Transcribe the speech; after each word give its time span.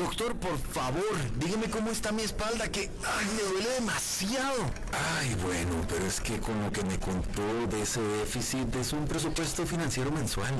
Doctor, 0.00 0.34
por 0.36 0.56
favor, 0.56 1.14
dígame 1.36 1.68
cómo 1.68 1.90
está 1.90 2.10
mi 2.10 2.22
espalda, 2.22 2.72
que 2.72 2.90
ay, 3.04 3.26
me 3.36 3.42
duele 3.42 3.68
demasiado. 3.68 4.70
Ay, 5.18 5.36
bueno, 5.44 5.74
pero 5.90 6.06
es 6.06 6.22
que 6.22 6.40
con 6.40 6.58
lo 6.62 6.72
que 6.72 6.82
me 6.84 6.98
contó 6.98 7.66
de 7.70 7.82
ese 7.82 8.00
déficit 8.00 8.74
es 8.76 8.94
un 8.94 9.06
presupuesto 9.06 9.66
financiero 9.66 10.10
mensual. 10.10 10.54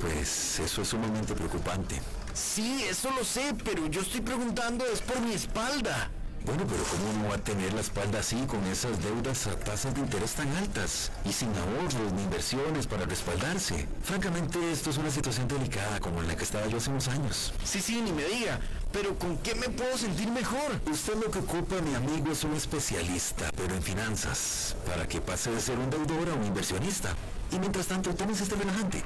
Pues 0.00 0.60
eso 0.60 0.82
es 0.82 0.88
sumamente 0.88 1.34
preocupante. 1.34 2.00
Sí, 2.34 2.84
eso 2.88 3.10
lo 3.10 3.24
sé, 3.24 3.56
pero 3.64 3.84
yo 3.88 4.00
estoy 4.00 4.20
preguntando 4.20 4.86
es 4.86 5.00
por 5.00 5.20
mi 5.20 5.34
espalda. 5.34 6.08
Bueno, 6.44 6.64
pero 6.68 6.84
¿cómo 6.84 7.22
no 7.22 7.30
va 7.30 7.36
a 7.36 7.38
tener 7.38 7.72
la 7.72 7.80
espalda 7.80 8.18
así 8.20 8.36
con 8.46 8.62
esas 8.66 9.02
deudas 9.02 9.46
a 9.46 9.58
tasas 9.58 9.94
de 9.94 10.00
interés 10.02 10.34
tan 10.34 10.54
altas 10.56 11.10
y 11.24 11.32
sin 11.32 11.48
ahorros 11.56 12.12
ni 12.12 12.22
inversiones 12.22 12.86
para 12.86 13.06
respaldarse? 13.06 13.88
Francamente, 14.02 14.70
esto 14.70 14.90
es 14.90 14.98
una 14.98 15.10
situación 15.10 15.48
delicada 15.48 16.00
como 16.00 16.20
en 16.20 16.28
la 16.28 16.36
que 16.36 16.44
estaba 16.44 16.66
yo 16.66 16.76
hace 16.76 16.90
unos 16.90 17.08
años. 17.08 17.54
Sí, 17.64 17.80
sí, 17.80 18.02
ni 18.02 18.12
me 18.12 18.24
diga, 18.24 18.60
pero 18.94 19.18
¿con 19.18 19.36
qué 19.38 19.56
me 19.56 19.68
puedo 19.68 19.98
sentir 19.98 20.30
mejor? 20.30 20.80
Usted 20.88 21.14
lo 21.16 21.28
que 21.28 21.40
ocupa, 21.40 21.80
mi 21.82 21.94
amigo, 21.96 22.30
es 22.30 22.44
un 22.44 22.54
especialista, 22.54 23.50
pero 23.56 23.74
en 23.74 23.82
finanzas, 23.82 24.76
para 24.86 25.08
que 25.08 25.20
pase 25.20 25.50
de 25.50 25.60
ser 25.60 25.76
un 25.80 25.90
deudor 25.90 26.30
a 26.30 26.34
un 26.34 26.44
inversionista. 26.44 27.12
Y 27.50 27.58
mientras 27.58 27.88
tanto, 27.88 28.14
tómese 28.14 28.44
este 28.44 28.54
relajante. 28.54 29.02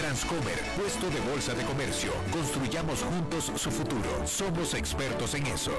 Transcomer, 0.00 0.60
puesto 0.76 1.08
de 1.08 1.20
bolsa 1.30 1.54
de 1.54 1.64
comercio. 1.64 2.12
Construyamos 2.30 3.02
juntos 3.02 3.50
su 3.56 3.70
futuro. 3.70 4.26
Somos 4.26 4.74
expertos 4.74 5.34
en 5.34 5.46
eso. 5.46 5.72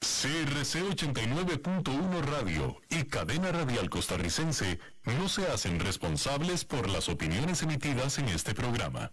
CRC 0.00 0.82
89.1 0.82 2.20
Radio 2.24 2.76
y 2.90 3.04
Cadena 3.04 3.52
Radial 3.52 3.88
Costarricense 3.88 4.80
no 5.04 5.28
se 5.28 5.46
hacen 5.46 5.80
responsables 5.80 6.64
por 6.66 6.90
las 6.90 7.08
opiniones 7.08 7.62
emitidas 7.62 8.18
en 8.18 8.28
este 8.28 8.52
programa. 8.52 9.12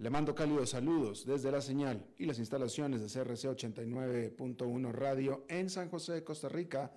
Le 0.00 0.08
mando 0.08 0.34
cálidos 0.34 0.70
saludos 0.70 1.26
desde 1.26 1.52
la 1.52 1.60
señal 1.60 2.06
y 2.16 2.24
las 2.24 2.38
instalaciones 2.38 3.02
de 3.02 3.06
CRC 3.06 3.50
89.1 3.50 4.92
Radio 4.92 5.44
en 5.46 5.68
San 5.68 5.90
José 5.90 6.14
de 6.14 6.24
Costa 6.24 6.48
Rica, 6.48 6.90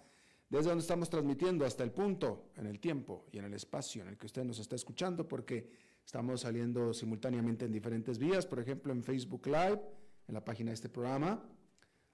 desde 0.49 0.69
donde 0.69 0.83
estamos 0.83 1.09
transmitiendo 1.09 1.65
hasta 1.65 1.83
el 1.83 1.91
punto, 1.91 2.51
en 2.55 2.65
el 2.65 2.79
tiempo 2.79 3.25
y 3.33 3.39
en 3.39 3.43
el 3.43 3.53
espacio 3.55 4.03
en 4.03 4.07
el 4.07 4.17
que 4.17 4.27
usted 4.27 4.45
nos 4.45 4.57
está 4.59 4.77
escuchando, 4.77 5.27
porque 5.27 5.69
estamos 6.05 6.39
saliendo 6.39 6.93
simultáneamente 6.93 7.65
en 7.65 7.73
diferentes 7.73 8.17
vías, 8.17 8.45
por 8.45 8.61
ejemplo 8.61 8.93
en 8.93 9.03
Facebook 9.03 9.47
Live, 9.47 9.81
en 10.29 10.33
la 10.33 10.45
página 10.45 10.69
de 10.69 10.75
este 10.75 10.87
programa, 10.87 11.43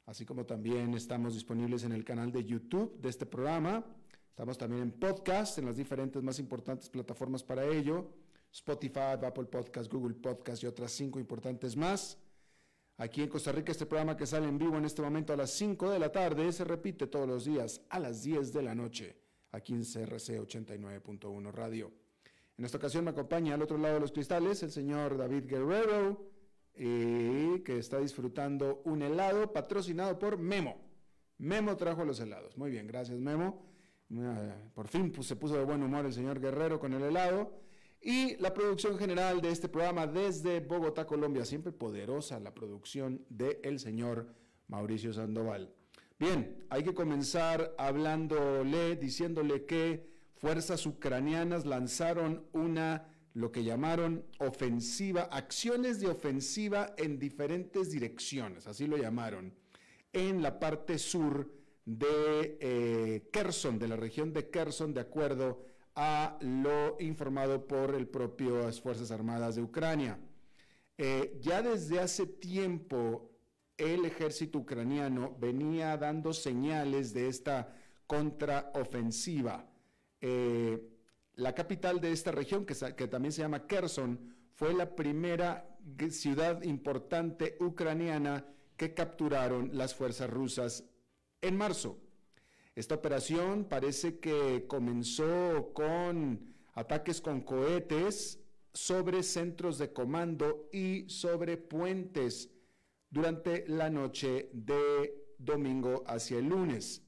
así 0.07 0.25
como 0.25 0.47
también 0.47 0.95
estamos 0.95 1.35
disponibles 1.35 1.83
en 1.83 1.91
el 1.91 2.03
canal 2.03 2.31
de 2.31 2.43
YouTube 2.43 2.99
de 2.99 3.09
este 3.09 3.27
programa, 3.27 3.85
estamos 4.27 4.57
también 4.57 4.81
en 4.81 4.91
podcast, 4.91 5.59
en 5.59 5.67
las 5.67 5.77
diferentes 5.77 6.23
más 6.23 6.39
importantes 6.39 6.89
plataformas 6.89 7.43
para 7.43 7.63
ello, 7.63 8.09
Spotify, 8.51 9.17
Apple 9.23 9.45
Podcast, 9.45 9.91
Google 9.91 10.15
Podcast 10.15 10.63
y 10.63 10.67
otras 10.67 10.91
cinco 10.91 11.19
importantes 11.19 11.75
más. 11.75 12.17
Aquí 12.99 13.21
en 13.21 13.29
Costa 13.29 13.53
Rica 13.53 13.71
este 13.71 13.85
programa 13.85 14.17
que 14.17 14.25
sale 14.25 14.49
en 14.49 14.57
vivo 14.57 14.77
en 14.77 14.83
este 14.83 15.01
momento 15.01 15.31
a 15.31 15.37
las 15.37 15.51
5 15.51 15.89
de 15.89 15.99
la 15.99 16.11
tarde 16.11 16.51
se 16.51 16.65
repite 16.65 17.07
todos 17.07 17.25
los 17.25 17.45
días 17.45 17.79
a 17.89 17.97
las 17.97 18.23
10 18.23 18.51
de 18.51 18.61
la 18.61 18.75
noche 18.75 19.15
aquí 19.51 19.73
en 19.73 19.85
CRC 19.85 20.37
89.1 20.41 21.51
Radio. 21.53 21.93
En 22.57 22.65
esta 22.65 22.77
ocasión 22.77 23.05
me 23.05 23.11
acompaña 23.11 23.53
al 23.53 23.61
otro 23.61 23.77
lado 23.77 23.93
de 23.93 23.99
los 24.01 24.11
cristales 24.11 24.63
el 24.63 24.71
señor 24.71 25.17
David 25.17 25.45
Guerrero, 25.45 26.29
eh, 26.73 27.61
que 27.63 27.77
está 27.77 27.99
disfrutando 27.99 28.81
un 28.83 29.01
helado 29.01 29.53
patrocinado 29.53 30.19
por 30.19 30.37
Memo. 30.37 30.75
Memo 31.37 31.77
trajo 31.77 32.03
los 32.03 32.19
helados. 32.19 32.57
Muy 32.57 32.69
bien, 32.69 32.85
gracias 32.85 33.17
Memo. 33.17 33.65
Por 34.73 34.89
fin 34.89 35.13
se 35.23 35.37
puso 35.37 35.55
de 35.55 35.63
buen 35.63 35.81
humor 35.81 36.05
el 36.05 36.11
señor 36.11 36.41
Guerrero 36.41 36.81
con 36.81 36.93
el 36.93 37.03
helado 37.03 37.68
y 38.01 38.37
la 38.37 38.53
producción 38.53 38.97
general 38.97 39.41
de 39.41 39.51
este 39.51 39.67
programa 39.67 40.07
desde 40.07 40.61
Bogotá, 40.61 41.05
Colombia, 41.05 41.43
siempre 41.45 41.71
poderosa 41.71 42.39
la 42.39 42.53
producción 42.53 43.25
del 43.29 43.57
el 43.63 43.79
señor 43.79 44.33
Mauricio 44.67 45.11
Sandoval. 45.11 45.73
Bien, 46.17 46.65
hay 46.69 46.83
que 46.83 46.93
comenzar 46.93 47.73
hablándole, 47.77 48.95
diciéndole 48.95 49.65
que 49.65 50.09
fuerzas 50.35 50.85
ucranianas 50.85 51.65
lanzaron 51.65 52.45
una, 52.53 53.09
lo 53.33 53.51
que 53.51 53.63
llamaron 53.63 54.25
ofensiva, 54.39 55.23
acciones 55.23 55.99
de 55.99 56.07
ofensiva 56.07 56.93
en 56.97 57.19
diferentes 57.19 57.91
direcciones, 57.91 58.67
así 58.67 58.87
lo 58.87 58.97
llamaron, 58.97 59.53
en 60.13 60.41
la 60.41 60.59
parte 60.59 60.97
sur 60.97 61.51
de 61.85 62.57
eh, 62.59 63.29
Kherson, 63.31 63.79
de 63.79 63.87
la 63.87 63.95
región 63.95 64.31
de 64.31 64.49
Kherson, 64.49 64.93
de 64.93 65.01
acuerdo 65.01 65.68
a 66.01 66.37
lo 66.39 66.95
informado 67.01 67.67
por 67.67 67.93
el 67.93 68.07
propio 68.07 68.63
las 68.63 68.79
Fuerzas 68.79 69.11
Armadas 69.11 69.55
de 69.55 69.61
Ucrania. 69.61 70.17
Eh, 70.97 71.37
ya 71.41 71.61
desde 71.61 71.99
hace 71.99 72.25
tiempo 72.25 73.29
el 73.75 74.05
ejército 74.05 74.59
ucraniano 74.59 75.35
venía 75.37 75.97
dando 75.97 76.31
señales 76.31 77.13
de 77.13 77.27
esta 77.27 77.75
contraofensiva. 78.07 79.69
Eh, 80.21 80.81
la 81.33 81.53
capital 81.53 81.99
de 81.99 82.13
esta 82.13 82.31
región, 82.31 82.65
que, 82.65 82.75
que, 82.95 83.07
también 83.09 83.33
se 83.33 83.41
llama 83.41 83.67
Kherson, 83.67 84.35
fue 84.53 84.73
la 84.73 84.95
primera 84.95 85.77
ciudad 86.11 86.61
importante 86.63 87.57
ucraniana 87.59 88.45
que 88.77 88.93
capturaron 88.93 89.71
las 89.73 89.93
fuerzas 89.93 90.29
rusas 90.29 90.85
en 91.41 91.57
marzo. 91.57 91.99
Esta 92.75 92.95
operación 92.95 93.65
parece 93.65 94.19
que 94.19 94.65
comenzó 94.67 95.71
con 95.73 96.53
ataques 96.73 97.19
con 97.19 97.41
cohetes 97.41 98.39
sobre 98.73 99.23
centros 99.23 99.77
de 99.77 99.91
comando 99.91 100.69
y 100.71 101.09
sobre 101.09 101.57
puentes 101.57 102.49
durante 103.09 103.67
la 103.67 103.89
noche 103.89 104.49
de 104.53 105.13
domingo 105.37 106.03
hacia 106.07 106.37
el 106.37 106.47
lunes. 106.47 107.03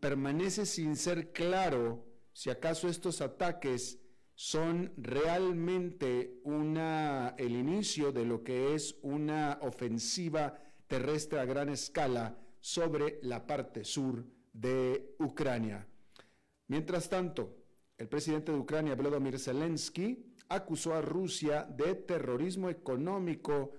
Permanece 0.00 0.66
sin 0.66 0.96
ser 0.96 1.32
claro 1.32 2.04
si 2.32 2.50
acaso 2.50 2.88
estos 2.88 3.20
ataques 3.20 3.98
son 4.34 4.92
realmente 4.96 6.40
una, 6.42 7.34
el 7.38 7.52
inicio 7.52 8.10
de 8.10 8.24
lo 8.24 8.42
que 8.42 8.74
es 8.74 8.96
una 9.02 9.58
ofensiva 9.62 10.60
terrestre 10.88 11.38
a 11.38 11.44
gran 11.44 11.68
escala 11.68 12.36
sobre 12.64 13.18
la 13.20 13.46
parte 13.46 13.84
sur 13.84 14.24
de 14.50 15.16
Ucrania. 15.18 15.86
Mientras 16.68 17.10
tanto, 17.10 17.58
el 17.98 18.08
presidente 18.08 18.52
de 18.52 18.58
Ucrania, 18.58 18.94
Volodymyr 18.94 19.38
Zelensky, 19.38 20.32
acusó 20.48 20.94
a 20.94 21.02
Rusia 21.02 21.64
de 21.64 21.94
terrorismo 21.94 22.70
económico 22.70 23.72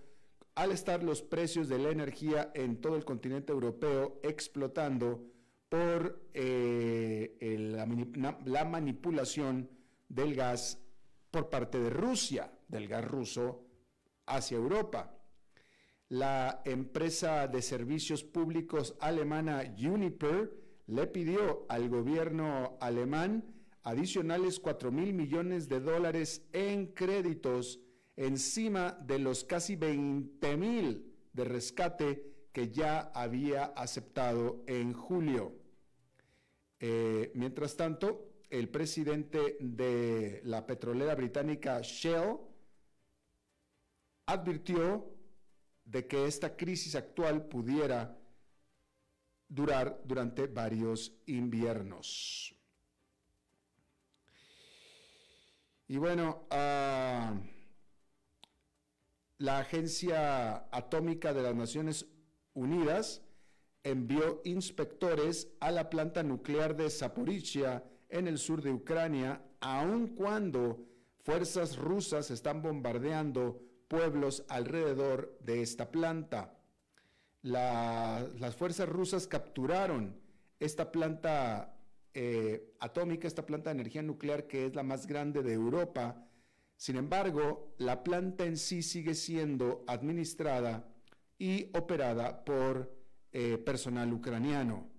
al 0.53 0.71
estar 0.71 1.01
los 1.01 1.23
precios 1.23 1.67
de 1.67 1.79
la 1.79 1.89
energía 1.89 2.51
en 2.53 2.79
todo 2.79 2.95
el 2.95 3.05
continente 3.05 3.51
europeo 3.51 4.19
explotando 4.21 5.31
por 5.67 6.29
eh, 6.35 7.57
la 8.45 8.65
manipulación 8.65 9.67
del 10.07 10.35
gas 10.35 10.79
por 11.31 11.49
parte 11.49 11.79
de 11.79 11.89
Rusia, 11.89 12.51
del 12.67 12.87
gas 12.87 13.03
ruso 13.03 13.65
hacia 14.27 14.57
Europa 14.57 15.14
la 16.09 16.61
empresa 16.65 17.47
de 17.47 17.61
servicios 17.61 18.23
públicos 18.23 18.95
alemana 18.99 19.63
Uniper 19.77 20.51
le 20.87 21.07
pidió 21.07 21.65
al 21.67 21.89
gobierno 21.89 22.77
alemán 22.79 23.43
adicionales 23.83 24.59
4 24.59 24.91
mil 24.91 25.13
millones 25.13 25.67
de 25.67 25.79
dólares 25.79 26.45
en 26.53 26.87
créditos 26.87 27.79
encima 28.15 28.97
de 29.01 29.19
los 29.19 29.43
casi 29.43 29.75
20 29.75 30.57
mil 30.57 31.11
de 31.33 31.43
rescate 31.43 32.35
que 32.51 32.69
ya 32.69 33.11
había 33.13 33.65
aceptado 33.65 34.63
en 34.67 34.93
julio. 34.93 35.53
Eh, 36.79 37.31
mientras 37.35 37.75
tanto, 37.75 38.31
el 38.49 38.69
presidente 38.69 39.57
de 39.59 40.41
la 40.43 40.65
petrolera 40.65 41.15
británica 41.15 41.81
Shell 41.81 42.37
advirtió 44.27 45.14
de 45.85 46.07
que 46.07 46.25
esta 46.25 46.57
crisis 46.57 46.95
actual 46.95 47.47
pudiera 47.47 48.17
durar 49.47 50.01
durante 50.03 50.47
varios 50.47 51.13
inviernos. 51.27 52.55
Y 55.87 55.97
bueno, 55.97 56.47
ah, 56.49 57.39
la 59.37 59.59
Agencia 59.59 60.67
Atómica 60.71 61.33
de 61.33 61.43
las 61.43 61.55
Naciones 61.55 62.07
Unidas 62.53 63.21
envió 63.83 64.41
inspectores 64.45 65.47
a 65.59 65.69
la 65.69 65.91
planta 65.91 66.23
nuclear 66.23 66.75
de 66.75 66.89
Zaporizhia 66.89 67.83
en 68.09 68.27
el 68.27 68.39
sur 68.39 68.63
de 68.63 68.71
Ucrania, 68.71 69.43
aun 69.59 70.07
cuando 70.15 70.87
fuerzas 71.19 71.77
rusas 71.77 72.31
están 72.31 72.63
bombardeando 72.63 73.61
pueblos 73.95 74.43
alrededor 74.49 75.37
de 75.39 75.61
esta 75.61 75.89
planta. 75.89 76.51
las 77.41 78.55
fuerzas 78.57 78.89
rusas 78.89 79.25
capturaron 79.25 80.19
esta 80.59 80.91
planta 80.91 81.77
eh, 82.13 82.73
atómica, 82.81 83.25
esta 83.25 83.45
planta 83.45 83.69
de 83.69 83.75
energía 83.75 84.01
nuclear 84.01 84.47
que 84.47 84.65
es 84.65 84.75
la 84.75 84.83
más 84.83 85.07
grande 85.07 85.43
de 85.43 85.53
Europa. 85.53 86.27
Sin 86.75 86.97
embargo, 86.97 87.73
la 87.77 88.03
planta 88.03 88.45
en 88.45 88.57
sí 88.57 88.83
sigue 88.83 89.15
siendo 89.15 89.85
administrada 89.87 90.89
y 91.37 91.69
operada 91.77 92.43
por 92.43 92.93
eh, 93.31 93.57
personal 93.57 94.11
ucraniano. 94.11 94.89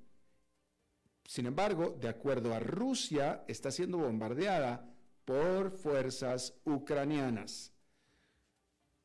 Sin 1.26 1.44
embargo, 1.44 1.98
de 2.00 2.08
acuerdo 2.08 2.54
a 2.54 2.60
Rusia, 2.60 3.44
está 3.46 3.70
siendo 3.70 3.98
bombardeada 3.98 4.88
por 5.26 5.72
fuerzas 5.72 6.54
ucranianas. 6.64 7.75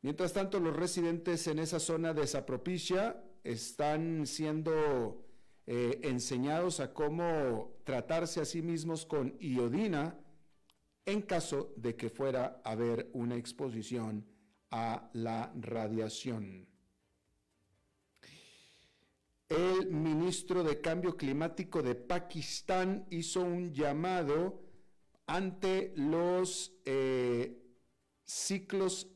Mientras 0.01 0.33
tanto, 0.33 0.59
los 0.59 0.75
residentes 0.75 1.45
en 1.47 1.59
esa 1.59 1.79
zona 1.79 2.13
de 2.13 2.25
Zapropicia 2.25 3.23
están 3.43 4.25
siendo 4.25 5.25
eh, 5.67 5.99
enseñados 6.03 6.79
a 6.79 6.93
cómo 6.93 7.77
tratarse 7.83 8.41
a 8.41 8.45
sí 8.45 8.61
mismos 8.61 9.05
con 9.05 9.37
iodina 9.39 10.19
en 11.05 11.21
caso 11.21 11.73
de 11.75 11.95
que 11.95 12.09
fuera 12.09 12.61
a 12.63 12.71
haber 12.71 13.09
una 13.13 13.35
exposición 13.35 14.25
a 14.71 15.09
la 15.13 15.51
radiación. 15.55 16.67
El 19.49 19.87
ministro 19.87 20.63
de 20.63 20.79
Cambio 20.79 21.17
Climático 21.17 21.81
de 21.81 21.93
Pakistán 21.95 23.05
hizo 23.09 23.41
un 23.41 23.73
llamado 23.73 24.63
ante 25.27 25.93
los 25.97 26.73
eh, 26.85 27.61
ciclos, 28.23 29.10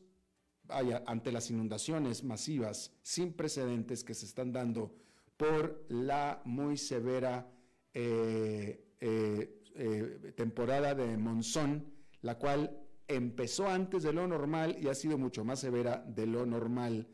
ante 0.68 1.32
las 1.32 1.50
inundaciones 1.50 2.24
masivas 2.24 2.92
sin 3.02 3.32
precedentes 3.32 4.04
que 4.04 4.14
se 4.14 4.26
están 4.26 4.52
dando 4.52 4.94
por 5.36 5.84
la 5.88 6.40
muy 6.44 6.76
severa 6.76 7.50
eh, 7.92 8.94
eh, 9.00 10.32
temporada 10.36 10.94
de 10.94 11.16
monzón, 11.16 11.92
la 12.22 12.38
cual 12.38 12.78
empezó 13.08 13.68
antes 13.68 14.02
de 14.02 14.12
lo 14.12 14.26
normal 14.26 14.76
y 14.80 14.88
ha 14.88 14.94
sido 14.94 15.18
mucho 15.18 15.44
más 15.44 15.60
severa 15.60 16.04
de 16.06 16.26
lo 16.26 16.46
normal, 16.46 17.08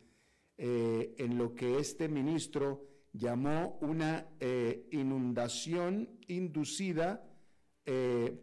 en 0.58 1.38
lo 1.38 1.56
que 1.56 1.78
este 1.78 2.08
ministro 2.08 2.92
llamó 3.12 3.78
una 3.80 4.26
eh, 4.40 4.88
inundación 4.90 6.08
inducida 6.28 7.22
eh, 7.84 8.38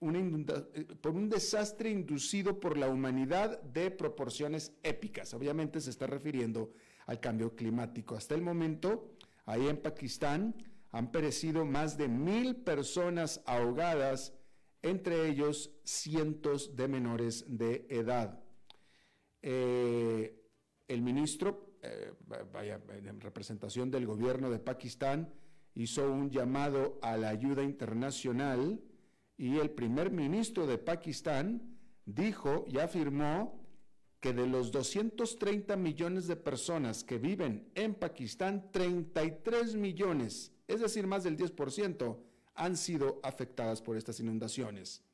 eh, 0.00 0.86
por 1.00 1.16
un 1.16 1.28
desastre 1.28 1.90
inducido 1.90 2.60
por 2.60 2.78
la 2.78 2.88
humanidad 2.88 3.60
de 3.62 3.90
proporciones 3.90 4.72
épicas. 4.82 5.34
Obviamente 5.34 5.80
se 5.80 5.90
está 5.90 6.06
refiriendo 6.06 6.72
al 7.06 7.18
cambio 7.18 7.56
climático. 7.56 8.14
Hasta 8.14 8.34
el 8.34 8.42
momento, 8.42 9.16
ahí 9.44 9.66
en 9.66 9.78
Pakistán, 9.78 10.54
han 10.90 11.10
perecido 11.10 11.64
más 11.64 11.96
de 11.96 12.08
mil 12.08 12.56
personas 12.56 13.42
ahogadas, 13.44 14.34
entre 14.82 15.28
ellos 15.28 15.72
cientos 15.84 16.76
de 16.76 16.88
menores 16.88 17.44
de 17.48 17.86
edad. 17.90 18.40
el 19.42 21.02
ministro 21.02 21.68
eh, 21.82 22.12
en 23.04 23.20
representación 23.20 23.90
del 23.90 24.06
gobierno 24.06 24.50
de 24.50 24.58
Pakistán, 24.58 25.32
hizo 25.74 26.10
un 26.10 26.30
llamado 26.30 26.98
a 27.02 27.16
la 27.16 27.28
ayuda 27.28 27.62
internacional 27.62 28.80
y 29.38 29.58
el 29.58 29.70
primer 29.70 30.10
ministro 30.10 30.66
de 30.66 30.78
Pakistán 30.78 31.78
dijo 32.04 32.64
y 32.68 32.78
afirmó 32.78 33.64
que 34.20 34.32
de 34.32 34.48
los 34.48 34.72
230 34.72 35.76
millones 35.76 36.26
de 36.26 36.34
personas 36.34 37.04
que 37.04 37.18
viven 37.18 37.70
en 37.76 37.94
Pakistán, 37.94 38.70
33 38.72 39.76
millones, 39.76 40.52
es 40.66 40.80
decir, 40.80 41.06
más 41.06 41.22
del 41.22 41.36
10%, 41.36 42.18
han 42.56 42.76
sido 42.76 43.20
afectadas 43.22 43.80
por 43.80 43.96
estas 43.96 44.18
inundaciones. 44.18 45.04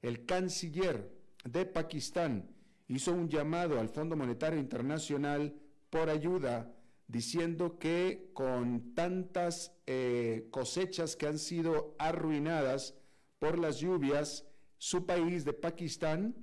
El 0.00 0.24
canciller 0.24 1.12
de 1.44 1.66
Pakistán 1.66 2.48
hizo 2.88 3.12
un 3.12 3.28
llamado 3.28 3.78
al 3.78 3.90
Fondo 3.90 4.16
Monetario 4.16 4.58
Internacional 4.58 5.54
por 5.90 6.08
ayuda, 6.08 6.72
diciendo 7.06 7.78
que 7.78 8.30
con 8.32 8.94
tantas 8.94 9.72
eh, 9.86 10.48
cosechas 10.50 11.16
que 11.16 11.26
han 11.26 11.38
sido 11.38 11.94
arruinadas 11.98 12.94
por 13.38 13.58
las 13.58 13.78
lluvias, 13.78 14.46
su 14.76 15.06
país 15.06 15.44
de 15.44 15.52
Pakistán 15.52 16.34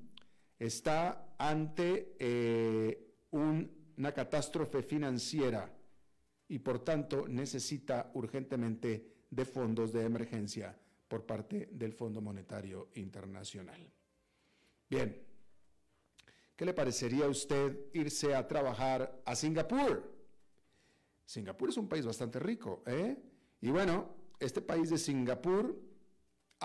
está 0.60 1.36
ante 1.38 2.16
eh, 2.20 3.16
una 3.32 4.12
catástrofe 4.14 4.82
financiera 4.82 5.72
y 6.48 6.60
por 6.60 6.84
tanto 6.84 7.28
necesita 7.28 8.12
urgentemente 8.14 9.26
de 9.30 9.46
fondos 9.46 9.92
de 9.92 10.04
emergencia 10.04 10.78
por 11.08 11.26
parte 11.26 11.70
del 11.72 11.94
Fondo 11.94 12.22
Monetario 12.22 12.90
Internacional. 12.96 13.92
Bien, 14.90 15.26
¿Qué 16.56 16.64
le 16.66 16.74
parecería 16.74 17.26
a 17.26 17.30
usted 17.30 17.78
irse 17.94 18.34
a 18.34 18.48
trabajar 18.48 19.22
a 19.26 19.36
Singapur? 19.36 20.10
Singapur 21.26 21.70
es 21.70 21.78
un 21.78 21.90
país 21.90 22.06
bastante 22.06 22.40
rico, 22.40 22.82
¿eh? 22.86 23.18
Y 23.60 23.72
bueno, 23.72 24.16
este 24.40 24.62
país 24.62 24.90
de 24.90 24.98
Singapur 24.98 25.78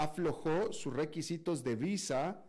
aflojó 0.01 0.73
sus 0.73 0.95
requisitos 0.95 1.63
de 1.63 1.77
visa 1.77 2.43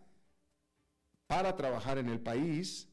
para 1.27 1.57
trabajar 1.57 1.97
en 1.97 2.07
el 2.07 2.21
país, 2.21 2.87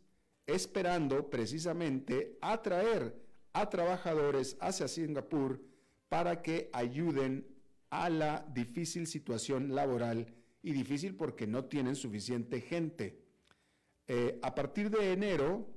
esperando 0.47 1.31
precisamente 1.31 2.37
atraer 2.41 3.15
a 3.53 3.71
trabajadores 3.71 4.57
hacia 4.61 4.89
Singapur 4.89 5.63
para 6.09 6.43
que 6.43 6.71
ayuden 6.73 7.47
a 7.91 8.11
la 8.11 8.45
difícil 8.53 9.07
situación 9.07 9.77
laboral 9.77 10.35
y 10.61 10.73
difícil 10.73 11.15
porque 11.15 11.47
no 11.47 11.67
tienen 11.67 11.95
suficiente 11.95 12.61
gente. 12.61 13.23
Eh, 14.09 14.41
a 14.43 14.57
partir 14.57 14.91
de 14.91 15.13
enero, 15.13 15.69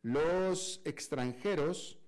los 0.00 0.80
extranjeros 0.86 1.98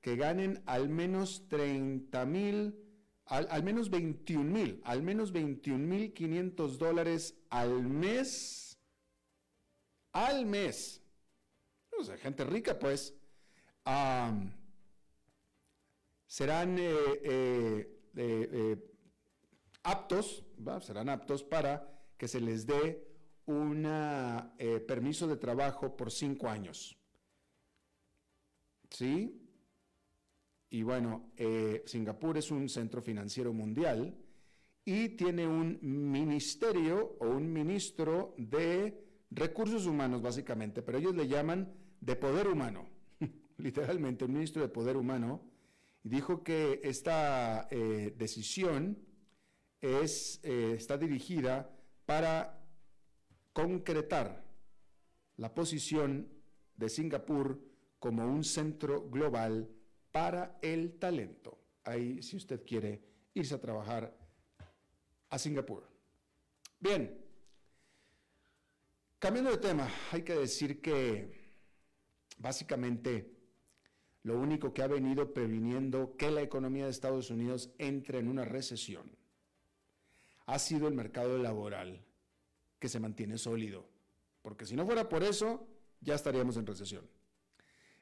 que 0.00 0.14
ganen 0.14 0.62
al 0.66 0.88
menos 0.88 1.48
30 1.48 2.24
mil, 2.26 2.89
al, 3.30 3.62
menos 3.62 3.88
21 3.88 4.50
mil, 4.50 4.80
al 4.84 5.02
menos 5.02 5.30
21 5.30 5.78
mil 5.78 6.12
500 6.12 6.78
dólares 6.78 7.36
al 7.48 7.82
mes, 7.84 8.76
al 10.12 10.46
mes, 10.46 11.00
o 11.96 12.02
sea, 12.02 12.16
gente 12.18 12.44
rica 12.44 12.76
pues, 12.76 13.14
serán 16.26 16.76
eh, 16.80 17.88
eh, 18.16 18.90
aptos, 19.84 20.44
serán 20.80 21.08
aptos 21.08 21.44
para 21.44 21.88
que 22.18 22.26
se 22.26 22.40
les 22.40 22.66
dé 22.66 23.06
un 23.46 23.84
eh, 23.86 24.80
permiso 24.80 25.28
de 25.28 25.36
trabajo 25.36 25.96
por 25.96 26.10
cinco 26.10 26.48
años. 26.48 26.96
¿Sí? 28.90 29.39
Y 30.70 30.84
bueno, 30.84 31.32
eh, 31.36 31.82
Singapur 31.84 32.38
es 32.38 32.52
un 32.52 32.68
centro 32.68 33.02
financiero 33.02 33.52
mundial 33.52 34.16
y 34.84 35.10
tiene 35.10 35.46
un 35.46 35.78
ministerio 35.82 37.16
o 37.18 37.28
un 37.28 37.52
ministro 37.52 38.34
de 38.38 39.04
recursos 39.32 39.86
humanos, 39.86 40.22
básicamente, 40.22 40.80
pero 40.82 40.98
ellos 40.98 41.16
le 41.16 41.26
llaman 41.26 41.74
de 42.00 42.14
poder 42.14 42.46
humano, 42.46 42.88
literalmente 43.58 44.24
un 44.24 44.32
ministro 44.32 44.62
de 44.62 44.68
poder 44.68 44.96
humano, 44.96 45.42
y 46.04 46.08
dijo 46.08 46.44
que 46.44 46.80
esta 46.84 47.66
eh, 47.70 48.14
decisión 48.16 48.96
es, 49.80 50.40
está 50.44 50.96
dirigida 50.96 51.76
para 52.06 52.64
concretar 53.52 54.44
la 55.36 55.52
posición 55.52 56.28
de 56.76 56.88
Singapur 56.88 57.60
como 57.98 58.24
un 58.24 58.44
centro 58.44 59.08
global 59.10 59.68
para 60.12 60.58
el 60.62 60.98
talento. 60.98 61.58
Ahí, 61.84 62.22
si 62.22 62.36
usted 62.36 62.64
quiere 62.64 63.02
irse 63.34 63.54
a 63.54 63.60
trabajar 63.60 64.16
a 65.28 65.38
Singapur. 65.38 65.88
Bien, 66.78 67.20
Cambiando 69.20 69.50
de 69.50 69.58
tema, 69.58 69.86
hay 70.12 70.22
que 70.22 70.34
decir 70.34 70.80
que 70.80 71.30
básicamente 72.38 73.36
lo 74.22 74.40
único 74.40 74.72
que 74.72 74.82
ha 74.82 74.86
venido 74.86 75.34
previniendo 75.34 76.16
que 76.16 76.30
la 76.30 76.40
economía 76.40 76.84
de 76.84 76.90
Estados 76.90 77.28
Unidos 77.28 77.70
entre 77.76 78.18
en 78.18 78.28
una 78.28 78.46
recesión 78.46 79.14
ha 80.46 80.58
sido 80.58 80.88
el 80.88 80.94
mercado 80.94 81.36
laboral, 81.36 82.02
que 82.78 82.88
se 82.88 82.98
mantiene 82.98 83.36
sólido. 83.36 83.86
Porque 84.40 84.64
si 84.64 84.74
no 84.74 84.86
fuera 84.86 85.06
por 85.06 85.22
eso, 85.22 85.68
ya 86.00 86.14
estaríamos 86.14 86.56
en 86.56 86.66
recesión. 86.66 87.06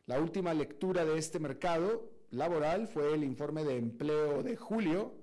La 0.09 0.19
última 0.19 0.55
lectura 0.55 1.05
de 1.05 1.19
este 1.19 1.39
mercado 1.39 2.11
laboral 2.31 2.89
fue 2.89 3.13
el 3.13 3.23
informe 3.23 3.63
de 3.63 3.77
empleo 3.77 4.43
de 4.43 4.57
julio, 4.57 5.15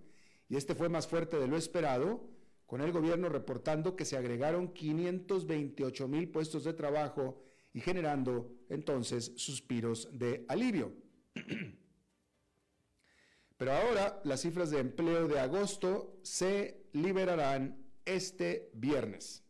y 0.47 0.57
este 0.57 0.75
fue 0.75 0.89
más 0.89 1.07
fuerte 1.07 1.37
de 1.37 1.47
lo 1.47 1.57
esperado, 1.57 2.29
con 2.67 2.81
el 2.81 2.91
gobierno 2.91 3.27
reportando 3.27 3.95
que 3.95 4.05
se 4.05 4.15
agregaron 4.15 4.73
528 4.73 6.07
mil 6.07 6.29
puestos 6.29 6.65
de 6.65 6.73
trabajo 6.73 7.41
y 7.73 7.79
generando 7.79 8.51
entonces 8.69 9.31
suspiros 9.37 10.07
de 10.11 10.45
alivio. 10.49 10.93
Pero 13.57 13.71
ahora 13.71 14.21
las 14.23 14.41
cifras 14.41 14.69
de 14.69 14.81
empleo 14.81 15.27
de 15.27 15.39
agosto 15.39 16.19
se 16.21 16.85
liberarán 16.93 17.83
este 18.05 18.69
viernes. 18.75 19.43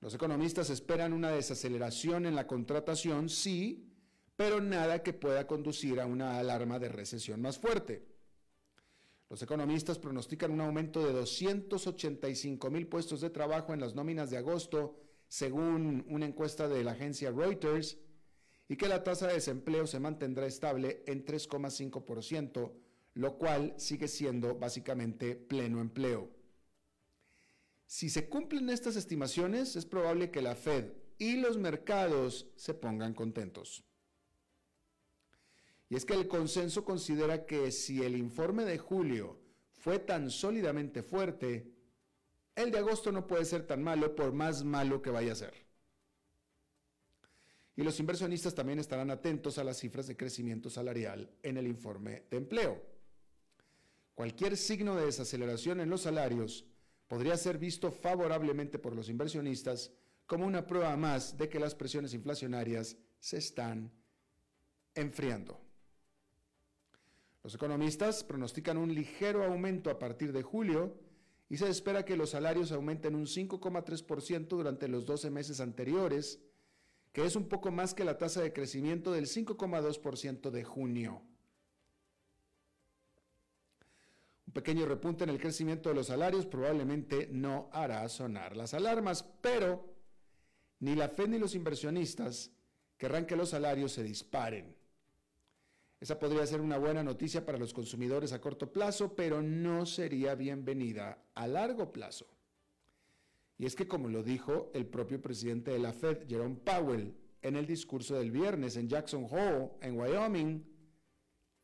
Los 0.00 0.14
economistas 0.14 0.68
esperan 0.68 1.12
una 1.12 1.30
desaceleración 1.30 2.26
en 2.26 2.34
la 2.34 2.48
contratación, 2.48 3.28
sí, 3.28 3.92
pero 4.36 4.60
nada 4.60 5.02
que 5.02 5.12
pueda 5.12 5.46
conducir 5.46 5.98
a 6.00 6.06
una 6.06 6.38
alarma 6.38 6.78
de 6.78 6.90
recesión 6.90 7.40
más 7.40 7.58
fuerte. 7.58 8.06
Los 9.28 9.42
economistas 9.42 9.98
pronostican 9.98 10.52
un 10.52 10.60
aumento 10.60 11.04
de 11.04 11.12
285 11.12 12.70
mil 12.70 12.86
puestos 12.86 13.20
de 13.20 13.30
trabajo 13.30 13.74
en 13.74 13.80
las 13.80 13.94
nóminas 13.94 14.30
de 14.30 14.36
agosto, 14.36 15.00
según 15.26 16.04
una 16.08 16.26
encuesta 16.26 16.68
de 16.68 16.84
la 16.84 16.92
agencia 16.92 17.32
Reuters, 17.32 17.98
y 18.68 18.76
que 18.76 18.88
la 18.88 19.02
tasa 19.02 19.26
de 19.26 19.34
desempleo 19.34 19.86
se 19.86 20.00
mantendrá 20.00 20.46
estable 20.46 21.02
en 21.06 21.24
3,5%, 21.24 22.72
lo 23.14 23.38
cual 23.38 23.74
sigue 23.78 24.06
siendo 24.06 24.56
básicamente 24.56 25.34
pleno 25.34 25.80
empleo. 25.80 26.30
Si 27.86 28.10
se 28.10 28.28
cumplen 28.28 28.68
estas 28.68 28.96
estimaciones, 28.96 29.76
es 29.76 29.86
probable 29.86 30.30
que 30.30 30.42
la 30.42 30.56
Fed 30.56 30.92
y 31.18 31.36
los 31.36 31.56
mercados 31.56 32.48
se 32.56 32.74
pongan 32.74 33.14
contentos. 33.14 33.85
Y 35.88 35.96
es 35.96 36.04
que 36.04 36.14
el 36.14 36.26
consenso 36.26 36.84
considera 36.84 37.46
que 37.46 37.70
si 37.70 38.02
el 38.02 38.16
informe 38.16 38.64
de 38.64 38.78
julio 38.78 39.38
fue 39.72 39.98
tan 39.98 40.30
sólidamente 40.30 41.02
fuerte, 41.02 41.70
el 42.56 42.70
de 42.70 42.78
agosto 42.78 43.12
no 43.12 43.26
puede 43.26 43.44
ser 43.44 43.66
tan 43.66 43.82
malo 43.82 44.16
por 44.16 44.32
más 44.32 44.64
malo 44.64 45.00
que 45.00 45.10
vaya 45.10 45.32
a 45.32 45.36
ser. 45.36 45.54
Y 47.76 47.82
los 47.82 48.00
inversionistas 48.00 48.54
también 48.54 48.78
estarán 48.78 49.10
atentos 49.10 49.58
a 49.58 49.64
las 49.64 49.76
cifras 49.76 50.06
de 50.06 50.16
crecimiento 50.16 50.70
salarial 50.70 51.30
en 51.42 51.58
el 51.58 51.66
informe 51.66 52.24
de 52.30 52.38
empleo. 52.38 52.82
Cualquier 54.14 54.56
signo 54.56 54.96
de 54.96 55.04
desaceleración 55.04 55.80
en 55.80 55.90
los 55.90 56.00
salarios 56.00 56.64
podría 57.06 57.36
ser 57.36 57.58
visto 57.58 57.92
favorablemente 57.92 58.78
por 58.78 58.96
los 58.96 59.10
inversionistas 59.10 59.92
como 60.26 60.46
una 60.46 60.66
prueba 60.66 60.96
más 60.96 61.36
de 61.36 61.50
que 61.50 61.60
las 61.60 61.74
presiones 61.74 62.14
inflacionarias 62.14 62.96
se 63.20 63.36
están 63.36 63.92
enfriando. 64.94 65.65
Los 67.46 67.54
economistas 67.54 68.24
pronostican 68.24 68.76
un 68.76 68.92
ligero 68.92 69.44
aumento 69.44 69.88
a 69.88 70.00
partir 70.00 70.32
de 70.32 70.42
julio 70.42 70.98
y 71.48 71.58
se 71.58 71.68
espera 71.68 72.04
que 72.04 72.16
los 72.16 72.30
salarios 72.30 72.72
aumenten 72.72 73.14
un 73.14 73.26
5,3% 73.26 74.48
durante 74.48 74.88
los 74.88 75.06
12 75.06 75.30
meses 75.30 75.60
anteriores, 75.60 76.40
que 77.12 77.24
es 77.24 77.36
un 77.36 77.48
poco 77.48 77.70
más 77.70 77.94
que 77.94 78.04
la 78.04 78.18
tasa 78.18 78.40
de 78.40 78.52
crecimiento 78.52 79.12
del 79.12 79.28
5,2% 79.28 80.50
de 80.50 80.64
junio. 80.64 81.22
Un 84.48 84.52
pequeño 84.52 84.84
repunte 84.84 85.22
en 85.22 85.30
el 85.30 85.38
crecimiento 85.38 85.88
de 85.88 85.94
los 85.94 86.08
salarios 86.08 86.46
probablemente 86.46 87.28
no 87.30 87.70
hará 87.72 88.08
sonar 88.08 88.56
las 88.56 88.74
alarmas, 88.74 89.22
pero 89.40 89.94
ni 90.80 90.96
la 90.96 91.10
Fed 91.10 91.28
ni 91.28 91.38
los 91.38 91.54
inversionistas 91.54 92.50
querrán 92.96 93.24
que 93.24 93.36
los 93.36 93.50
salarios 93.50 93.92
se 93.92 94.02
disparen. 94.02 94.74
Esa 95.98 96.18
podría 96.18 96.46
ser 96.46 96.60
una 96.60 96.78
buena 96.78 97.02
noticia 97.02 97.44
para 97.44 97.58
los 97.58 97.72
consumidores 97.72 98.32
a 98.32 98.40
corto 98.40 98.70
plazo, 98.70 99.14
pero 99.14 99.40
no 99.40 99.86
sería 99.86 100.34
bienvenida 100.34 101.18
a 101.34 101.46
largo 101.46 101.90
plazo. 101.92 102.26
Y 103.58 103.64
es 103.64 103.74
que, 103.74 103.88
como 103.88 104.08
lo 104.08 104.22
dijo 104.22 104.70
el 104.74 104.86
propio 104.86 105.20
presidente 105.22 105.70
de 105.70 105.78
la 105.78 105.94
Fed, 105.94 106.28
Jerome 106.28 106.56
Powell, 106.56 107.14
en 107.40 107.56
el 107.56 107.66
discurso 107.66 108.16
del 108.16 108.30
viernes 108.30 108.76
en 108.76 108.88
Jackson 108.88 109.26
Hole, 109.30 109.70
en 109.80 109.98
Wyoming, 109.98 110.62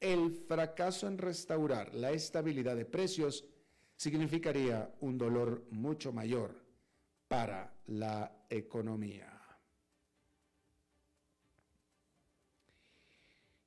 el 0.01 0.33
fracaso 0.33 1.07
en 1.07 1.19
restaurar 1.19 1.95
la 1.95 2.11
estabilidad 2.11 2.77
de 2.77 2.87
precios 2.87 3.45
significaría 3.97 4.93
un 5.01 5.19
dolor 5.19 5.65
mucho 5.71 6.13
mayor 6.13 6.65
para 7.29 7.73
la 7.87 8.47
economía. 8.49 9.32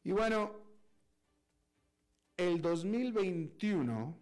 Y 0.05 0.11
bueno, 0.11 0.51
el 2.37 2.61
2021 2.61 4.15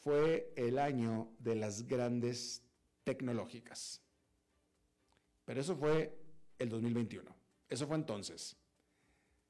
fue 0.00 0.52
el 0.56 0.76
año 0.76 1.30
de 1.38 1.54
las 1.54 1.86
grandes 1.86 2.64
tecnológicas. 3.04 4.02
Pero 5.44 5.60
eso 5.60 5.76
fue 5.76 6.18
el 6.58 6.68
2021. 6.68 7.32
Eso 7.68 7.86
fue 7.86 7.94
entonces. 7.94 8.56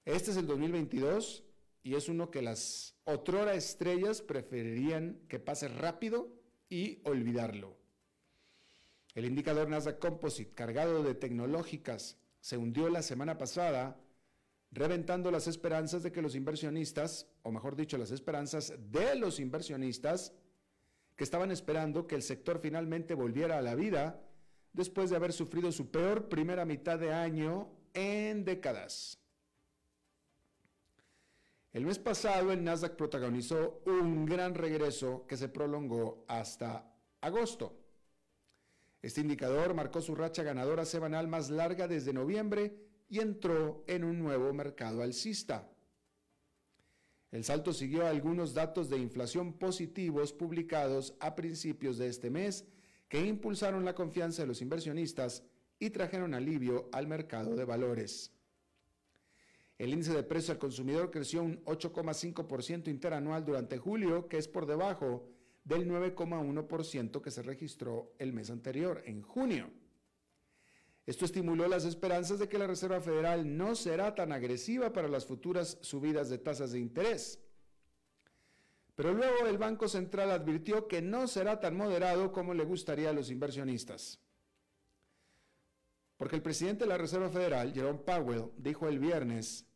Este 0.04 0.32
es 0.32 0.36
el 0.36 0.46
2022 0.46 1.44
y 1.82 1.94
es 1.94 2.10
uno 2.10 2.30
que 2.30 2.42
las 2.42 2.94
otrora 3.04 3.54
estrellas 3.54 4.20
preferirían 4.20 5.18
que 5.28 5.38
pase 5.38 5.68
rápido 5.68 6.28
y 6.68 7.00
olvidarlo. 7.04 7.74
El 9.14 9.24
indicador 9.24 9.70
Nasdaq 9.70 9.98
Composite 9.98 10.52
cargado 10.52 11.02
de 11.02 11.14
tecnológicas 11.14 12.18
se 12.40 12.58
hundió 12.58 12.90
la 12.90 13.00
semana 13.00 13.38
pasada, 13.38 13.98
reventando 14.72 15.30
las 15.30 15.46
esperanzas 15.46 16.02
de 16.02 16.12
que 16.12 16.22
los 16.22 16.34
inversionistas, 16.34 17.26
o 17.42 17.50
mejor 17.50 17.76
dicho, 17.76 17.98
las 17.98 18.10
esperanzas 18.10 18.72
de 18.90 19.16
los 19.16 19.40
inversionistas 19.40 20.32
que 21.16 21.24
estaban 21.24 21.50
esperando 21.50 22.06
que 22.06 22.14
el 22.14 22.22
sector 22.22 22.60
finalmente 22.60 23.14
volviera 23.14 23.58
a 23.58 23.62
la 23.62 23.74
vida 23.74 24.22
después 24.72 25.10
de 25.10 25.16
haber 25.16 25.32
sufrido 25.32 25.72
su 25.72 25.90
peor 25.90 26.28
primera 26.28 26.64
mitad 26.64 26.98
de 26.98 27.12
año 27.12 27.68
en 27.94 28.44
décadas. 28.44 29.18
El 31.72 31.84
mes 31.84 31.98
pasado 31.98 32.52
el 32.52 32.64
Nasdaq 32.64 32.96
protagonizó 32.96 33.82
un 33.86 34.26
gran 34.26 34.54
regreso 34.54 35.26
que 35.26 35.36
se 35.36 35.48
prolongó 35.48 36.24
hasta 36.26 36.92
agosto. 37.20 37.76
Este 39.02 39.20
indicador 39.20 39.74
marcó 39.74 40.00
su 40.00 40.14
racha 40.14 40.42
ganadora 40.42 40.84
semanal 40.84 41.28
más 41.28 41.48
larga 41.48 41.86
desde 41.86 42.12
noviembre 42.12 42.89
y 43.10 43.18
entró 43.18 43.84
en 43.86 44.04
un 44.04 44.18
nuevo 44.20 44.54
mercado 44.54 45.02
alcista. 45.02 45.68
El 47.32 47.44
salto 47.44 47.72
siguió 47.72 48.06
algunos 48.06 48.54
datos 48.54 48.88
de 48.88 48.98
inflación 48.98 49.52
positivos 49.52 50.32
publicados 50.32 51.14
a 51.20 51.34
principios 51.34 51.98
de 51.98 52.06
este 52.06 52.30
mes 52.30 52.64
que 53.08 53.26
impulsaron 53.26 53.84
la 53.84 53.94
confianza 53.94 54.42
de 54.42 54.48
los 54.48 54.62
inversionistas 54.62 55.42
y 55.78 55.90
trajeron 55.90 56.34
alivio 56.34 56.88
al 56.92 57.08
mercado 57.08 57.56
de 57.56 57.64
valores. 57.64 58.32
El 59.78 59.92
índice 59.92 60.12
de 60.12 60.22
precios 60.22 60.50
al 60.50 60.58
consumidor 60.58 61.10
creció 61.10 61.42
un 61.42 61.64
8,5% 61.64 62.88
interanual 62.88 63.44
durante 63.44 63.78
julio, 63.78 64.28
que 64.28 64.38
es 64.38 64.46
por 64.46 64.66
debajo 64.66 65.26
del 65.64 65.88
9,1% 65.88 67.20
que 67.20 67.30
se 67.30 67.42
registró 67.42 68.12
el 68.18 68.32
mes 68.32 68.50
anterior, 68.50 69.02
en 69.06 69.22
junio. 69.22 69.70
Esto 71.10 71.24
estimuló 71.24 71.66
las 71.66 71.84
esperanzas 71.84 72.38
de 72.38 72.48
que 72.48 72.56
la 72.56 72.68
Reserva 72.68 73.00
Federal 73.00 73.56
no 73.56 73.74
será 73.74 74.14
tan 74.14 74.30
agresiva 74.30 74.92
para 74.92 75.08
las 75.08 75.26
futuras 75.26 75.76
subidas 75.80 76.30
de 76.30 76.38
tasas 76.38 76.70
de 76.70 76.78
interés. 76.78 77.40
Pero 78.94 79.12
luego 79.12 79.44
el 79.48 79.58
Banco 79.58 79.88
Central 79.88 80.30
advirtió 80.30 80.86
que 80.86 81.02
no 81.02 81.26
será 81.26 81.58
tan 81.58 81.76
moderado 81.76 82.30
como 82.30 82.54
le 82.54 82.62
gustaría 82.62 83.10
a 83.10 83.12
los 83.12 83.28
inversionistas. 83.28 84.20
Porque 86.16 86.36
el 86.36 86.42
presidente 86.42 86.84
de 86.84 86.90
la 86.90 86.98
Reserva 86.98 87.28
Federal, 87.28 87.74
Jerome 87.74 87.98
Powell, 87.98 88.52
dijo 88.56 88.86
el 88.86 89.00
viernes 89.00 89.66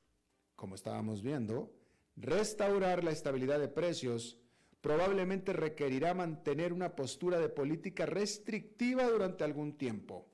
como 0.54 0.76
estábamos 0.76 1.20
viendo, 1.20 1.74
restaurar 2.14 3.02
la 3.02 3.10
estabilidad 3.10 3.58
de 3.58 3.66
precios 3.66 4.38
probablemente 4.80 5.52
requerirá 5.52 6.14
mantener 6.14 6.72
una 6.72 6.94
postura 6.94 7.40
de 7.40 7.48
política 7.48 8.06
restrictiva 8.06 9.08
durante 9.08 9.42
algún 9.42 9.76
tiempo. 9.76 10.28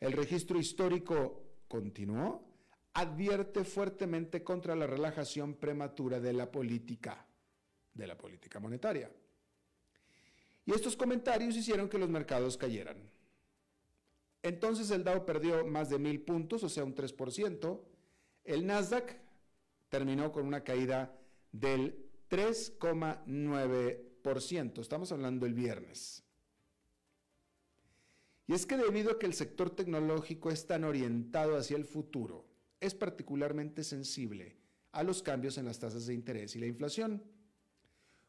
El 0.00 0.12
registro 0.12 0.58
histórico 0.58 1.42
continuó, 1.68 2.44
advierte 2.92 3.64
fuertemente 3.64 4.42
contra 4.42 4.74
la 4.74 4.86
relajación 4.86 5.54
prematura 5.54 6.20
de 6.20 6.32
la 6.32 6.50
política, 6.50 7.26
de 7.92 8.06
la 8.06 8.16
política 8.16 8.60
monetaria. 8.60 9.10
Y 10.64 10.72
estos 10.72 10.96
comentarios 10.96 11.56
hicieron 11.56 11.88
que 11.88 11.98
los 11.98 12.08
mercados 12.08 12.56
cayeran. 12.56 12.96
Entonces 14.42 14.90
el 14.90 15.04
Dow 15.04 15.24
perdió 15.24 15.64
más 15.66 15.90
de 15.90 15.98
mil 15.98 16.20
puntos, 16.22 16.62
o 16.62 16.68
sea, 16.68 16.84
un 16.84 16.94
3%. 16.94 17.80
El 18.44 18.66
Nasdaq 18.66 19.16
terminó 19.88 20.30
con 20.32 20.46
una 20.46 20.62
caída 20.62 21.18
del 21.52 22.10
3,9%. 22.28 24.80
Estamos 24.80 25.12
hablando 25.12 25.46
el 25.46 25.54
viernes. 25.54 26.25
Y 28.46 28.54
es 28.54 28.66
que 28.66 28.76
debido 28.76 29.12
a 29.12 29.18
que 29.18 29.26
el 29.26 29.34
sector 29.34 29.70
tecnológico 29.70 30.50
es 30.50 30.66
tan 30.66 30.84
orientado 30.84 31.56
hacia 31.56 31.76
el 31.76 31.84
futuro, 31.84 32.46
es 32.80 32.94
particularmente 32.94 33.82
sensible 33.82 34.56
a 34.92 35.02
los 35.02 35.22
cambios 35.22 35.58
en 35.58 35.66
las 35.66 35.78
tasas 35.78 36.06
de 36.06 36.14
interés 36.14 36.54
y 36.54 36.60
la 36.60 36.66
inflación. 36.66 37.22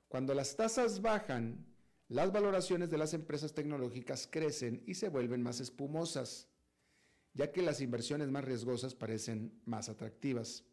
Cuando 0.07 0.33
las 0.33 0.55
tasas 0.55 1.01
bajan, 1.01 1.65
las 2.07 2.31
valoraciones 2.31 2.89
de 2.89 2.97
las 2.97 3.13
empresas 3.13 3.53
tecnológicas 3.53 4.27
crecen 4.27 4.81
y 4.87 4.95
se 4.95 5.09
vuelven 5.09 5.43
más 5.43 5.59
espumosas, 5.59 6.47
ya 7.33 7.51
que 7.51 7.61
las 7.61 7.81
inversiones 7.81 8.29
más 8.29 8.45
riesgosas 8.45 8.95
parecen 8.95 9.61
más 9.65 9.89
atractivas. 9.89 10.63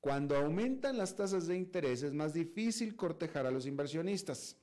Cuando 0.00 0.36
aumentan 0.36 0.98
las 0.98 1.16
tasas 1.16 1.46
de 1.46 1.56
interés 1.56 2.02
es 2.02 2.12
más 2.12 2.32
difícil 2.32 2.94
cortejar 2.94 3.46
a 3.46 3.50
los 3.50 3.66
inversionistas. 3.66 4.56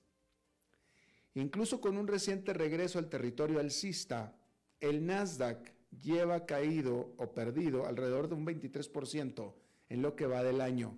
Incluso 1.35 1.81
con 1.81 1.97
un 1.97 2.07
reciente 2.07 2.53
regreso 2.53 2.99
al 2.99 3.09
territorio 3.09 3.59
alcista, 3.59 4.35
el 4.79 5.05
Nasdaq 5.05 5.73
lleva 6.01 6.45
caído 6.45 7.13
o 7.17 7.33
perdido 7.33 7.85
alrededor 7.85 8.27
de 8.27 8.35
un 8.35 8.45
23% 8.45 9.53
en 9.89 10.01
lo 10.01 10.15
que 10.15 10.27
va 10.27 10.43
del 10.43 10.61
año. 10.61 10.97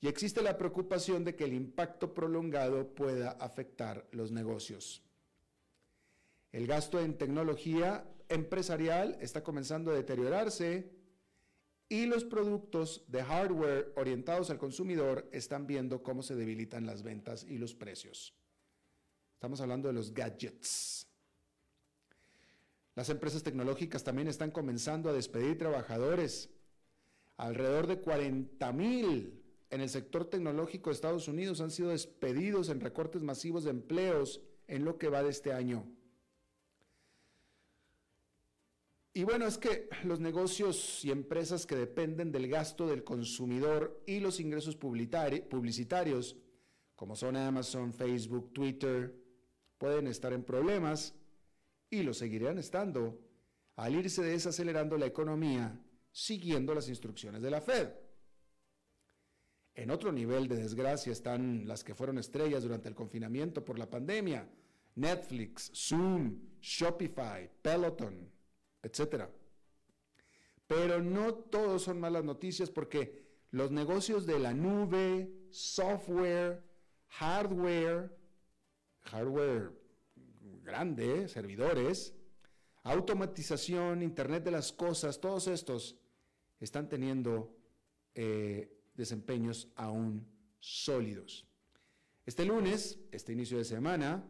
Y 0.00 0.08
existe 0.08 0.42
la 0.42 0.58
preocupación 0.58 1.24
de 1.24 1.34
que 1.36 1.44
el 1.44 1.54
impacto 1.54 2.12
prolongado 2.12 2.94
pueda 2.94 3.30
afectar 3.32 4.06
los 4.12 4.30
negocios. 4.30 5.02
El 6.52 6.66
gasto 6.66 7.00
en 7.00 7.18
tecnología 7.18 8.04
empresarial 8.28 9.16
está 9.20 9.42
comenzando 9.42 9.90
a 9.90 9.94
deteriorarse 9.94 10.90
y 11.88 12.06
los 12.06 12.24
productos 12.24 13.04
de 13.08 13.22
hardware 13.22 13.92
orientados 13.96 14.50
al 14.50 14.58
consumidor 14.58 15.28
están 15.32 15.66
viendo 15.66 16.02
cómo 16.02 16.22
se 16.22 16.34
debilitan 16.34 16.86
las 16.86 17.02
ventas 17.02 17.44
y 17.44 17.58
los 17.58 17.74
precios. 17.74 18.34
Estamos 19.36 19.60
hablando 19.60 19.88
de 19.88 19.92
los 19.92 20.14
gadgets. 20.14 21.06
Las 22.94 23.10
empresas 23.10 23.42
tecnológicas 23.42 24.02
también 24.02 24.28
están 24.28 24.50
comenzando 24.50 25.10
a 25.10 25.12
despedir 25.12 25.58
trabajadores. 25.58 26.48
Alrededor 27.36 27.86
de 27.86 28.00
40 28.00 28.72
mil 28.72 29.44
en 29.68 29.82
el 29.82 29.90
sector 29.90 30.24
tecnológico 30.24 30.88
de 30.88 30.94
Estados 30.94 31.28
Unidos 31.28 31.60
han 31.60 31.70
sido 31.70 31.90
despedidos 31.90 32.70
en 32.70 32.80
recortes 32.80 33.22
masivos 33.22 33.64
de 33.64 33.70
empleos 33.72 34.40
en 34.68 34.86
lo 34.86 34.96
que 34.96 35.10
va 35.10 35.22
de 35.22 35.28
este 35.28 35.52
año. 35.52 35.86
Y 39.12 39.24
bueno, 39.24 39.46
es 39.46 39.58
que 39.58 39.90
los 40.04 40.18
negocios 40.18 41.04
y 41.04 41.10
empresas 41.10 41.66
que 41.66 41.76
dependen 41.76 42.32
del 42.32 42.48
gasto 42.48 42.86
del 42.86 43.04
consumidor 43.04 44.02
y 44.06 44.20
los 44.20 44.40
ingresos 44.40 44.76
publicitarios, 44.76 46.36
como 46.94 47.16
son 47.16 47.36
Amazon, 47.36 47.92
Facebook, 47.92 48.54
Twitter, 48.54 49.25
pueden 49.78 50.06
estar 50.06 50.32
en 50.32 50.44
problemas 50.44 51.14
y 51.90 52.02
lo 52.02 52.14
seguirán 52.14 52.58
estando 52.58 53.18
al 53.76 53.94
irse 53.94 54.22
desacelerando 54.22 54.96
la 54.96 55.06
economía 55.06 55.80
siguiendo 56.10 56.74
las 56.74 56.88
instrucciones 56.88 57.42
de 57.42 57.50
la 57.50 57.60
Fed. 57.60 57.90
En 59.74 59.90
otro 59.90 60.10
nivel 60.10 60.48
de 60.48 60.56
desgracia 60.56 61.12
están 61.12 61.68
las 61.68 61.84
que 61.84 61.94
fueron 61.94 62.16
estrellas 62.16 62.62
durante 62.62 62.88
el 62.88 62.94
confinamiento 62.94 63.62
por 63.62 63.78
la 63.78 63.90
pandemia, 63.90 64.48
Netflix, 64.94 65.70
Zoom, 65.74 66.40
Shopify, 66.62 67.50
Peloton, 67.60 68.30
etc. 68.82 69.24
Pero 70.66 71.02
no 71.02 71.34
todos 71.34 71.82
son 71.82 72.00
malas 72.00 72.24
noticias 72.24 72.70
porque 72.70 73.26
los 73.50 73.70
negocios 73.70 74.24
de 74.24 74.38
la 74.38 74.54
nube, 74.54 75.30
software, 75.50 76.64
hardware, 77.08 78.10
hardware 79.06 79.72
grande, 80.62 81.28
servidores, 81.28 82.14
automatización, 82.82 84.02
Internet 84.02 84.44
de 84.44 84.50
las 84.50 84.72
Cosas, 84.72 85.20
todos 85.20 85.46
estos 85.48 85.96
están 86.60 86.88
teniendo 86.88 87.56
eh, 88.14 88.72
desempeños 88.94 89.68
aún 89.76 90.26
sólidos. 90.58 91.46
Este 92.24 92.44
lunes, 92.44 92.98
este 93.12 93.32
inicio 93.32 93.58
de 93.58 93.64
semana, 93.64 94.24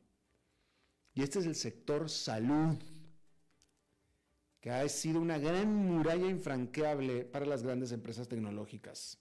Y 1.14 1.24
este 1.24 1.40
es 1.40 1.46
el 1.46 1.56
sector 1.56 2.10
salud, 2.10 2.78
que 4.66 4.72
ha 4.72 4.90
sido 4.90 5.22
una 5.22 5.38
gran 5.38 5.76
muralla 5.76 6.28
infranqueable 6.28 7.24
para 7.24 7.46
las 7.46 7.62
grandes 7.62 7.92
empresas 7.92 8.28
tecnológicas. 8.28 9.20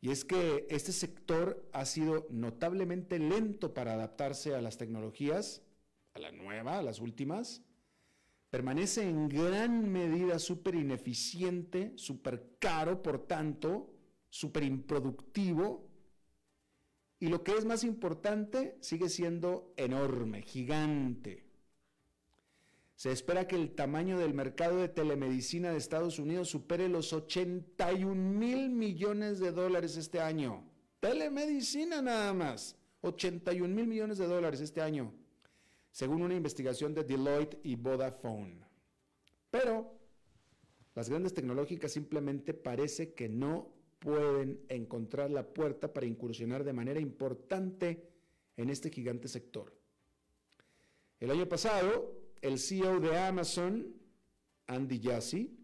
Y 0.00 0.10
es 0.10 0.24
que 0.24 0.66
este 0.70 0.90
sector 0.90 1.64
ha 1.72 1.84
sido 1.84 2.26
notablemente 2.28 3.20
lento 3.20 3.74
para 3.74 3.92
adaptarse 3.92 4.56
a 4.56 4.60
las 4.60 4.76
tecnologías, 4.76 5.62
a 6.14 6.18
la 6.18 6.32
nueva, 6.32 6.78
a 6.78 6.82
las 6.82 6.98
últimas, 6.98 7.62
permanece 8.50 9.08
en 9.08 9.28
gran 9.28 9.88
medida 9.88 10.40
súper 10.40 10.74
ineficiente, 10.74 11.92
súper 11.94 12.56
caro, 12.58 13.04
por 13.04 13.28
tanto, 13.28 13.94
súper 14.30 14.64
improductivo. 14.64 15.88
Y 17.20 17.28
lo 17.28 17.44
que 17.44 17.52
es 17.52 17.64
más 17.64 17.84
importante, 17.84 18.78
sigue 18.80 19.08
siendo 19.08 19.72
enorme, 19.76 20.42
gigante. 20.42 21.45
Se 22.96 23.12
espera 23.12 23.46
que 23.46 23.56
el 23.56 23.74
tamaño 23.74 24.18
del 24.18 24.34
mercado 24.34 24.78
de 24.78 24.88
telemedicina 24.88 25.70
de 25.70 25.78
Estados 25.78 26.18
Unidos 26.18 26.48
supere 26.48 26.88
los 26.88 27.12
81 27.12 28.14
mil 28.14 28.70
millones 28.70 29.38
de 29.38 29.52
dólares 29.52 29.96
este 29.96 30.20
año. 30.20 30.64
Telemedicina 31.00 32.02
nada 32.02 32.32
más. 32.32 32.76
81 33.02 33.72
mil 33.72 33.86
millones 33.86 34.18
de 34.18 34.26
dólares 34.26 34.60
este 34.60 34.80
año 34.80 35.12
según 35.96 36.20
una 36.20 36.34
investigación 36.34 36.92
de 36.92 37.04
Deloitte 37.04 37.58
y 37.62 37.74
Vodafone. 37.74 38.60
Pero 39.50 39.98
las 40.94 41.08
grandes 41.08 41.32
tecnológicas 41.32 41.90
simplemente 41.90 42.52
parece 42.52 43.14
que 43.14 43.30
no 43.30 43.72
pueden 43.98 44.60
encontrar 44.68 45.30
la 45.30 45.54
puerta 45.54 45.94
para 45.94 46.04
incursionar 46.04 46.64
de 46.64 46.74
manera 46.74 47.00
importante 47.00 48.10
en 48.58 48.68
este 48.68 48.90
gigante 48.90 49.26
sector. 49.26 49.72
El 51.18 51.30
año 51.30 51.48
pasado, 51.48 52.12
el 52.46 52.58
CEO 52.58 53.00
de 53.00 53.18
Amazon, 53.18 53.92
Andy 54.66 55.00
Jassy, 55.02 55.58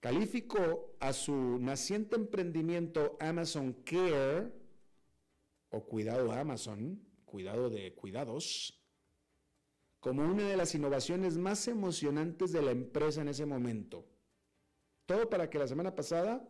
calificó 0.00 0.96
a 1.00 1.12
su 1.12 1.58
naciente 1.58 2.16
emprendimiento 2.16 3.16
Amazon 3.20 3.74
Care, 3.84 4.52
o 5.70 5.84
Cuidado 5.84 6.32
Amazon, 6.32 7.00
cuidado 7.24 7.68
de 7.68 7.94
cuidados, 7.94 8.80
como 10.00 10.22
una 10.22 10.48
de 10.48 10.56
las 10.56 10.74
innovaciones 10.74 11.36
más 11.36 11.66
emocionantes 11.68 12.52
de 12.52 12.62
la 12.62 12.70
empresa 12.70 13.22
en 13.22 13.28
ese 13.28 13.44
momento. 13.44 14.06
Todo 15.06 15.28
para 15.28 15.50
que 15.50 15.58
la 15.58 15.66
semana 15.66 15.94
pasada 15.94 16.46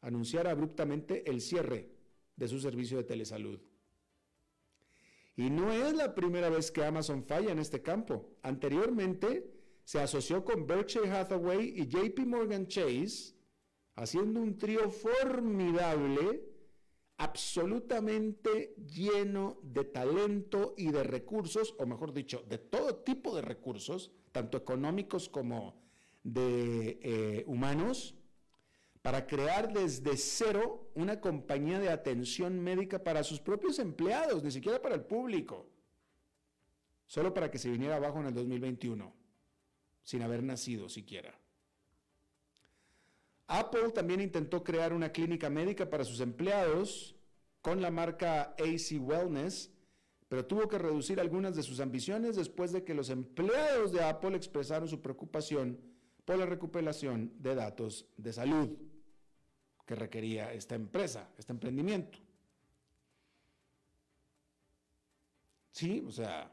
anunciara 0.00 0.50
abruptamente 0.50 1.28
el 1.28 1.40
cierre 1.40 1.90
de 2.36 2.48
su 2.48 2.60
servicio 2.60 2.96
de 2.96 3.04
telesalud. 3.04 3.60
Y 5.36 5.50
no 5.50 5.72
es 5.72 5.94
la 5.94 6.14
primera 6.14 6.48
vez 6.48 6.70
que 6.70 6.84
Amazon 6.84 7.24
falla 7.24 7.50
en 7.50 7.58
este 7.58 7.82
campo. 7.82 8.36
Anteriormente 8.42 9.50
se 9.84 10.00
asoció 10.00 10.44
con 10.44 10.66
Berkshire 10.66 11.10
Hathaway 11.10 11.74
y 11.76 11.86
JP 11.86 12.20
Morgan 12.26 12.66
Chase, 12.66 13.34
haciendo 13.96 14.40
un 14.40 14.56
trío 14.56 14.90
formidable, 14.90 16.44
absolutamente 17.16 18.74
lleno 18.76 19.58
de 19.62 19.84
talento 19.84 20.74
y 20.76 20.90
de 20.90 21.02
recursos, 21.02 21.74
o 21.78 21.86
mejor 21.86 22.12
dicho, 22.12 22.44
de 22.48 22.58
todo 22.58 22.96
tipo 22.96 23.34
de 23.34 23.42
recursos, 23.42 24.12
tanto 24.32 24.56
económicos 24.58 25.28
como 25.28 25.82
de 26.22 26.98
eh, 27.02 27.44
humanos, 27.46 28.16
para 29.04 29.26
crear 29.26 29.70
desde 29.70 30.16
cero 30.16 30.88
una 30.94 31.20
compañía 31.20 31.78
de 31.78 31.90
atención 31.90 32.58
médica 32.58 33.04
para 33.04 33.22
sus 33.22 33.38
propios 33.38 33.78
empleados, 33.78 34.42
ni 34.42 34.50
siquiera 34.50 34.80
para 34.80 34.94
el 34.94 35.02
público, 35.02 35.68
solo 37.06 37.34
para 37.34 37.50
que 37.50 37.58
se 37.58 37.68
viniera 37.68 37.96
abajo 37.96 38.20
en 38.20 38.28
el 38.28 38.34
2021, 38.34 39.14
sin 40.04 40.22
haber 40.22 40.42
nacido 40.42 40.88
siquiera. 40.88 41.38
Apple 43.46 43.90
también 43.90 44.22
intentó 44.22 44.64
crear 44.64 44.94
una 44.94 45.12
clínica 45.12 45.50
médica 45.50 45.90
para 45.90 46.04
sus 46.04 46.20
empleados 46.20 47.14
con 47.60 47.82
la 47.82 47.90
marca 47.90 48.56
AC 48.58 48.98
Wellness, 48.98 49.70
pero 50.28 50.46
tuvo 50.46 50.66
que 50.66 50.78
reducir 50.78 51.20
algunas 51.20 51.54
de 51.54 51.62
sus 51.62 51.78
ambiciones 51.80 52.36
después 52.36 52.72
de 52.72 52.84
que 52.84 52.94
los 52.94 53.10
empleados 53.10 53.92
de 53.92 54.02
Apple 54.02 54.34
expresaron 54.34 54.88
su 54.88 55.02
preocupación 55.02 55.78
por 56.24 56.38
la 56.38 56.46
recuperación 56.46 57.34
de 57.38 57.54
datos 57.54 58.06
de 58.16 58.32
salud 58.32 58.78
que 59.84 59.94
requería 59.94 60.52
esta 60.52 60.74
empresa, 60.74 61.30
este 61.36 61.52
emprendimiento. 61.52 62.18
Sí, 65.70 66.02
o 66.06 66.10
sea, 66.10 66.50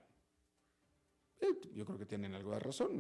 eh, 1.39 1.59
yo 1.73 1.85
creo 1.85 1.97
que 1.97 2.05
tienen 2.05 2.33
algo 2.33 2.51
de 2.51 2.59
razón. 2.59 2.99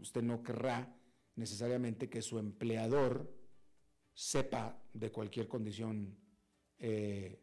usted 0.00 0.22
no 0.22 0.42
querrá 0.42 0.94
necesariamente 1.36 2.08
que 2.08 2.22
su 2.22 2.38
empleador 2.38 3.30
sepa 4.12 4.82
de 4.92 5.10
cualquier 5.10 5.48
condición 5.48 6.16
eh, 6.78 7.40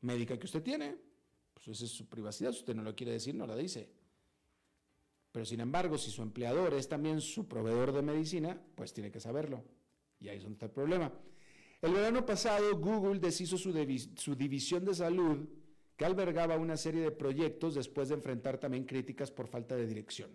médica 0.00 0.38
que 0.38 0.46
usted 0.46 0.62
tiene. 0.62 0.96
Pues 1.52 1.68
esa 1.68 1.84
es 1.84 1.90
su 1.90 2.08
privacidad. 2.08 2.52
Si 2.52 2.60
usted 2.60 2.74
no 2.74 2.82
lo 2.82 2.94
quiere 2.94 3.12
decir, 3.12 3.34
no 3.34 3.46
la 3.46 3.56
dice. 3.56 3.90
Pero 5.32 5.44
sin 5.44 5.60
embargo, 5.60 5.98
si 5.98 6.10
su 6.10 6.22
empleador 6.22 6.74
es 6.74 6.88
también 6.88 7.20
su 7.20 7.48
proveedor 7.48 7.92
de 7.92 8.02
medicina, 8.02 8.60
pues 8.74 8.92
tiene 8.92 9.10
que 9.10 9.20
saberlo. 9.20 9.64
Y 10.24 10.30
ahí 10.30 10.38
es 10.38 10.42
donde 10.42 10.54
está 10.54 10.66
el 10.66 10.72
problema. 10.72 11.12
El 11.82 11.92
verano 11.92 12.24
pasado, 12.24 12.78
Google 12.78 13.20
deshizo 13.20 13.58
su, 13.58 13.72
su, 14.16 14.34
división 14.34 14.86
de 14.86 14.94
salud 14.94 15.46
que 15.98 16.06
albergaba 16.06 16.56
una 16.56 16.78
serie 16.78 17.02
de 17.02 17.10
proyectos 17.10 17.74
después 17.74 18.08
de 18.08 18.14
enfrentar 18.14 18.56
también 18.56 18.84
críticas 18.84 19.30
por 19.30 19.48
falta 19.48 19.76
de 19.76 19.86
dirección. 19.86 20.30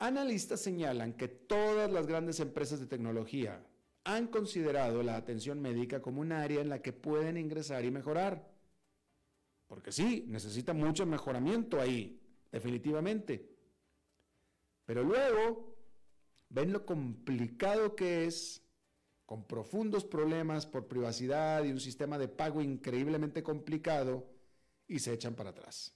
Analistas 0.00 0.60
señalan 0.60 1.12
que 1.12 1.28
todas 1.28 1.90
las 1.92 2.08
grandes 2.08 2.40
empresas 2.40 2.80
de 2.80 2.86
tecnología 2.86 3.64
han 4.02 4.26
considerado 4.26 5.04
la 5.04 5.14
atención 5.14 5.60
médica 5.60 6.02
como 6.02 6.20
un 6.20 6.32
área 6.32 6.60
en 6.60 6.68
la 6.68 6.82
que 6.82 6.92
pueden 6.92 7.36
ingresar 7.36 7.84
y 7.84 7.92
mejorar. 7.92 8.50
Porque 9.68 9.92
sí, 9.92 10.24
necesita 10.26 10.72
mucho 10.72 11.06
mejoramiento 11.06 11.80
ahí, 11.80 12.20
definitivamente. 12.50 13.48
Pero 14.84 15.04
luego 15.04 15.71
ven 16.52 16.72
lo 16.72 16.84
complicado 16.84 17.96
que 17.96 18.26
es, 18.26 18.62
con 19.26 19.46
profundos 19.46 20.04
problemas 20.04 20.66
por 20.66 20.86
privacidad 20.86 21.64
y 21.64 21.72
un 21.72 21.80
sistema 21.80 22.18
de 22.18 22.28
pago 22.28 22.60
increíblemente 22.60 23.42
complicado, 23.42 24.28
y 24.86 24.98
se 24.98 25.12
echan 25.14 25.34
para 25.34 25.50
atrás. 25.50 25.94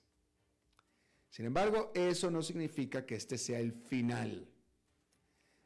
Sin 1.29 1.45
embargo, 1.45 1.93
eso 1.95 2.31
no 2.31 2.43
significa 2.43 3.05
que 3.05 3.17
este 3.17 3.37
sea 3.37 3.61
el 3.61 3.73
final. 3.73 4.49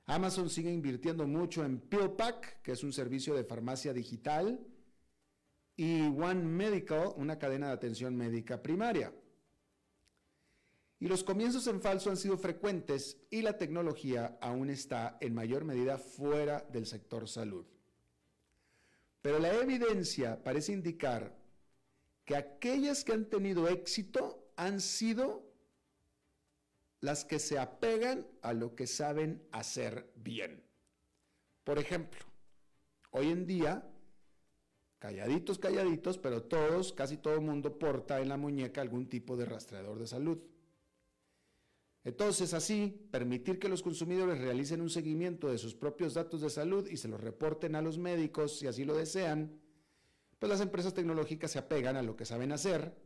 Amazon 0.06 0.50
sigue 0.50 0.72
invirtiendo 0.72 1.28
mucho 1.28 1.64
en 1.64 1.78
PillPack, 1.78 2.62
que 2.62 2.72
es 2.72 2.82
un 2.82 2.92
servicio 2.92 3.34
de 3.34 3.44
farmacia 3.44 3.92
digital, 3.92 4.66
y 5.76 6.08
One 6.08 6.42
Medical, 6.42 7.12
una 7.16 7.38
cadena 7.38 7.68
de 7.68 7.74
atención 7.74 8.16
médica 8.16 8.60
primaria. 8.60 9.14
Y 11.00 11.08
los 11.08 11.24
comienzos 11.24 11.66
en 11.66 11.80
falso 11.80 12.10
han 12.10 12.18
sido 12.18 12.36
frecuentes 12.36 13.16
y 13.30 13.40
la 13.40 13.56
tecnología 13.56 14.36
aún 14.42 14.68
está 14.68 15.16
en 15.22 15.34
mayor 15.34 15.64
medida 15.64 15.96
fuera 15.96 16.60
del 16.70 16.84
sector 16.84 17.26
salud. 17.26 17.64
Pero 19.22 19.38
la 19.38 19.54
evidencia 19.54 20.42
parece 20.44 20.72
indicar 20.72 21.34
que 22.26 22.36
aquellas 22.36 23.02
que 23.02 23.12
han 23.12 23.24
tenido 23.24 23.66
éxito 23.66 24.52
han 24.56 24.78
sido 24.80 25.50
las 27.00 27.24
que 27.24 27.38
se 27.38 27.58
apegan 27.58 28.26
a 28.42 28.52
lo 28.52 28.74
que 28.74 28.86
saben 28.86 29.42
hacer 29.52 30.12
bien. 30.16 30.62
Por 31.64 31.78
ejemplo, 31.78 32.20
hoy 33.10 33.28
en 33.28 33.46
día, 33.46 33.90
calladitos, 34.98 35.58
calladitos, 35.58 36.18
pero 36.18 36.42
todos, 36.42 36.92
casi 36.92 37.16
todo 37.16 37.34
el 37.34 37.40
mundo 37.40 37.78
porta 37.78 38.20
en 38.20 38.28
la 38.28 38.36
muñeca 38.36 38.82
algún 38.82 39.08
tipo 39.08 39.34
de 39.38 39.46
rastreador 39.46 39.98
de 39.98 40.06
salud. 40.06 40.38
Entonces, 42.02 42.54
así, 42.54 43.06
permitir 43.10 43.58
que 43.58 43.68
los 43.68 43.82
consumidores 43.82 44.38
realicen 44.38 44.80
un 44.80 44.88
seguimiento 44.88 45.48
de 45.50 45.58
sus 45.58 45.74
propios 45.74 46.14
datos 46.14 46.40
de 46.40 46.48
salud 46.48 46.88
y 46.88 46.96
se 46.96 47.08
los 47.08 47.20
reporten 47.20 47.74
a 47.74 47.82
los 47.82 47.98
médicos 47.98 48.58
si 48.58 48.66
así 48.66 48.84
lo 48.84 48.94
desean, 48.94 49.60
pues 50.38 50.48
las 50.48 50.62
empresas 50.62 50.94
tecnológicas 50.94 51.50
se 51.50 51.58
apegan 51.58 51.96
a 51.96 52.02
lo 52.02 52.16
que 52.16 52.24
saben 52.24 52.52
hacer 52.52 52.96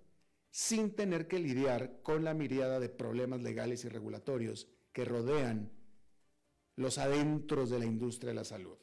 sin 0.51 0.95
tener 0.95 1.27
que 1.27 1.41
lidiar 1.41 2.01
con 2.03 2.23
la 2.23 2.33
mirada 2.33 2.79
de 2.79 2.89
problemas 2.89 3.43
legales 3.43 3.85
y 3.85 3.89
regulatorios 3.89 4.69
que 4.93 5.05
rodean 5.05 5.73
los 6.77 6.99
adentros 6.99 7.71
de 7.71 7.81
la 7.81 7.87
industria 7.87 8.29
de 8.29 8.35
la 8.35 8.45
salud. 8.45 8.79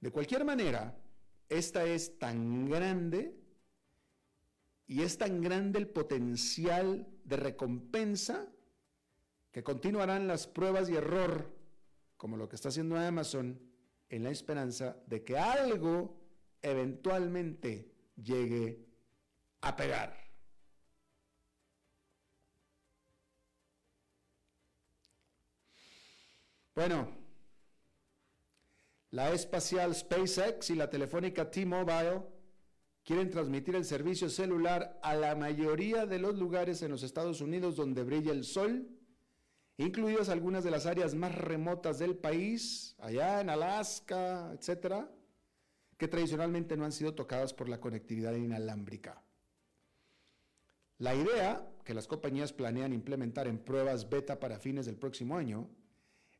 De 0.00 0.10
cualquier 0.10 0.46
manera, 0.46 0.98
esta 1.50 1.84
es 1.84 2.18
tan 2.18 2.70
grande 2.70 3.41
y 4.92 5.00
es 5.00 5.16
tan 5.16 5.40
grande 5.40 5.78
el 5.78 5.88
potencial 5.88 7.08
de 7.24 7.36
recompensa 7.38 8.46
que 9.50 9.64
continuarán 9.64 10.28
las 10.28 10.46
pruebas 10.46 10.90
y 10.90 10.96
error, 10.96 11.50
como 12.18 12.36
lo 12.36 12.46
que 12.46 12.56
está 12.56 12.68
haciendo 12.68 12.98
Amazon, 12.98 13.58
en 14.10 14.22
la 14.22 14.28
esperanza 14.28 14.98
de 15.06 15.24
que 15.24 15.38
algo 15.38 16.20
eventualmente 16.60 17.90
llegue 18.22 18.86
a 19.62 19.74
pegar. 19.74 20.14
Bueno, 26.74 27.08
la 29.10 29.32
espacial 29.32 29.94
SpaceX 29.94 30.68
y 30.68 30.74
la 30.74 30.90
telefónica 30.90 31.50
T-Mobile 31.50 32.31
quieren 33.04 33.30
transmitir 33.30 33.74
el 33.74 33.84
servicio 33.84 34.28
celular 34.28 34.98
a 35.02 35.14
la 35.14 35.34
mayoría 35.34 36.06
de 36.06 36.18
los 36.18 36.38
lugares 36.38 36.82
en 36.82 36.90
los 36.90 37.02
Estados 37.02 37.40
Unidos 37.40 37.76
donde 37.76 38.04
brilla 38.04 38.32
el 38.32 38.44
sol, 38.44 38.88
incluidas 39.76 40.28
algunas 40.28 40.62
de 40.64 40.70
las 40.70 40.86
áreas 40.86 41.14
más 41.14 41.34
remotas 41.34 41.98
del 41.98 42.16
país, 42.16 42.94
allá 42.98 43.40
en 43.40 43.50
Alaska, 43.50 44.52
etcétera, 44.52 45.10
que 45.96 46.08
tradicionalmente 46.08 46.76
no 46.76 46.84
han 46.84 46.92
sido 46.92 47.14
tocadas 47.14 47.52
por 47.52 47.68
la 47.68 47.80
conectividad 47.80 48.34
inalámbrica. 48.34 49.22
La 50.98 51.14
idea, 51.14 51.68
que 51.84 51.94
las 51.94 52.06
compañías 52.06 52.52
planean 52.52 52.92
implementar 52.92 53.48
en 53.48 53.58
pruebas 53.58 54.08
beta 54.08 54.38
para 54.38 54.60
fines 54.60 54.86
del 54.86 54.96
próximo 54.96 55.36
año, 55.36 55.68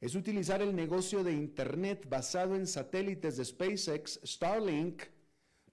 es 0.00 0.14
utilizar 0.14 0.62
el 0.62 0.74
negocio 0.74 1.24
de 1.24 1.32
Internet 1.32 2.06
basado 2.08 2.54
en 2.54 2.66
satélites 2.66 3.36
de 3.36 3.44
SpaceX 3.44 4.20
Starlink 4.24 5.02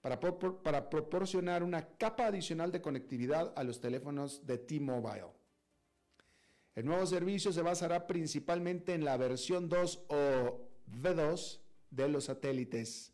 para, 0.00 0.88
proporcionar 0.88 1.62
una 1.62 1.86
capa 1.96 2.26
adicional 2.26 2.72
de 2.72 2.80
conectividad 2.80 3.52
a 3.56 3.64
los 3.64 3.80
teléfonos 3.80 4.46
de 4.46 4.58
T-Mobile. 4.58 5.26
El 6.74 6.86
nuevo 6.86 7.04
servicio 7.04 7.52
se 7.52 7.62
basará 7.62 8.06
principalmente 8.06 8.94
en 8.94 9.04
la 9.04 9.16
versión 9.16 9.68
2 9.68 10.04
o 10.08 10.68
V2 11.02 11.60
de 11.90 12.08
los 12.08 12.24
satélites 12.24 13.12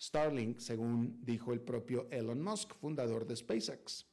Starlink, 0.00 0.58
según 0.60 1.24
dijo 1.24 1.52
el 1.52 1.60
propio 1.60 2.06
Elon 2.10 2.42
Musk, 2.42 2.74
fundador 2.74 3.26
de 3.26 3.34
SpaceX. 3.34 4.06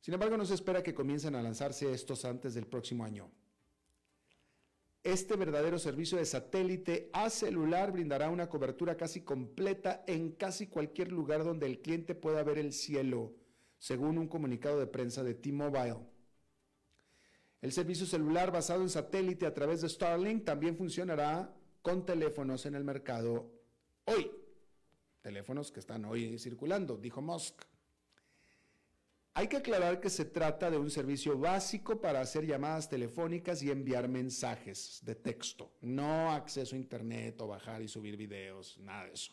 Sin 0.00 0.14
embargo, 0.14 0.36
no 0.36 0.46
se 0.46 0.54
espera 0.54 0.82
que 0.82 0.94
comiencen 0.94 1.34
a 1.34 1.42
lanzarse 1.42 1.92
estos 1.92 2.24
antes 2.24 2.54
del 2.54 2.66
próximo 2.66 3.04
año. 3.04 3.30
Este 5.08 5.36
verdadero 5.36 5.78
servicio 5.78 6.18
de 6.18 6.26
satélite 6.26 7.08
a 7.14 7.30
celular 7.30 7.92
brindará 7.92 8.28
una 8.28 8.50
cobertura 8.50 8.94
casi 8.94 9.22
completa 9.22 10.04
en 10.06 10.32
casi 10.32 10.66
cualquier 10.66 11.10
lugar 11.12 11.44
donde 11.44 11.64
el 11.64 11.80
cliente 11.80 12.14
pueda 12.14 12.42
ver 12.42 12.58
el 12.58 12.74
cielo, 12.74 13.32
según 13.78 14.18
un 14.18 14.28
comunicado 14.28 14.78
de 14.78 14.86
prensa 14.86 15.24
de 15.24 15.32
T-Mobile. 15.32 15.96
El 17.62 17.72
servicio 17.72 18.04
celular 18.04 18.52
basado 18.52 18.82
en 18.82 18.90
satélite 18.90 19.46
a 19.46 19.54
través 19.54 19.80
de 19.80 19.88
Starlink 19.88 20.44
también 20.44 20.76
funcionará 20.76 21.56
con 21.80 22.04
teléfonos 22.04 22.66
en 22.66 22.74
el 22.74 22.84
mercado 22.84 23.50
hoy. 24.04 24.30
Teléfonos 25.22 25.72
que 25.72 25.80
están 25.80 26.04
hoy 26.04 26.38
circulando, 26.38 26.98
dijo 26.98 27.22
Musk. 27.22 27.64
Hay 29.38 29.46
que 29.46 29.58
aclarar 29.58 30.00
que 30.00 30.10
se 30.10 30.24
trata 30.24 30.68
de 30.68 30.78
un 30.78 30.90
servicio 30.90 31.38
básico 31.38 32.00
para 32.00 32.20
hacer 32.20 32.44
llamadas 32.44 32.88
telefónicas 32.88 33.62
y 33.62 33.70
enviar 33.70 34.08
mensajes 34.08 34.98
de 35.04 35.14
texto, 35.14 35.70
no 35.80 36.32
acceso 36.32 36.74
a 36.74 36.78
internet 36.78 37.40
o 37.40 37.46
bajar 37.46 37.80
y 37.80 37.86
subir 37.86 38.16
videos, 38.16 38.76
nada 38.80 39.04
de 39.04 39.12
eso. 39.12 39.32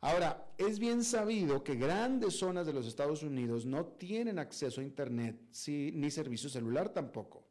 Ahora, 0.00 0.50
es 0.56 0.78
bien 0.78 1.04
sabido 1.04 1.62
que 1.62 1.74
grandes 1.74 2.38
zonas 2.38 2.66
de 2.66 2.72
los 2.72 2.86
Estados 2.86 3.22
Unidos 3.22 3.66
no 3.66 3.84
tienen 3.84 4.38
acceso 4.38 4.80
a 4.80 4.84
internet 4.84 5.38
ni 5.68 6.10
servicio 6.10 6.48
celular 6.48 6.88
tampoco. 6.88 7.46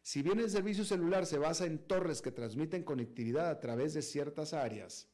Si 0.00 0.22
bien 0.22 0.38
el 0.38 0.50
servicio 0.50 0.84
celular 0.84 1.26
se 1.26 1.38
basa 1.38 1.66
en 1.66 1.80
torres 1.80 2.22
que 2.22 2.30
transmiten 2.30 2.84
conectividad 2.84 3.50
a 3.50 3.58
través 3.58 3.94
de 3.94 4.02
ciertas 4.02 4.52
áreas, 4.52 5.11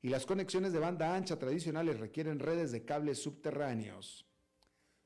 y 0.00 0.08
las 0.08 0.26
conexiones 0.26 0.72
de 0.72 0.78
banda 0.78 1.14
ancha 1.14 1.38
tradicionales 1.38 1.98
requieren 1.98 2.38
redes 2.38 2.70
de 2.70 2.84
cables 2.84 3.20
subterráneos. 3.22 4.26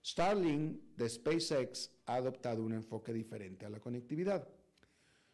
Starlink 0.05 0.97
de 0.97 1.09
SpaceX 1.09 1.91
ha 2.07 2.17
adoptado 2.17 2.63
un 2.63 2.73
enfoque 2.73 3.13
diferente 3.13 3.65
a 3.65 3.71
la 3.71 3.81
conectividad. 3.81 4.49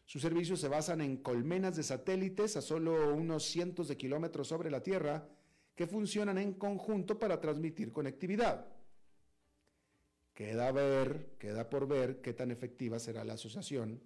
Sus 0.05 0.21
servicios 0.21 0.59
se 0.59 0.67
basan 0.67 1.01
en 1.01 1.17
colmenas 1.17 1.75
de 1.75 1.83
satélites 1.83 2.55
a 2.57 2.61
solo 2.61 3.13
unos 3.13 3.45
cientos 3.45 3.87
de 3.87 3.97
kilómetros 3.97 4.47
sobre 4.47 4.71
la 4.71 4.81
Tierra 4.81 5.27
que 5.75 5.87
funcionan 5.87 6.37
en 6.37 6.53
conjunto 6.53 7.19
para 7.19 7.39
transmitir 7.39 7.91
conectividad. 7.91 8.65
Queda 10.33 10.71
ver, 10.71 11.35
queda 11.37 11.69
por 11.69 11.87
ver 11.87 12.21
qué 12.21 12.33
tan 12.33 12.49
efectiva 12.49 12.97
será 12.97 13.23
la 13.23 13.33
asociación 13.33 14.01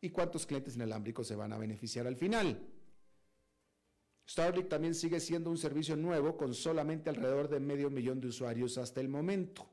y 0.00 0.10
cuántos 0.10 0.46
clientes 0.46 0.76
inalámbricos 0.76 1.26
se 1.26 1.34
van 1.34 1.52
a 1.52 1.58
beneficiar 1.58 2.06
al 2.06 2.16
final. 2.16 2.77
Starlink 4.28 4.68
también 4.68 4.94
sigue 4.94 5.20
siendo 5.20 5.48
un 5.48 5.56
servicio 5.56 5.96
nuevo 5.96 6.36
con 6.36 6.52
solamente 6.52 7.08
alrededor 7.08 7.48
de 7.48 7.60
medio 7.60 7.88
millón 7.88 8.20
de 8.20 8.28
usuarios 8.28 8.76
hasta 8.76 9.00
el 9.00 9.08
momento. 9.08 9.66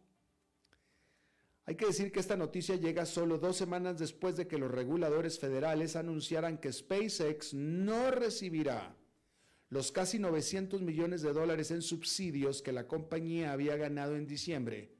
Hay 1.65 1.75
que 1.75 1.87
decir 1.87 2.11
que 2.11 2.19
esta 2.19 2.37
noticia 2.37 2.75
llega 2.75 3.05
solo 3.05 3.37
dos 3.37 3.57
semanas 3.57 3.97
después 3.97 4.37
de 4.37 4.47
que 4.47 4.57
los 4.57 4.71
reguladores 4.71 5.39
federales 5.39 5.95
anunciaran 5.95 6.59
que 6.59 6.71
SpaceX 6.71 7.53
no 7.53 8.11
recibirá 8.11 8.95
los 9.69 9.91
casi 9.91 10.19
900 10.19 10.81
millones 10.81 11.21
de 11.21 11.33
dólares 11.33 11.71
en 11.71 11.81
subsidios 11.81 12.61
que 12.61 12.71
la 12.71 12.87
compañía 12.87 13.51
había 13.51 13.75
ganado 13.75 14.15
en 14.15 14.27
diciembre, 14.27 14.93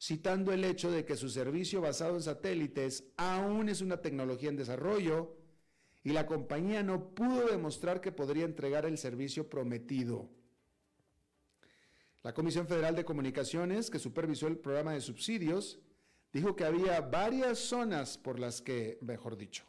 citando 0.00 0.52
el 0.52 0.64
hecho 0.64 0.90
de 0.90 1.04
que 1.04 1.16
su 1.16 1.28
servicio 1.28 1.82
basado 1.82 2.14
en 2.14 2.22
satélites 2.22 3.04
aún 3.16 3.68
es 3.68 3.82
una 3.82 4.00
tecnología 4.00 4.48
en 4.48 4.56
desarrollo 4.56 5.36
y 6.06 6.12
la 6.12 6.24
compañía 6.24 6.84
no 6.84 7.16
pudo 7.16 7.48
demostrar 7.48 8.00
que 8.00 8.12
podría 8.12 8.44
entregar 8.44 8.86
el 8.86 8.96
servicio 8.96 9.50
prometido. 9.50 10.30
La 12.22 12.32
Comisión 12.32 12.68
Federal 12.68 12.94
de 12.94 13.04
Comunicaciones, 13.04 13.90
que 13.90 13.98
supervisó 13.98 14.46
el 14.46 14.56
programa 14.56 14.92
de 14.92 15.00
subsidios, 15.00 15.80
dijo 16.32 16.54
que 16.54 16.62
había 16.62 17.00
varias 17.00 17.58
zonas 17.58 18.18
por 18.18 18.38
las 18.38 18.62
que, 18.62 18.98
mejor 19.00 19.36
dicho, 19.36 19.64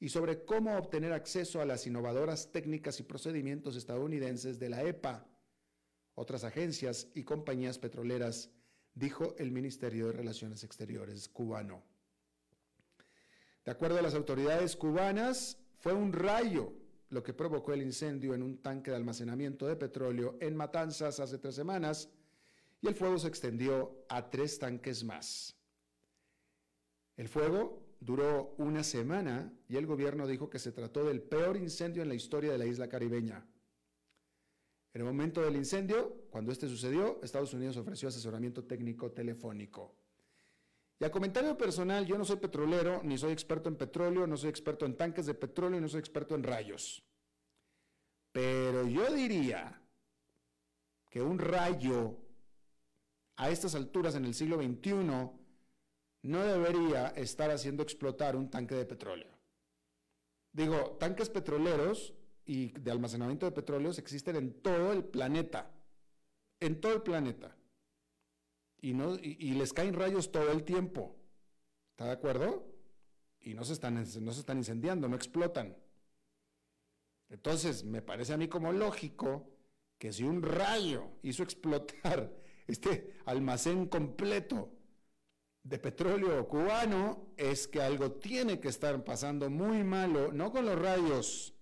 y 0.00 0.08
sobre 0.08 0.44
cómo 0.44 0.76
obtener 0.76 1.12
acceso 1.12 1.60
a 1.60 1.64
las 1.64 1.86
innovadoras 1.86 2.50
técnicas 2.50 2.98
y 2.98 3.04
procedimientos 3.04 3.76
estadounidenses 3.76 4.58
de 4.58 4.68
la 4.68 4.82
EPA 4.82 5.28
otras 6.14 6.44
agencias 6.44 7.08
y 7.14 7.24
compañías 7.24 7.78
petroleras, 7.78 8.50
dijo 8.94 9.34
el 9.38 9.50
Ministerio 9.50 10.06
de 10.06 10.12
Relaciones 10.12 10.62
Exteriores 10.64 11.28
cubano. 11.28 11.82
De 13.64 13.70
acuerdo 13.70 13.98
a 13.98 14.02
las 14.02 14.14
autoridades 14.14 14.76
cubanas, 14.76 15.58
fue 15.78 15.92
un 15.92 16.12
rayo 16.12 16.72
lo 17.08 17.22
que 17.22 17.32
provocó 17.32 17.72
el 17.72 17.82
incendio 17.82 18.34
en 18.34 18.42
un 18.42 18.58
tanque 18.58 18.90
de 18.90 18.96
almacenamiento 18.96 19.66
de 19.66 19.76
petróleo 19.76 20.36
en 20.40 20.56
Matanzas 20.56 21.20
hace 21.20 21.38
tres 21.38 21.54
semanas 21.54 22.08
y 22.80 22.88
el 22.88 22.94
fuego 22.94 23.18
se 23.18 23.28
extendió 23.28 24.04
a 24.08 24.28
tres 24.28 24.58
tanques 24.58 25.04
más. 25.04 25.56
El 27.16 27.28
fuego 27.28 27.82
duró 28.00 28.54
una 28.58 28.82
semana 28.82 29.52
y 29.68 29.76
el 29.76 29.86
gobierno 29.86 30.26
dijo 30.26 30.50
que 30.50 30.58
se 30.58 30.72
trató 30.72 31.04
del 31.04 31.22
peor 31.22 31.56
incendio 31.56 32.02
en 32.02 32.08
la 32.08 32.14
historia 32.14 32.52
de 32.52 32.58
la 32.58 32.66
isla 32.66 32.88
caribeña. 32.88 33.46
En 34.94 35.00
el 35.00 35.06
momento 35.08 35.42
del 35.42 35.56
incendio, 35.56 36.28
cuando 36.30 36.52
este 36.52 36.68
sucedió, 36.68 37.20
Estados 37.20 37.52
Unidos 37.52 37.76
ofreció 37.76 38.08
asesoramiento 38.08 38.64
técnico 38.64 39.10
telefónico. 39.10 39.96
Y 41.00 41.04
a 41.04 41.10
comentario 41.10 41.58
personal, 41.58 42.06
yo 42.06 42.16
no 42.16 42.24
soy 42.24 42.36
petrolero, 42.36 43.02
ni 43.02 43.18
soy 43.18 43.32
experto 43.32 43.68
en 43.68 43.74
petróleo, 43.74 44.24
no 44.28 44.36
soy 44.36 44.50
experto 44.50 44.86
en 44.86 44.96
tanques 44.96 45.26
de 45.26 45.34
petróleo, 45.34 45.80
no 45.80 45.88
soy 45.88 45.98
experto 45.98 46.36
en 46.36 46.44
rayos. 46.44 47.04
Pero 48.30 48.86
yo 48.86 49.12
diría 49.12 49.82
que 51.10 51.20
un 51.20 51.40
rayo 51.40 52.16
a 53.36 53.50
estas 53.50 53.74
alturas 53.74 54.14
en 54.14 54.24
el 54.24 54.34
siglo 54.34 54.62
XXI 54.62 54.94
no 56.22 56.44
debería 56.44 57.08
estar 57.08 57.50
haciendo 57.50 57.82
explotar 57.82 58.36
un 58.36 58.48
tanque 58.48 58.76
de 58.76 58.86
petróleo. 58.86 59.36
Digo, 60.52 60.96
tanques 61.00 61.28
petroleros 61.30 62.14
y 62.46 62.68
de 62.72 62.90
almacenamiento 62.90 63.46
de 63.46 63.52
petróleos 63.52 63.98
existen 63.98 64.36
en 64.36 64.52
todo 64.60 64.92
el 64.92 65.04
planeta. 65.04 65.70
En 66.60 66.80
todo 66.80 66.94
el 66.94 67.02
planeta. 67.02 67.56
Y, 68.80 68.92
no, 68.92 69.14
y, 69.16 69.54
les 69.54 69.72
caen 69.72 69.94
rayos 69.94 70.30
todo 70.30 70.50
el 70.52 70.62
tiempo. 70.62 71.16
¿Está 71.90 72.06
de 72.06 72.12
acuerdo? 72.12 72.66
Y 73.40 73.54
no 73.54 73.64
se, 73.64 73.72
están, 73.72 73.94
no 73.94 74.32
se 74.32 74.40
están 74.40 74.58
incendiando, 74.58 75.08
no 75.08 75.16
explotan. 75.16 75.74
Entonces, 77.30 77.84
me 77.84 78.02
parece 78.02 78.34
a 78.34 78.36
mí 78.36 78.48
como 78.48 78.72
lógico 78.72 79.48
que 79.98 80.12
si 80.12 80.22
un 80.22 80.42
rayo 80.42 81.08
hizo 81.22 81.42
explotar 81.42 82.30
este 82.66 83.14
almacén 83.24 83.86
completo 83.86 84.70
de 85.62 85.78
petróleo 85.78 86.46
cubano, 86.46 87.28
es 87.38 87.66
que 87.66 87.80
algo 87.80 88.12
tiene 88.12 88.60
que 88.60 88.68
estar 88.68 89.02
pasando 89.02 89.48
muy 89.48 89.82
malo, 89.82 90.30
no 90.30 90.52
con 90.52 90.66
los 90.66 90.78
rayos, 90.78 91.54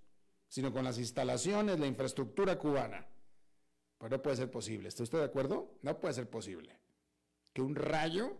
sino 0.52 0.70
con 0.70 0.84
las 0.84 0.98
instalaciones, 0.98 1.80
la 1.80 1.86
infraestructura 1.86 2.58
cubana. 2.58 3.06
Pues 3.96 4.12
no 4.12 4.20
puede 4.20 4.36
ser 4.36 4.50
posible. 4.50 4.86
¿Está 4.86 5.02
usted 5.02 5.16
de 5.16 5.24
acuerdo? 5.24 5.78
No 5.80 5.98
puede 5.98 6.12
ser 6.12 6.28
posible 6.28 6.78
que 7.54 7.62
un 7.62 7.74
rayo 7.74 8.36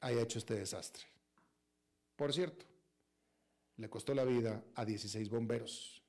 haya 0.00 0.22
hecho 0.22 0.38
este 0.38 0.54
desastre. 0.54 1.04
Por 2.16 2.32
cierto, 2.32 2.64
le 3.76 3.90
costó 3.90 4.14
la 4.14 4.24
vida 4.24 4.64
a 4.76 4.86
16 4.86 5.28
bomberos. 5.28 6.02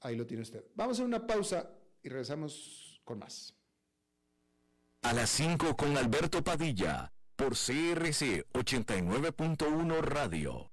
Ahí 0.00 0.16
lo 0.16 0.26
tiene 0.26 0.42
usted. 0.42 0.64
Vamos 0.74 0.98
a 0.98 1.04
una 1.04 1.26
pausa 1.26 1.68
y 2.02 2.08
regresamos 2.08 3.02
con 3.04 3.18
más. 3.18 3.54
A 5.02 5.12
las 5.12 5.28
5 5.28 5.76
con 5.76 5.98
Alberto 5.98 6.42
Padilla, 6.42 7.12
por 7.36 7.50
CRC 7.50 8.48
89.1 8.54 10.00
Radio. 10.00 10.72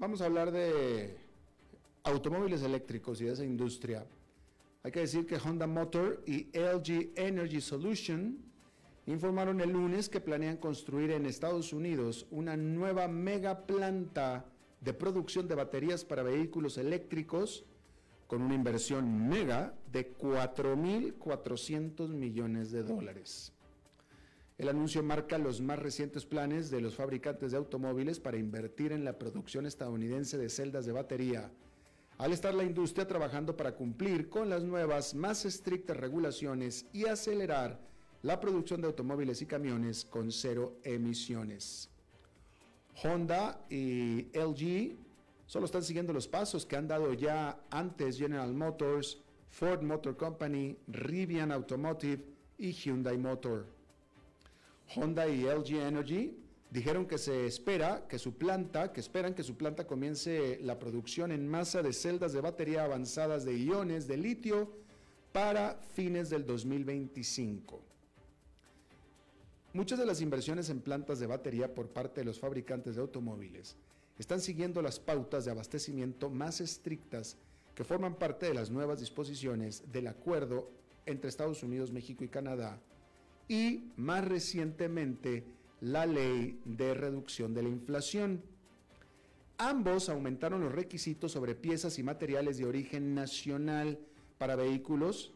Vamos 0.00 0.20
a 0.22 0.24
hablar 0.24 0.50
de 0.50 1.14
automóviles 2.04 2.62
eléctricos 2.62 3.20
y 3.20 3.26
de 3.26 3.32
esa 3.32 3.44
industria. 3.44 4.06
Hay 4.82 4.90
que 4.90 5.00
decir 5.00 5.26
que 5.26 5.36
Honda 5.36 5.66
Motor 5.66 6.22
y 6.26 6.48
LG 6.58 7.12
Energy 7.16 7.60
Solution 7.60 8.38
informaron 9.06 9.60
el 9.60 9.72
lunes 9.72 10.08
que 10.08 10.20
planean 10.20 10.56
construir 10.56 11.10
en 11.10 11.26
Estados 11.26 11.74
Unidos 11.74 12.26
una 12.30 12.56
nueva 12.56 13.08
mega 13.08 13.66
planta 13.66 14.46
de 14.80 14.94
producción 14.94 15.46
de 15.46 15.54
baterías 15.54 16.02
para 16.06 16.22
vehículos 16.22 16.78
eléctricos 16.78 17.66
con 18.26 18.40
una 18.40 18.54
inversión 18.54 19.28
mega 19.28 19.74
de 19.92 20.16
4.400 20.16 22.08
millones 22.08 22.72
de 22.72 22.84
dólares. 22.84 23.52
El 24.60 24.68
anuncio 24.68 25.02
marca 25.02 25.38
los 25.38 25.62
más 25.62 25.78
recientes 25.78 26.26
planes 26.26 26.70
de 26.70 26.82
los 26.82 26.94
fabricantes 26.94 27.52
de 27.52 27.56
automóviles 27.56 28.20
para 28.20 28.36
invertir 28.36 28.92
en 28.92 29.06
la 29.06 29.16
producción 29.16 29.64
estadounidense 29.64 30.36
de 30.36 30.50
celdas 30.50 30.84
de 30.84 30.92
batería, 30.92 31.50
al 32.18 32.34
estar 32.34 32.52
la 32.52 32.64
industria 32.64 33.08
trabajando 33.08 33.56
para 33.56 33.74
cumplir 33.74 34.28
con 34.28 34.50
las 34.50 34.62
nuevas, 34.62 35.14
más 35.14 35.46
estrictas 35.46 35.96
regulaciones 35.96 36.84
y 36.92 37.06
acelerar 37.06 37.80
la 38.20 38.38
producción 38.38 38.82
de 38.82 38.88
automóviles 38.88 39.40
y 39.40 39.46
camiones 39.46 40.04
con 40.04 40.30
cero 40.30 40.76
emisiones. 40.84 41.88
Honda 43.02 43.64
y 43.70 44.28
LG 44.34 44.94
solo 45.46 45.64
están 45.64 45.84
siguiendo 45.84 46.12
los 46.12 46.28
pasos 46.28 46.66
que 46.66 46.76
han 46.76 46.86
dado 46.86 47.14
ya 47.14 47.58
antes 47.70 48.18
General 48.18 48.52
Motors, 48.52 49.22
Ford 49.48 49.80
Motor 49.80 50.18
Company, 50.18 50.76
Rivian 50.86 51.50
Automotive 51.50 52.22
y 52.58 52.72
Hyundai 52.72 53.16
Motor. 53.16 53.79
Honda 54.94 55.28
y 55.28 55.44
LG 55.44 55.76
Energy 55.76 56.36
dijeron 56.70 57.06
que 57.06 57.18
se 57.18 57.46
espera 57.46 58.06
que 58.08 58.18
su 58.18 58.36
planta, 58.36 58.92
que 58.92 59.00
esperan 59.00 59.34
que 59.34 59.42
su 59.42 59.56
planta 59.56 59.86
comience 59.86 60.58
la 60.62 60.78
producción 60.78 61.30
en 61.30 61.46
masa 61.48 61.82
de 61.82 61.92
celdas 61.92 62.32
de 62.32 62.40
batería 62.40 62.84
avanzadas 62.84 63.44
de 63.44 63.56
iones 63.56 64.08
de 64.08 64.16
litio 64.16 64.72
para 65.32 65.80
fines 65.94 66.30
del 66.30 66.44
2025. 66.44 67.80
Muchas 69.72 69.98
de 70.00 70.06
las 70.06 70.20
inversiones 70.20 70.68
en 70.70 70.80
plantas 70.80 71.20
de 71.20 71.28
batería 71.28 71.72
por 71.72 71.88
parte 71.88 72.22
de 72.22 72.24
los 72.24 72.40
fabricantes 72.40 72.96
de 72.96 73.02
automóviles 73.02 73.76
están 74.18 74.40
siguiendo 74.40 74.82
las 74.82 74.98
pautas 74.98 75.44
de 75.44 75.52
abastecimiento 75.52 76.30
más 76.30 76.60
estrictas 76.60 77.36
que 77.76 77.84
forman 77.84 78.16
parte 78.16 78.46
de 78.46 78.54
las 78.54 78.70
nuevas 78.70 78.98
disposiciones 78.98 79.92
del 79.92 80.08
acuerdo 80.08 80.72
entre 81.06 81.28
Estados 81.28 81.62
Unidos, 81.62 81.92
México 81.92 82.24
y 82.24 82.28
Canadá 82.28 82.80
y 83.50 83.90
más 83.96 84.24
recientemente 84.24 85.44
la 85.80 86.06
ley 86.06 86.60
de 86.64 86.94
reducción 86.94 87.52
de 87.52 87.64
la 87.64 87.68
inflación. 87.68 88.44
Ambos 89.58 90.08
aumentaron 90.08 90.60
los 90.60 90.72
requisitos 90.72 91.32
sobre 91.32 91.56
piezas 91.56 91.98
y 91.98 92.04
materiales 92.04 92.58
de 92.58 92.66
origen 92.66 93.12
nacional 93.12 93.98
para 94.38 94.54
vehículos 94.54 95.34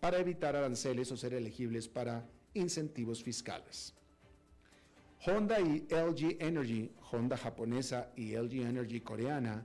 para 0.00 0.18
evitar 0.18 0.54
aranceles 0.54 1.10
o 1.12 1.16
ser 1.16 1.32
elegibles 1.32 1.88
para 1.88 2.28
incentivos 2.52 3.22
fiscales. 3.24 3.94
Honda 5.24 5.58
y 5.58 5.86
LG 5.88 6.36
Energy, 6.38 6.92
Honda 7.10 7.38
japonesa 7.38 8.12
y 8.16 8.36
LG 8.36 8.66
Energy 8.66 9.00
coreana, 9.00 9.64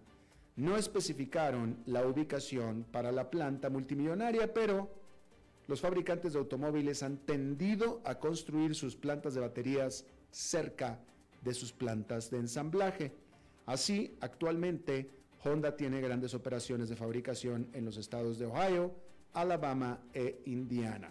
no 0.55 0.77
especificaron 0.77 1.83
la 1.85 2.07
ubicación 2.07 2.85
para 2.89 3.11
la 3.11 3.29
planta 3.29 3.69
multimillonaria, 3.69 4.53
pero 4.53 5.00
los 5.67 5.81
fabricantes 5.81 6.33
de 6.33 6.39
automóviles 6.39 7.03
han 7.03 7.17
tendido 7.17 8.01
a 8.03 8.19
construir 8.19 8.75
sus 8.75 8.95
plantas 8.95 9.33
de 9.33 9.41
baterías 9.41 10.05
cerca 10.31 10.99
de 11.41 11.53
sus 11.53 11.71
plantas 11.71 12.29
de 12.29 12.37
ensamblaje. 12.37 13.13
Así, 13.65 14.15
actualmente, 14.21 15.09
Honda 15.43 15.75
tiene 15.75 16.01
grandes 16.01 16.33
operaciones 16.33 16.89
de 16.89 16.95
fabricación 16.95 17.67
en 17.73 17.85
los 17.85 17.97
estados 17.97 18.37
de 18.37 18.45
Ohio, 18.45 18.93
Alabama 19.33 19.99
e 20.13 20.41
Indiana. 20.45 21.09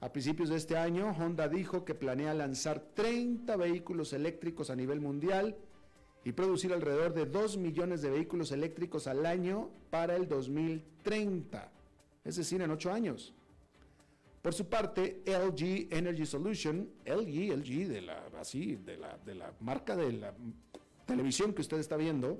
A 0.00 0.12
principios 0.12 0.50
de 0.50 0.56
este 0.56 0.76
año, 0.76 1.10
Honda 1.18 1.48
dijo 1.48 1.84
que 1.84 1.94
planea 1.94 2.34
lanzar 2.34 2.80
30 2.94 3.56
vehículos 3.56 4.12
eléctricos 4.12 4.70
a 4.70 4.76
nivel 4.76 5.00
mundial 5.00 5.56
y 6.24 6.32
producir 6.32 6.72
alrededor 6.72 7.14
de 7.14 7.26
2 7.26 7.58
millones 7.58 8.02
de 8.02 8.10
vehículos 8.10 8.52
eléctricos 8.52 9.06
al 9.06 9.26
año 9.26 9.70
para 9.90 10.16
el 10.16 10.28
2030, 10.28 11.70
es 12.24 12.36
decir, 12.36 12.62
en 12.62 12.70
8 12.70 12.92
años. 12.92 13.34
Por 14.42 14.52
su 14.52 14.68
parte, 14.68 15.22
LG 15.26 15.88
Energy 15.90 16.26
Solution, 16.26 16.90
LG, 17.06 17.56
LG 17.56 17.88
de 17.88 18.02
la, 18.02 18.26
así, 18.38 18.76
de 18.76 18.96
la, 18.96 19.16
de 19.18 19.34
la 19.34 19.52
marca 19.60 19.96
de 19.96 20.12
la 20.12 20.34
televisión 21.06 21.54
que 21.54 21.62
usted 21.62 21.78
está 21.78 21.96
viendo, 21.96 22.38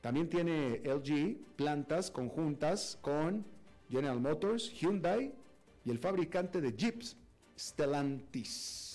también 0.00 0.28
tiene 0.28 0.80
LG 0.84 1.36
plantas 1.56 2.10
conjuntas 2.10 2.98
con 3.02 3.44
General 3.90 4.20
Motors, 4.20 4.72
Hyundai 4.72 5.34
y 5.84 5.90
el 5.90 5.98
fabricante 5.98 6.60
de 6.60 6.72
Jeeps, 6.72 7.16
Stellantis. 7.58 8.92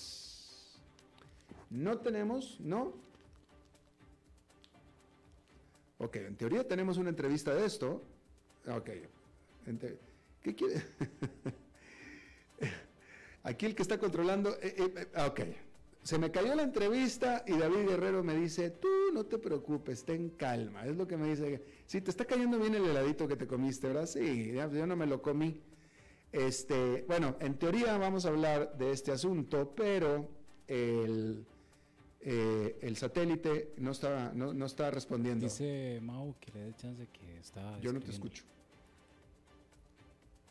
No 1.70 1.98
tenemos, 1.98 2.58
¿no? 2.60 2.94
Ok, 5.98 6.16
en 6.16 6.36
teoría 6.36 6.66
tenemos 6.66 6.96
una 6.96 7.10
entrevista 7.10 7.54
de 7.54 7.66
esto. 7.66 8.02
Ok. 8.66 8.90
¿Qué 10.42 10.54
quiere? 10.54 10.82
Aquí 13.42 13.66
el 13.66 13.74
que 13.74 13.82
está 13.82 13.98
controlando. 13.98 14.56
Eh, 14.62 14.74
eh, 14.78 15.08
eh, 15.14 15.22
ok. 15.26 15.40
Se 16.02 16.18
me 16.18 16.30
cayó 16.30 16.54
la 16.54 16.62
entrevista 16.62 17.44
y 17.46 17.52
David 17.52 17.88
Guerrero 17.88 18.22
me 18.22 18.34
dice: 18.34 18.70
Tú 18.70 18.88
no 19.12 19.26
te 19.26 19.38
preocupes, 19.38 20.04
ten 20.04 20.30
calma. 20.30 20.86
Es 20.86 20.96
lo 20.96 21.06
que 21.06 21.16
me 21.16 21.28
dice. 21.28 21.62
Si 21.86 22.00
te 22.00 22.10
está 22.10 22.24
cayendo 22.24 22.58
bien 22.58 22.74
el 22.74 22.84
heladito 22.84 23.28
que 23.28 23.36
te 23.36 23.46
comiste, 23.46 23.88
¿verdad? 23.88 24.06
Sí, 24.06 24.52
yo 24.54 24.86
no 24.86 24.96
me 24.96 25.06
lo 25.06 25.20
comí. 25.20 25.60
Este, 26.30 27.04
bueno, 27.08 27.36
en 27.40 27.58
teoría 27.58 27.96
vamos 27.96 28.26
a 28.26 28.28
hablar 28.28 28.76
de 28.76 28.92
este 28.92 29.12
asunto, 29.12 29.72
pero 29.74 30.28
el, 30.66 31.46
el 32.20 32.96
satélite 32.96 33.72
no 33.78 33.92
está, 33.92 34.32
no, 34.34 34.52
no, 34.52 34.66
está 34.66 34.90
respondiendo. 34.90 35.44
Dice 35.44 35.98
Mau 36.02 36.36
que 36.38 36.52
le 36.52 36.60
dé 36.60 36.74
chance 36.74 37.08
que 37.08 37.38
está. 37.38 37.78
Yo 37.80 37.92
no 37.92 38.00
te 38.00 38.10
escucho. 38.10 38.44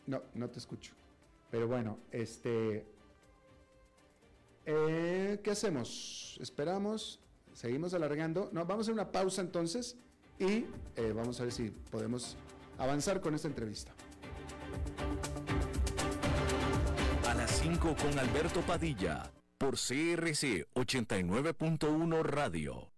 No, 0.08 0.22
no 0.32 0.48
te 0.48 0.58
escucho. 0.58 0.94
Pero 1.50 1.68
bueno, 1.68 1.98
este, 2.10 2.86
eh, 4.64 5.38
¿qué 5.44 5.50
hacemos? 5.50 6.38
¿Esperamos? 6.40 7.20
¿Seguimos 7.52 7.92
alargando? 7.92 8.48
No, 8.54 8.64
vamos 8.64 8.88
a 8.88 8.92
una 8.92 9.12
pausa 9.12 9.42
entonces 9.42 9.98
y 10.38 10.64
eh, 10.96 11.12
vamos 11.14 11.38
a 11.40 11.44
ver 11.44 11.52
si 11.52 11.70
podemos 11.90 12.38
avanzar 12.78 13.20
con 13.20 13.34
esta 13.34 13.48
entrevista. 13.48 13.92
A 17.28 17.34
las 17.34 17.50
5 17.60 17.94
con 18.02 18.18
Alberto 18.18 18.62
Padilla, 18.62 19.30
por 19.58 19.74
CRC 19.74 20.68
89.1 20.74 22.22
Radio. 22.22 22.97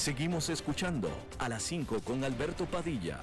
Seguimos 0.00 0.48
escuchando 0.48 1.10
a 1.38 1.46
las 1.50 1.62
5 1.62 2.00
con 2.00 2.24
Alberto 2.24 2.64
Padilla. 2.64 3.20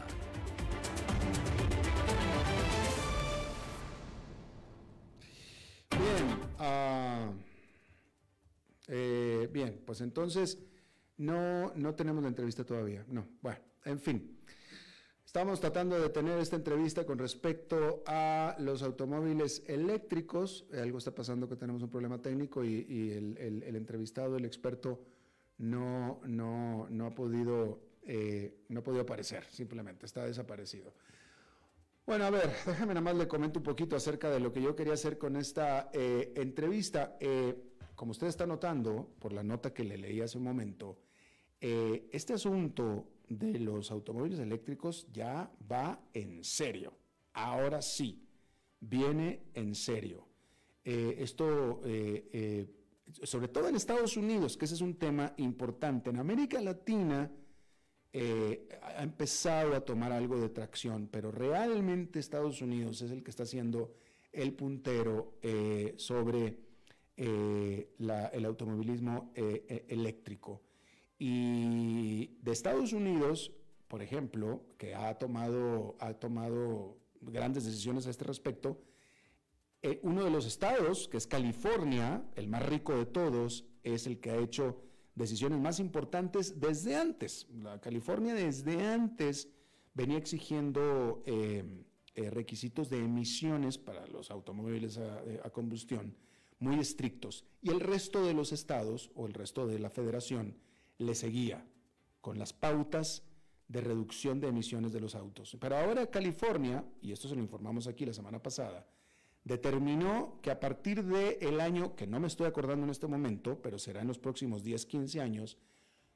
Bien, 5.89 6.39
ah, 6.59 7.32
eh, 8.89 9.49
bien, 9.51 9.82
pues 9.88 10.01
entonces 10.01 10.59
no, 11.17 11.73
no 11.73 11.95
tenemos 11.95 12.21
la 12.21 12.30
entrevista 12.30 12.63
todavía. 12.63 13.03
No, 13.07 13.28
bueno, 13.41 13.59
en 13.84 13.99
fin. 13.99 14.38
Estamos 15.25 15.59
tratando 15.59 15.99
de 15.99 16.09
tener 16.09 16.38
esta 16.38 16.57
entrevista 16.57 17.07
con 17.07 17.17
respecto 17.17 18.03
a 18.05 18.55
los 18.59 18.84
automóviles 18.84 19.63
eléctricos. 19.65 20.67
Algo 20.80 20.99
está 20.99 21.09
pasando 21.09 21.49
que 21.49 21.55
tenemos 21.55 21.82
un 21.82 21.89
problema 21.89 22.21
técnico 22.21 22.63
y, 22.63 23.11
el 23.11 23.75
entrevistado, 23.75 24.38
el 24.38 24.45
experto, 24.45 25.01
no, 25.58 26.20
no, 26.26 26.88
no 26.89 27.05
ha 27.05 27.16
podido, 27.16 27.82
eh, 28.03 28.64
no 28.70 28.80
ha 28.80 28.84
podido 28.84 29.01
aparecer, 29.03 29.45
simplemente 29.45 30.05
está 30.05 30.26
desaparecido. 30.26 30.93
Bueno, 32.05 32.26
a 32.26 32.30
ver, 32.30 32.49
déjame 32.66 32.93
nada 32.93 33.01
más 33.01 33.16
le 33.16 33.28
comento 33.28 33.60
un 33.60 33.64
poquito 33.64 33.95
acerca 33.95 34.30
de 34.30 34.39
lo 34.39 34.51
que 34.51 34.62
yo 34.62 34.76
quería 34.76 34.93
hacer 34.93 35.18
con 35.18 35.36
esta 35.36 35.89
eh, 35.93 36.34
entrevista. 36.36 37.18
Eh, 37.20 37.55
como 37.95 38.12
usted 38.12 38.28
está 38.28 38.45
notando, 38.45 39.16
por 39.20 39.34
la 39.34 39.43
nota 39.43 39.74
que 39.74 39.84
le 39.84 39.97
leí 39.97 40.22
hace 40.22 40.38
un 40.38 40.43
momento, 40.43 40.99
este 41.60 42.34
asunto 42.34 43.08
de 43.28 43.58
los 43.58 43.89
automóviles 43.89 44.38
eléctricos 44.38 45.08
ya 45.12 45.51
va 45.70 45.99
en 46.14 46.43
serio. 46.43 46.93
Ahora 47.34 47.82
sí, 47.82 48.24
viene 48.80 49.47
en 49.55 49.74
serio. 49.74 50.28
Esto, 50.84 51.82
sobre 53.24 53.47
todo 53.47 53.68
en 53.68 53.76
Estados 53.76 54.18
Unidos, 54.18 54.58
que 54.58 54.66
ese 54.66 54.76
es 54.76 54.82
un 54.82 54.95
tema 54.95 55.34
importante. 55.38 56.10
En 56.10 56.18
América 56.18 56.62
Latina 56.62 57.32
eh, 58.14 58.68
ha 58.82 59.03
empezado 59.03 59.76
a 59.76 59.82
tomar 59.82 60.12
algo 60.12 60.39
de 60.39 60.49
tracción, 60.49 61.08
pero 61.12 61.32
realmente 61.32 62.20
Estados 62.20 62.62
Unidos 62.62 63.01
es 63.01 63.12
el 63.12 63.24
que 63.24 63.32
está 63.32 63.43
haciendo 63.43 63.93
el 64.32 64.53
puntero 64.53 65.38
eh, 65.41 65.95
sobre 65.97 66.58
eh, 67.16 67.95
el 67.97 68.45
automovilismo 68.45 69.32
eh, 69.36 69.86
eléctrico. 69.89 70.62
Y 71.18 72.38
de 72.43 72.51
Estados 72.51 72.93
Unidos, 72.93 73.51
por 73.88 74.03
ejemplo, 74.03 74.62
que 74.78 74.93
ha 74.93 75.18
tomado, 75.18 75.95
ha 75.99 76.14
tomado 76.14 76.97
grandes 77.22 77.66
decisiones 77.66 78.05
a 78.05 78.12
este 78.12 78.26
respecto, 78.26 78.80
eh, 79.88 79.99
uno 80.03 80.23
de 80.23 80.29
los 80.29 80.45
estados, 80.45 81.07
que 81.07 81.17
es 81.17 81.27
California, 81.27 82.23
el 82.35 82.47
más 82.47 82.65
rico 82.65 82.95
de 82.97 83.05
todos, 83.05 83.65
es 83.83 84.05
el 84.05 84.19
que 84.19 84.31
ha 84.31 84.38
hecho 84.38 84.81
decisiones 85.15 85.59
más 85.59 85.79
importantes 85.79 86.59
desde 86.59 86.95
antes. 86.95 87.47
La 87.53 87.79
California 87.79 88.33
desde 88.33 88.85
antes 88.85 89.49
venía 89.93 90.17
exigiendo 90.17 91.23
eh, 91.25 91.85
eh, 92.15 92.29
requisitos 92.29 92.89
de 92.89 92.99
emisiones 92.99 93.77
para 93.77 94.05
los 94.07 94.29
automóviles 94.29 94.97
a, 94.97 95.21
a 95.43 95.49
combustión 95.49 96.15
muy 96.59 96.79
estrictos. 96.79 97.45
Y 97.61 97.69
el 97.69 97.79
resto 97.79 98.25
de 98.25 98.33
los 98.33 98.51
estados 98.51 99.11
o 99.15 99.25
el 99.25 99.33
resto 99.33 99.67
de 99.67 99.79
la 99.79 99.89
federación 99.89 100.57
le 100.97 101.15
seguía 101.15 101.65
con 102.19 102.38
las 102.38 102.51
pautas 102.51 103.23
de 103.69 103.81
reducción 103.81 104.39
de 104.39 104.49
emisiones 104.49 104.91
de 104.91 104.99
los 104.99 105.15
autos. 105.15 105.55
Pero 105.59 105.77
ahora 105.77 106.07
California, 106.07 106.83
y 107.01 107.11
esto 107.11 107.29
se 107.29 107.35
lo 107.35 107.41
informamos 107.41 107.88
aquí 107.88 108.05
la 108.05 108.13
semana 108.13 108.41
pasada, 108.41 108.85
determinó 109.48 110.39
que 110.41 110.52
a 110.52 110.60
partir 110.60 111.04
del 111.06 111.62
año, 111.62 111.95
que 111.95 112.06
no 112.06 112.20
me 112.20 112.28
estoy 112.28 112.48
acordando 112.48 112.84
en 112.84 112.89
este 112.89 113.08
momento, 113.08 113.62
pero 113.62 113.80
será 113.80 114.02
en 114.02 114.08
los 114.08 114.20
próximos 114.20 114.62
10, 114.62 114.86
15 114.86 115.22
años, 115.22 115.58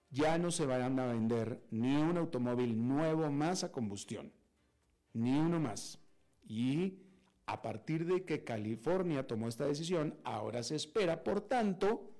ya 0.09 0.37
no 0.37 0.51
se 0.51 0.65
van 0.65 0.99
a 0.99 1.05
vender 1.05 1.63
ni 1.71 1.95
un 1.95 2.17
automóvil 2.17 2.75
nuevo 2.87 3.31
más 3.31 3.63
a 3.63 3.71
combustión, 3.71 4.33
ni 5.13 5.39
uno 5.39 5.61
más. 5.61 5.97
Y 6.43 6.99
a 7.45 7.61
partir 7.61 8.05
de 8.05 8.25
que 8.25 8.43
California 8.43 9.25
tomó 9.25 9.47
esta 9.47 9.65
decisión, 9.65 10.17
ahora 10.25 10.61
se 10.61 10.75
espera, 10.75 11.23
por 11.23 11.39
tanto, 11.39 12.11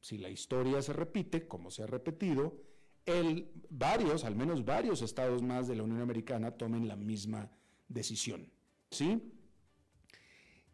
si 0.00 0.16
la 0.16 0.30
historia 0.30 0.80
se 0.80 0.94
repite, 0.94 1.46
como 1.46 1.70
se 1.70 1.82
ha 1.82 1.86
repetido, 1.86 2.56
el, 3.04 3.50
varios, 3.68 4.24
al 4.24 4.36
menos 4.36 4.64
varios 4.64 5.02
estados 5.02 5.42
más 5.42 5.68
de 5.68 5.76
la 5.76 5.82
Unión 5.82 6.00
Americana 6.00 6.52
tomen 6.52 6.88
la 6.88 6.96
misma 6.96 7.50
decisión. 7.88 8.50
¿Sí? 8.90 9.39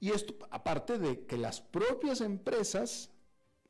Y 0.06 0.10
esto, 0.10 0.36
aparte 0.52 1.00
de 1.00 1.26
que 1.26 1.36
las 1.36 1.60
propias 1.60 2.20
empresas 2.20 3.10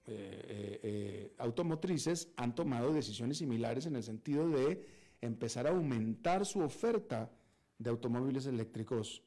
eh, 0.04 0.12
eh, 0.12 0.80
eh, 0.82 1.34
automotrices 1.38 2.28
han 2.36 2.54
tomado 2.54 2.92
decisiones 2.92 3.38
similares 3.38 3.86
en 3.86 3.96
el 3.96 4.02
sentido 4.02 4.46
de 4.50 4.86
empezar 5.22 5.66
a 5.66 5.70
aumentar 5.70 6.44
su 6.44 6.60
oferta 6.60 7.30
de 7.78 7.88
automóviles 7.88 8.44
eléctricos 8.44 9.22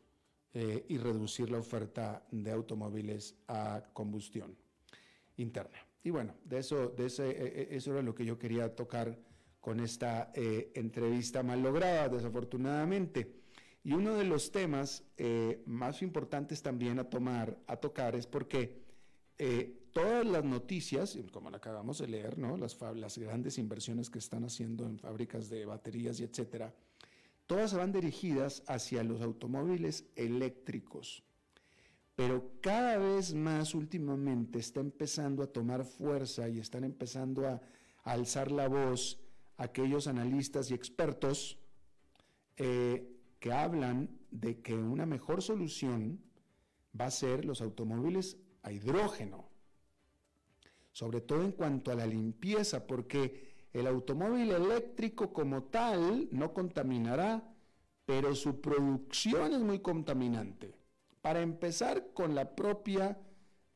y 0.53 0.97
reducir 0.97 1.49
la 1.49 1.57
oferta 1.57 2.23
de 2.29 2.51
automóviles 2.51 3.35
a 3.47 3.83
combustión 3.91 4.55
interna. 5.37 5.79
Y 6.03 6.11
bueno, 6.11 6.35
de 6.45 6.59
eso, 6.59 6.89
de 6.89 7.07
ese, 7.07 7.75
eso 7.75 7.91
era 7.91 8.03
lo 8.03 8.13
que 8.13 8.25
yo 8.25 8.37
quería 8.37 8.75
tocar 8.75 9.17
con 9.59 9.79
esta 9.79 10.31
entrevista 10.35 11.41
mal 11.41 11.63
lograda, 11.63 12.07
desafortunadamente. 12.07 13.39
Y 13.83 13.93
uno 13.93 14.15
de 14.15 14.25
los 14.25 14.51
temas 14.51 15.03
eh, 15.17 15.63
más 15.65 16.01
importantes 16.01 16.61
también 16.61 16.99
a 16.99 17.05
tomar, 17.05 17.57
a 17.67 17.77
tocar, 17.77 18.15
es 18.15 18.27
porque 18.27 18.81
eh, 19.37 19.87
todas 19.93 20.25
las 20.25 20.43
noticias, 20.43 21.17
como 21.31 21.49
la 21.49 21.57
acabamos 21.57 21.99
de 21.99 22.07
leer, 22.07 22.37
¿no? 22.37 22.57
las, 22.57 22.77
grandes 23.17 23.57
inversiones 23.57 24.09
que 24.09 24.19
están 24.19 24.43
haciendo 24.43 24.85
en 24.85 24.99
fábricas 24.99 25.49
de 25.49 25.65
baterías 25.65 26.19
y 26.19 26.23
etcétera, 26.23 26.73
todas 27.47 27.73
van 27.73 27.91
dirigidas 27.91 28.63
hacia 28.67 29.03
los 29.03 29.21
automóviles 29.21 30.05
eléctricos. 30.15 31.23
Pero 32.15 32.51
cada 32.61 32.97
vez 32.97 33.33
más 33.33 33.73
últimamente 33.73 34.59
está 34.59 34.81
empezando 34.81 35.41
a 35.41 35.47
tomar 35.47 35.85
fuerza 35.85 36.49
y 36.49 36.59
están 36.59 36.83
empezando 36.83 37.47
a, 37.47 37.61
a 38.03 38.11
alzar 38.11 38.51
la 38.51 38.67
voz 38.67 39.21
aquellos 39.59 40.07
analistas 40.07 40.71
y 40.71 40.73
expertos 40.73 41.57
eh, 42.57 43.08
que 43.39 43.51
hablan 43.51 44.09
de 44.31 44.61
que 44.61 44.75
una 44.75 45.05
mejor 45.05 45.41
solución 45.41 46.21
va 46.99 47.05
a 47.05 47.11
ser 47.11 47.45
los 47.45 47.61
automóviles 47.61 48.37
a 48.63 48.71
hidrógeno, 48.71 49.49
sobre 50.91 51.21
todo 51.21 51.43
en 51.43 51.53
cuanto 51.53 51.91
a 51.91 51.95
la 51.95 52.05
limpieza, 52.05 52.85
porque 52.85 53.49
el 53.71 53.87
automóvil 53.87 54.51
eléctrico 54.51 55.31
como 55.31 55.63
tal 55.63 56.27
no 56.31 56.53
contaminará, 56.53 57.53
pero 58.05 58.35
su 58.35 58.59
producción 58.59 59.53
es 59.53 59.59
muy 59.59 59.79
contaminante. 59.79 60.75
Para 61.21 61.41
empezar 61.41 62.13
con 62.13 62.33
la 62.33 62.55
propia 62.55 63.19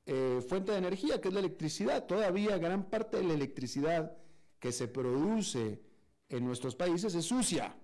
eh, 0.05 0.41
fuente 0.47 0.71
de 0.71 0.79
energía, 0.79 1.21
que 1.21 1.27
es 1.27 1.33
la 1.33 1.39
electricidad, 1.39 2.05
todavía 2.05 2.57
gran 2.57 2.89
parte 2.89 3.17
de 3.17 3.23
la 3.23 3.33
electricidad 3.33 4.17
que 4.59 4.71
se 4.71 4.87
produce 4.87 5.81
en 6.29 6.45
nuestros 6.45 6.75
países 6.75 7.13
es 7.15 7.25
sucia. 7.25 7.75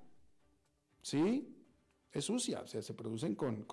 ¿Sí? 1.02 1.59
Es 2.12 2.26
sucia, 2.26 2.62
o 2.62 2.68
sea, 2.68 2.82
se 2.82 2.94
producen 2.94 3.36
con, 3.36 3.66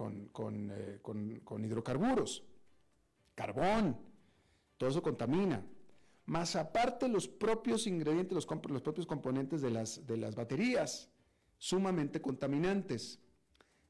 eh, 0.72 0.98
con 1.02 1.64
hidrocarburos, 1.64 2.44
carbón, 3.34 3.96
todo 4.76 4.90
eso 4.90 5.02
contamina. 5.02 5.64
Más 6.26 6.56
aparte 6.56 7.08
los 7.08 7.28
propios 7.28 7.86
ingredientes, 7.86 8.34
los, 8.34 8.46
los 8.68 8.82
propios 8.82 9.06
componentes 9.06 9.62
de 9.62 9.70
las, 9.70 10.06
de 10.06 10.16
las 10.16 10.34
baterías, 10.34 11.08
sumamente 11.56 12.20
contaminantes. 12.20 13.20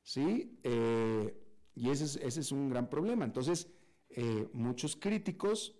¿Sí? 0.02 0.58
Eh, 0.62 1.42
y 1.74 1.90
ese 1.90 2.04
es, 2.04 2.16
ese 2.16 2.40
es, 2.40 2.52
un 2.52 2.70
gran 2.70 2.88
problema. 2.88 3.24
Entonces, 3.24 3.68
eh, 4.10 4.48
muchos 4.52 4.94
críticos 4.96 5.74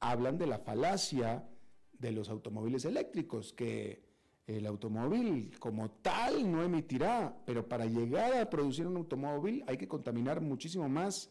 hablan 0.00 0.36
de 0.36 0.46
la 0.46 0.58
falacia 0.58 1.48
de 1.92 2.12
los 2.12 2.28
automóviles 2.28 2.84
eléctricos, 2.84 3.52
que 3.52 4.05
el 4.46 4.66
automóvil 4.66 5.50
como 5.58 5.90
tal 5.90 6.50
no 6.50 6.62
emitirá, 6.62 7.36
pero 7.44 7.68
para 7.68 7.86
llegar 7.86 8.34
a 8.34 8.48
producir 8.48 8.86
un 8.86 8.96
automóvil 8.96 9.64
hay 9.66 9.76
que 9.76 9.88
contaminar 9.88 10.40
muchísimo 10.40 10.88
más 10.88 11.30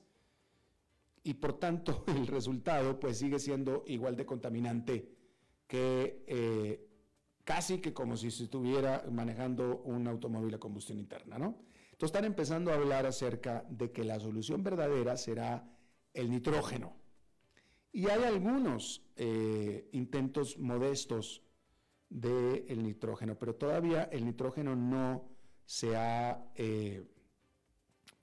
y 1.23 1.33
por 1.35 1.53
tanto 1.57 2.03
el 2.07 2.27
resultado 2.27 2.99
pues 2.99 3.17
sigue 3.17 3.39
siendo 3.39 3.83
igual 3.87 4.15
de 4.15 4.25
contaminante 4.25 5.09
que 5.67 6.23
eh, 6.27 6.87
casi 7.43 7.79
que 7.79 7.93
como 7.93 8.17
si 8.17 8.31
se 8.31 8.43
estuviera 8.43 9.05
manejando 9.09 9.81
un 9.85 10.07
automóvil 10.07 10.53
a 10.53 10.59
combustión 10.59 10.99
interna, 10.99 11.37
¿no? 11.37 11.63
Entonces 11.85 12.13
están 12.13 12.25
empezando 12.25 12.71
a 12.71 12.75
hablar 12.75 13.05
acerca 13.05 13.65
de 13.69 13.91
que 13.91 14.03
la 14.03 14.19
solución 14.19 14.63
verdadera 14.63 15.15
será 15.15 15.65
el 16.13 16.29
nitrógeno. 16.29 16.97
Y 17.93 18.09
hay 18.09 18.23
algunos 18.23 19.01
eh, 19.15 19.87
intentos 19.93 20.57
modestos 20.57 21.41
del 22.15 22.81
nitrógeno, 22.81 23.37
pero 23.37 23.55
todavía 23.55 24.03
el 24.05 24.25
nitrógeno 24.25 24.73
no 24.75 25.27
se 25.65 25.97
ha 25.97 26.51
eh, 26.55 27.03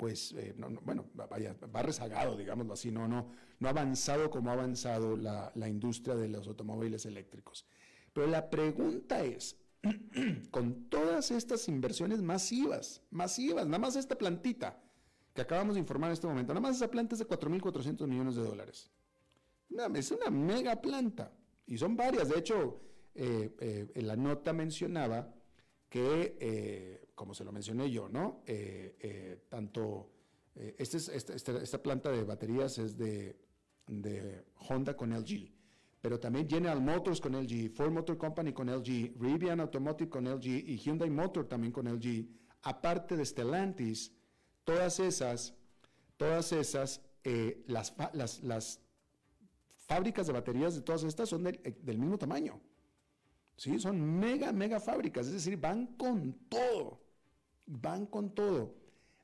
pues, 0.02 0.32
eh, 0.32 0.52
bueno, 0.82 1.10
vaya, 1.14 1.54
va 1.72 1.82
rezagado, 1.82 2.36
digámoslo 2.36 2.72
así, 2.72 2.90
no, 2.90 3.06
no, 3.06 3.30
no 3.60 3.68
ha 3.68 3.70
avanzado 3.70 4.30
como 4.30 4.50
ha 4.50 4.54
avanzado 4.54 5.16
la, 5.16 5.52
industria 5.68 6.16
de 6.16 6.28
los 6.28 6.48
automóviles 6.48 7.06
eléctricos. 7.06 7.66
Pero 8.12 8.26
la 8.26 8.50
pregunta 8.50 9.22
es, 9.22 9.56
con 10.50 10.88
todas 10.88 11.30
estas 11.30 11.68
inversiones 11.68 12.20
masivas, 12.20 13.02
masivas, 13.10 13.66
nada 13.66 13.78
más 13.78 13.94
esta 13.94 14.16
plantita 14.18 14.82
que 15.34 15.42
acabamos 15.42 15.74
de 15.74 15.80
informar 15.80 16.08
en 16.08 16.14
este 16.14 16.26
momento, 16.26 16.52
nada 16.52 16.66
más 16.66 16.76
esa 16.76 16.90
planta 16.90 17.14
es 17.14 17.20
de 17.20 17.28
4.400 17.28 18.06
millones 18.08 18.34
de 18.34 18.42
dólares. 18.42 18.90
es 19.94 20.10
una 20.10 20.30
mega 20.30 20.80
planta 20.82 21.32
y 21.66 21.78
son 21.78 21.96
varias. 21.96 22.28
De 22.28 22.40
hecho, 22.40 22.80
eh, 23.14 23.54
eh, 23.60 23.92
en 23.94 24.06
la 24.06 24.16
nota 24.16 24.52
mencionaba 24.52 25.34
que 25.88 27.02
como 27.22 27.34
se 27.34 27.44
lo 27.44 27.52
mencioné 27.52 27.88
yo, 27.88 28.08
¿no? 28.08 28.42
Eh, 28.46 28.96
eh, 29.00 29.44
tanto, 29.48 30.10
eh, 30.56 30.74
este 30.76 30.96
este, 30.96 31.36
este, 31.36 31.62
esta, 31.62 31.80
planta 31.80 32.10
de 32.10 32.24
baterías 32.24 32.78
es 32.78 32.96
de, 32.96 33.38
Honda 34.68 34.96
con 34.96 35.10
LG, 35.10 35.52
pero 36.00 36.18
también 36.18 36.48
General 36.48 36.80
Motors 36.80 37.20
con 37.20 37.36
LG, 37.36 37.70
Ford 37.70 37.92
Motor 37.92 38.18
Company 38.18 38.52
con 38.52 38.68
LG, 38.68 39.14
Rivian 39.20 39.60
Automotive 39.60 40.08
con 40.10 40.24
LG 40.24 40.46
y 40.46 40.78
Hyundai 40.78 41.10
Motor 41.10 41.46
también 41.46 41.72
con 41.72 41.86
LG, 41.86 42.26
aparte 42.62 43.16
de 43.16 43.24
Stellantis, 43.24 44.12
todas 44.64 44.98
esas, 44.98 45.54
todas 46.16 46.50
esas, 46.52 47.02
las, 47.66 47.94
las, 48.42 48.80
fábricas 49.86 50.26
de 50.26 50.32
baterías 50.32 50.74
de 50.74 50.80
todas 50.80 51.04
estas 51.04 51.28
son 51.28 51.44
del, 51.44 51.60
del 51.82 51.98
mismo 51.98 52.18
tamaño. 52.18 52.60
¿Sí? 53.56 53.78
Son 53.78 54.00
mega, 54.00 54.52
mega 54.52 54.80
fábricas, 54.80 55.26
es 55.26 55.32
decir, 55.34 55.56
van 55.56 55.86
con 55.96 56.32
todo 56.48 57.02
van 57.66 58.06
con 58.06 58.34
todo, 58.34 58.74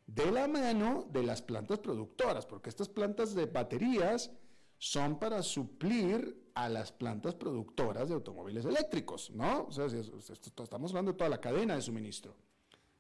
de 0.07 0.31
la 0.31 0.49
mano 0.49 1.07
de 1.11 1.23
las 1.23 1.43
plantas 1.43 1.79
productoras, 1.81 2.47
porque 2.47 2.71
estas 2.71 2.89
plantas 2.89 3.35
de 3.35 3.47
baterías 3.47 4.31
son 4.79 5.19
para 5.19 5.43
suplir 5.43 6.51
a 6.55 6.69
las 6.69 6.93
plantas 6.93 7.35
productoras 7.35 8.09
de 8.09 8.15
automóviles 8.15 8.65
eléctricos, 8.65 9.31
¿no? 9.31 9.67
O 9.67 9.73
sea, 9.73 9.87
estamos 9.87 10.93
hablando 10.93 11.13
de 11.13 11.19
toda 11.19 11.31
la 11.31 11.41
cadena 11.41 11.75
de 11.75 11.83
suministro. 11.83 12.35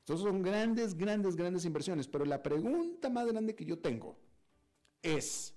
Estos 0.01 0.21
son 0.21 0.43
grandes, 0.43 0.97
grandes, 0.97 1.37
grandes 1.37 1.65
inversiones, 1.65 2.09
pero 2.09 2.25
la 2.25 2.43
pregunta 2.43 3.11
más 3.11 3.27
grande 3.27 3.55
que 3.55 3.65
yo 3.65 3.79
tengo 3.79 4.19
es, 5.03 5.55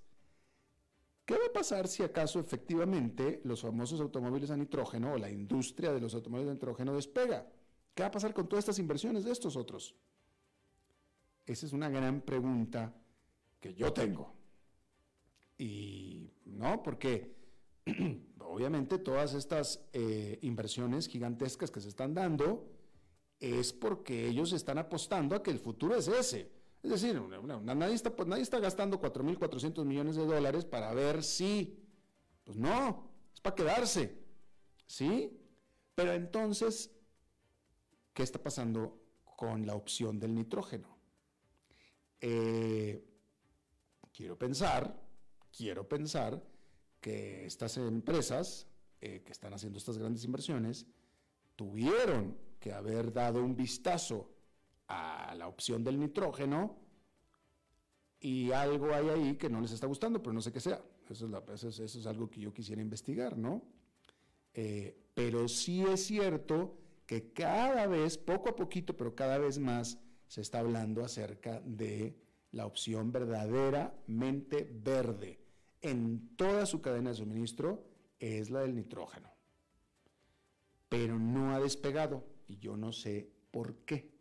¿qué 1.25 1.35
va 1.35 1.45
a 1.49 1.53
pasar 1.53 1.87
si 1.87 2.03
acaso 2.03 2.39
efectivamente 2.39 3.41
los 3.43 3.61
famosos 3.61 3.99
automóviles 4.01 4.51
a 4.51 4.57
nitrógeno 4.57 5.13
o 5.13 5.17
la 5.17 5.29
industria 5.29 5.91
de 5.91 6.01
los 6.01 6.13
automóviles 6.13 6.51
a 6.51 6.53
nitrógeno 6.53 6.93
despega? 6.93 7.47
¿Qué 7.93 8.03
va 8.03 8.07
a 8.07 8.11
pasar 8.11 8.33
con 8.33 8.47
todas 8.47 8.63
estas 8.63 8.79
inversiones 8.79 9.23
de 9.23 9.31
estos 9.31 9.55
otros? 9.55 9.95
Esa 11.45 11.65
es 11.65 11.73
una 11.73 11.89
gran 11.89 12.21
pregunta 12.21 12.93
que 13.59 13.73
yo 13.73 13.91
tengo. 13.91 14.33
Y 15.57 16.31
no, 16.45 16.81
porque 16.81 17.35
obviamente 18.39 18.97
todas 18.99 19.33
estas 19.33 19.85
eh, 19.93 20.39
inversiones 20.41 21.07
gigantescas 21.07 21.69
que 21.69 21.81
se 21.81 21.89
están 21.89 22.13
dando 22.13 22.67
es 23.39 23.73
porque 23.73 24.27
ellos 24.27 24.53
están 24.53 24.77
apostando 24.77 25.35
a 25.35 25.43
que 25.43 25.51
el 25.51 25.59
futuro 25.59 25.95
es 25.95 26.07
ese. 26.07 26.60
Es 26.83 26.89
decir, 26.89 27.21
nadie, 27.21 27.93
está, 27.93 28.13
nadie 28.25 28.43
está 28.43 28.59
gastando 28.59 28.99
4.400 28.99 29.85
millones 29.85 30.15
de 30.15 30.25
dólares 30.25 30.65
para 30.65 30.93
ver 30.93 31.23
si, 31.23 31.79
pues 32.43 32.57
no, 32.57 33.11
es 33.33 33.39
para 33.41 33.55
quedarse. 33.55 34.19
¿Sí? 34.87 35.37
Pero 35.95 36.13
entonces 36.13 36.91
¿Qué 38.13 38.23
está 38.23 38.41
pasando 38.41 39.01
con 39.23 39.65
la 39.65 39.75
opción 39.75 40.19
del 40.19 40.35
nitrógeno? 40.35 40.97
Eh, 42.19 43.03
quiero 44.13 44.37
pensar, 44.37 45.01
quiero 45.55 45.87
pensar 45.87 46.43
que 46.99 47.45
estas 47.45 47.77
empresas 47.77 48.67
eh, 48.99 49.23
que 49.25 49.31
están 49.31 49.53
haciendo 49.53 49.79
estas 49.79 49.97
grandes 49.97 50.25
inversiones 50.25 50.85
tuvieron 51.55 52.37
que 52.59 52.73
haber 52.73 53.13
dado 53.13 53.43
un 53.43 53.55
vistazo 53.55 54.29
a 54.91 55.35
la 55.35 55.47
opción 55.47 55.83
del 55.83 55.99
nitrógeno 55.99 56.77
y 58.19 58.51
algo 58.51 58.93
hay 58.93 59.09
ahí 59.09 59.35
que 59.35 59.49
no 59.49 59.61
les 59.61 59.71
está 59.71 59.87
gustando, 59.87 60.21
pero 60.21 60.33
no 60.33 60.41
sé 60.41 60.51
qué 60.51 60.59
sea. 60.59 60.81
Eso 61.09 61.27
es, 61.67 62.05
algo 62.05 62.29
que 62.29 62.39
yo 62.39 62.53
quisiera 62.53 62.81
investigar, 62.81 63.37
¿no? 63.37 63.63
Eh, 64.53 65.09
pero 65.13 65.47
sí 65.47 65.83
es 65.83 66.05
cierto 66.05 66.77
que 67.05 67.33
cada 67.33 67.87
vez, 67.87 68.17
poco 68.17 68.49
a 68.49 68.55
poquito, 68.55 68.95
pero 68.95 69.15
cada 69.15 69.37
vez 69.37 69.59
más, 69.59 69.97
se 70.27 70.41
está 70.41 70.59
hablando 70.59 71.03
acerca 71.03 71.59
de 71.65 72.15
la 72.51 72.65
opción 72.65 73.11
verdaderamente 73.11 74.69
verde 74.71 75.41
en 75.81 76.35
toda 76.37 76.65
su 76.65 76.81
cadena 76.81 77.09
de 77.09 77.17
suministro, 77.17 77.83
es 78.19 78.49
la 78.49 78.61
del 78.61 78.75
nitrógeno. 78.75 79.29
Pero 80.87 81.17
no 81.17 81.53
ha 81.53 81.59
despegado 81.59 82.23
y 82.47 82.59
yo 82.59 82.77
no 82.77 82.93
sé 82.93 83.29
por 83.51 83.77
qué. 83.79 84.11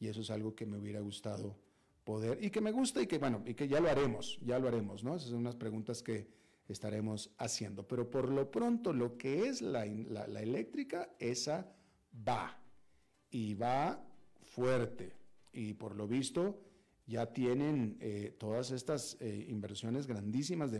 Y 0.00 0.08
eso 0.08 0.20
es 0.20 0.30
algo 0.30 0.54
que 0.54 0.66
me 0.66 0.78
hubiera 0.78 1.00
gustado 1.00 1.56
poder, 2.04 2.42
y 2.42 2.50
que 2.50 2.60
me 2.60 2.72
gusta 2.72 3.02
y 3.02 3.06
que, 3.06 3.18
bueno, 3.18 3.42
y 3.44 3.54
que 3.54 3.68
ya 3.68 3.80
lo 3.80 3.90
haremos, 3.90 4.38
ya 4.44 4.58
lo 4.58 4.68
haremos, 4.68 5.04
¿no? 5.04 5.16
Esas 5.16 5.30
son 5.30 5.40
unas 5.40 5.56
preguntas 5.56 6.02
que 6.02 6.26
estaremos 6.68 7.30
haciendo. 7.38 7.86
Pero 7.86 8.10
por 8.10 8.30
lo 8.30 8.50
pronto, 8.50 8.92
lo 8.92 9.16
que 9.16 9.48
es 9.48 9.62
la, 9.62 9.84
eléctrica, 9.84 11.10
esa 11.18 11.66
va 12.26 12.58
y 13.30 13.54
va 13.54 14.02
fuerte. 14.42 15.12
Y 15.52 15.74
por 15.74 15.96
lo 15.96 16.06
visto 16.06 16.60
ya 17.06 17.32
tienen 17.32 17.96
eh, 18.00 18.36
todas 18.38 18.70
estas 18.70 19.16
eh, 19.20 19.46
inversiones 19.48 20.06
grandísimas 20.06 20.70
de, 20.70 20.78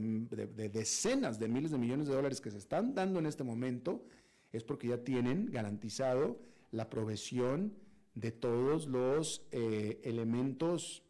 decenas 0.69 1.39
de 1.39 1.49
miles 1.49 1.71
de 1.71 1.79
millones 1.79 2.07
de 2.07 2.15
dólares 2.15 2.43
que 2.43 2.51
se 2.51 2.59
están 2.59 2.95
dando 2.95 3.19
en 3.19 3.25
este 3.25 3.45
momento, 3.45 4.05
es 4.53 4.63
porque 4.63 4.89
ya 4.89 4.99
tienen 4.99 5.47
garantizado 5.51 6.39
la 6.71 6.91
provisión 6.91 7.73
de 8.19 8.33
todos 8.33 8.87
los 8.87 9.47
eh, 9.51 10.01
elementos 10.05 11.05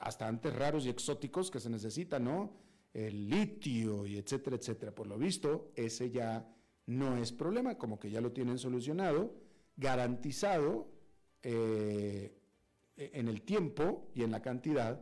hasta 0.00 0.28
antes 0.28 0.54
raros 0.56 0.86
y 0.86 0.88
exóticos 0.88 1.50
que 1.50 1.60
se 1.60 1.68
necesitan, 1.68 2.24
¿no? 2.24 2.54
El 2.94 3.28
litio 3.28 4.06
y 4.06 4.16
etcétera, 4.16 4.56
etcétera. 4.56 4.94
Por 4.94 5.06
lo 5.06 5.18
visto, 5.18 5.72
ese 5.76 6.10
ya 6.10 6.48
no 6.86 7.18
es 7.18 7.32
problema, 7.32 7.76
como 7.76 7.98
que 7.98 8.10
ya 8.10 8.22
lo 8.22 8.32
tienen 8.32 8.58
solucionado, 8.58 9.34
garantizado 9.76 10.88
eh, 11.42 12.34
en 12.96 13.28
el 13.28 13.42
tiempo 13.42 14.10
y 14.14 14.22
en 14.22 14.30
la 14.30 14.42
cantidad, 14.42 15.00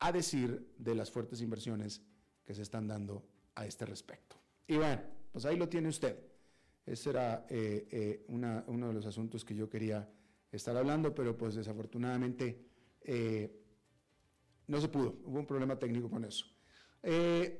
a 0.00 0.12
decir 0.12 0.74
de 0.78 0.94
las 0.94 1.10
fuertes 1.10 1.40
inversiones 1.40 2.02
que 2.44 2.54
se 2.54 2.62
están 2.62 2.86
dando 2.86 3.26
a 3.54 3.66
este 3.66 3.84
respecto. 3.84 4.36
Y 4.66 4.76
bueno, 4.76 5.02
pues 5.32 5.44
ahí 5.44 5.56
lo 5.56 5.68
tiene 5.68 5.88
usted. 5.88 6.27
Ese 6.88 7.10
era 7.10 7.46
eh, 7.50 7.86
eh, 7.90 8.24
uno 8.28 8.88
de 8.88 8.94
los 8.94 9.04
asuntos 9.04 9.44
que 9.44 9.54
yo 9.54 9.68
quería 9.68 10.08
estar 10.50 10.74
hablando, 10.76 11.14
pero 11.14 11.36
pues 11.36 11.54
desafortunadamente 11.54 12.64
no 14.66 14.80
se 14.80 14.88
pudo. 14.88 15.18
Hubo 15.24 15.38
un 15.38 15.46
problema 15.46 15.78
técnico 15.78 16.08
con 16.08 16.24
eso. 16.24 16.46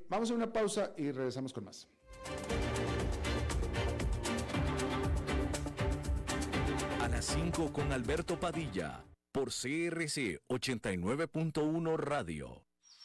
vamos 0.09 0.31
a 0.31 0.35
una 0.35 0.51
pausa 0.51 0.95
y 0.97 1.11
regresamos 1.11 1.53
con 1.53 1.65
más. 1.65 1.89
A 7.01 7.09
las 7.09 7.27
5 7.27 7.73
con 7.73 7.93
Alberto 7.93 8.41
Padilla, 8.41 9.05
por 9.31 9.49
CRC 9.49 10.41
89.1 10.49 11.97
Radio. 11.99 12.68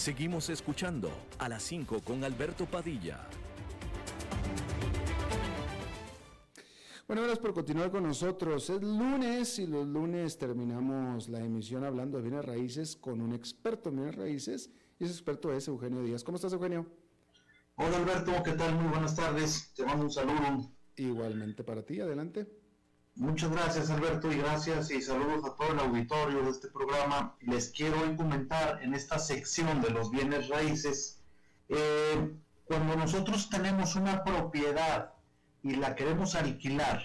Seguimos 0.00 0.48
escuchando 0.48 1.10
a 1.36 1.46
las 1.46 1.62
5 1.64 2.00
con 2.02 2.24
Alberto 2.24 2.64
Padilla. 2.64 3.20
Bueno, 7.06 7.20
gracias 7.20 7.38
por 7.40 7.52
continuar 7.52 7.90
con 7.90 8.04
nosotros. 8.04 8.70
Es 8.70 8.82
lunes 8.82 9.58
y 9.58 9.66
los 9.66 9.86
lunes 9.86 10.38
terminamos 10.38 11.28
la 11.28 11.40
emisión 11.40 11.84
hablando 11.84 12.16
de 12.16 12.22
bienes 12.22 12.46
raíces 12.46 12.96
con 12.96 13.20
un 13.20 13.34
experto 13.34 13.90
en 13.90 13.96
bienes 13.96 14.14
raíces 14.14 14.70
y 14.98 15.04
ese 15.04 15.12
experto 15.12 15.52
es 15.52 15.68
Eugenio 15.68 16.02
Díaz. 16.02 16.24
¿Cómo 16.24 16.36
estás, 16.36 16.54
Eugenio? 16.54 16.86
Hola, 17.74 17.98
Alberto. 17.98 18.32
¿Qué 18.42 18.52
tal? 18.52 18.76
Muy 18.76 18.88
buenas 18.88 19.14
tardes. 19.14 19.74
Te 19.76 19.84
mando 19.84 20.04
un 20.04 20.10
saludo. 20.10 20.72
Igualmente 20.96 21.62
para 21.62 21.82
ti. 21.82 22.00
Adelante. 22.00 22.59
Muchas 23.20 23.50
gracias, 23.50 23.90
Alberto, 23.90 24.32
y 24.32 24.38
gracias 24.38 24.90
y 24.90 25.02
saludos 25.02 25.44
a 25.44 25.54
todo 25.54 25.72
el 25.72 25.78
auditorio 25.78 26.42
de 26.42 26.52
este 26.52 26.68
programa. 26.68 27.36
Les 27.40 27.68
quiero 27.68 28.16
comentar 28.16 28.82
en 28.82 28.94
esta 28.94 29.18
sección 29.18 29.82
de 29.82 29.90
los 29.90 30.10
bienes 30.10 30.48
raíces, 30.48 31.20
eh, 31.68 32.34
cuando 32.64 32.96
nosotros 32.96 33.50
tenemos 33.50 33.94
una 33.94 34.24
propiedad 34.24 35.12
y 35.62 35.74
la 35.76 35.94
queremos 35.94 36.34
alquilar, 36.34 37.02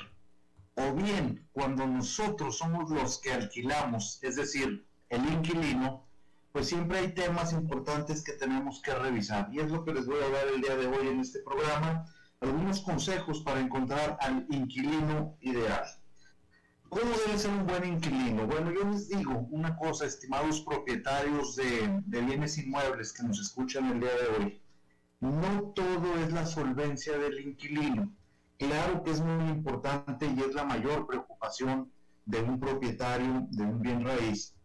o 0.75 0.93
bien 0.93 1.49
cuando 1.51 1.85
nosotros 1.85 2.59
somos 2.59 2.89
los 2.91 3.19
que 3.19 3.33
alquilamos, 3.33 4.17
es 4.23 4.37
decir, 4.37 4.87
el 5.09 5.25
inquilino, 5.25 6.07
pues 6.53 6.69
siempre 6.69 6.99
hay 6.99 7.13
temas 7.13 7.51
importantes 7.51 8.23
que 8.23 8.31
tenemos 8.31 8.81
que 8.81 8.95
revisar. 8.95 9.49
Y 9.51 9.59
es 9.59 9.69
lo 9.69 9.83
que 9.83 9.93
les 9.93 10.05
voy 10.05 10.23
a 10.23 10.29
dar 10.29 10.47
el 10.47 10.61
día 10.61 10.77
de 10.77 10.87
hoy 10.87 11.09
en 11.09 11.19
este 11.19 11.39
programa, 11.39 12.05
algunos 12.39 12.79
consejos 12.79 13.41
para 13.41 13.59
encontrar 13.59 14.17
al 14.21 14.47
inquilino 14.49 15.35
ideal. 15.41 15.83
¿Cómo 16.95 17.11
debe 17.27 17.37
ser 17.37 17.51
un 17.51 17.67
buen 17.67 17.83
inquilino? 17.83 18.47
Bueno, 18.47 18.71
yo 18.71 18.89
les 18.89 19.09
digo 19.09 19.45
una 19.51 19.75
cosa, 19.75 20.05
estimados 20.05 20.61
propietarios 20.61 21.57
de, 21.57 22.01
bienes 22.05 22.57
inmuebles 22.57 23.11
que 23.11 23.23
nos 23.23 23.37
escuchan 23.37 23.91
el 23.91 23.99
día 23.99 24.11
de 24.11 24.27
hoy. 24.37 24.61
No 25.19 25.73
todo 25.75 26.17
es 26.23 26.31
la 26.31 26.45
solvencia 26.45 27.17
del 27.17 27.37
inquilino 27.41 28.13
Claro 28.57 29.03
que 29.03 29.11
es 29.11 29.19
muy 29.19 29.49
importante 29.49 30.25
y 30.25 30.39
es 30.39 30.55
la 30.55 30.63
mayor 30.63 31.05
preocupación 31.05 31.91
de 32.25 32.41
un 32.41 32.61
propietario 32.61 33.45
de 33.51 33.63
un 33.63 33.81
bien 33.81 34.05
raíz 34.05 34.55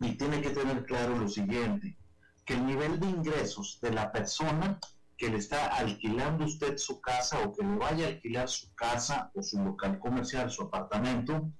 y 0.00 0.18
tiene 0.18 0.42
que 0.42 0.50
tener 0.50 0.84
claro 0.84 1.16
lo 1.16 1.28
siguiente, 1.28 1.96
que 2.44 2.54
el 2.54 2.66
nivel 2.66 3.00
de 3.00 3.08
ingresos 3.08 3.78
de 3.80 3.92
la 3.92 4.12
persona 4.12 4.78
que 5.16 5.30
le 5.30 5.38
está 5.38 5.68
alquilando 5.68 6.44
usted 6.44 6.76
su 6.76 7.00
casa 7.00 7.38
o 7.42 7.54
que 7.54 7.64
le 7.64 7.76
vaya 7.76 8.04
a 8.04 8.08
alquilar 8.10 8.50
su 8.50 8.74
casa 8.74 9.30
o 9.34 9.42
su 9.42 9.58
local 9.64 9.98
comercial, 9.98 10.50
su 10.50 10.64
apartamento, 10.64 11.50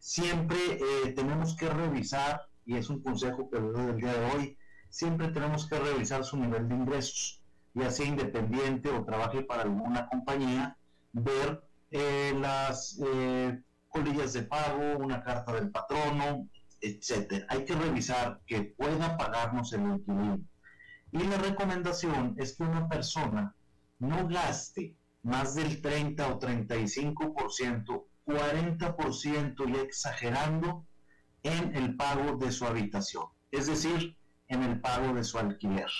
siempre 0.00 0.58
eh, 0.72 1.12
tenemos 1.12 1.54
que 1.54 1.68
revisar, 1.68 2.48
y 2.64 2.76
es 2.76 2.90
un 2.90 3.02
consejo 3.02 3.48
que 3.48 3.60
le 3.60 3.70
doy 3.70 3.90
el 3.90 3.96
día 3.98 4.12
de 4.14 4.30
hoy, 4.32 4.58
siempre 4.88 5.28
tenemos 5.28 5.68
que 5.68 5.78
revisar 5.78 6.24
su 6.24 6.36
nivel 6.36 6.68
de 6.68 6.74
ingresos, 6.74 7.40
ya 7.74 7.90
sea 7.90 8.06
independiente 8.06 8.90
o 8.90 9.04
trabaje 9.04 9.42
para 9.42 9.62
alguna 9.62 10.08
compañía, 10.08 10.76
ver 11.12 11.62
eh, 11.90 12.34
las 12.40 12.98
eh, 13.04 13.60
colillas 13.88 14.32
de 14.32 14.42
pago, 14.42 14.98
una 14.98 15.22
carta 15.22 15.52
del 15.52 15.70
patrono, 15.70 16.48
etcétera. 16.80 17.46
Hay 17.48 17.64
que 17.64 17.74
revisar 17.74 18.40
que 18.46 18.62
pueda 18.62 19.16
pagarnos 19.16 19.72
el 19.72 19.82
inquilino. 19.82 20.40
Y 21.12 21.18
la 21.18 21.36
recomendación 21.36 22.34
es 22.38 22.56
que 22.56 22.62
una 22.62 22.88
persona 22.88 23.54
no 23.98 24.26
gaste 24.28 24.94
más 25.22 25.54
del 25.54 25.82
30 25.82 26.26
o 26.28 26.38
35%, 26.38 28.04
40% 28.26 29.68
y 29.68 29.76
exagerando 29.78 30.86
en 31.42 31.74
el 31.74 31.96
pago 31.96 32.36
de 32.36 32.52
su 32.52 32.66
habitación, 32.66 33.26
es 33.50 33.66
decir, 33.66 34.16
en 34.48 34.62
el 34.62 34.80
pago 34.80 35.14
de 35.14 35.24
su 35.24 35.38
alquiler. 35.38 35.90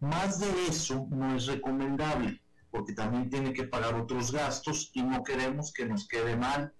Más 0.00 0.40
de 0.40 0.66
eso 0.68 1.06
no 1.10 1.36
es 1.36 1.46
recomendable 1.46 2.40
porque 2.76 2.92
también 2.92 3.30
tiene 3.30 3.52
que 3.52 3.64
pagar 3.64 3.94
otros 3.94 4.30
gastos 4.30 4.90
y 4.92 5.02
no 5.02 5.22
queremos 5.24 5.72
que 5.72 5.86
nos 5.86 6.06
quede 6.06 6.36
mal 6.36 6.74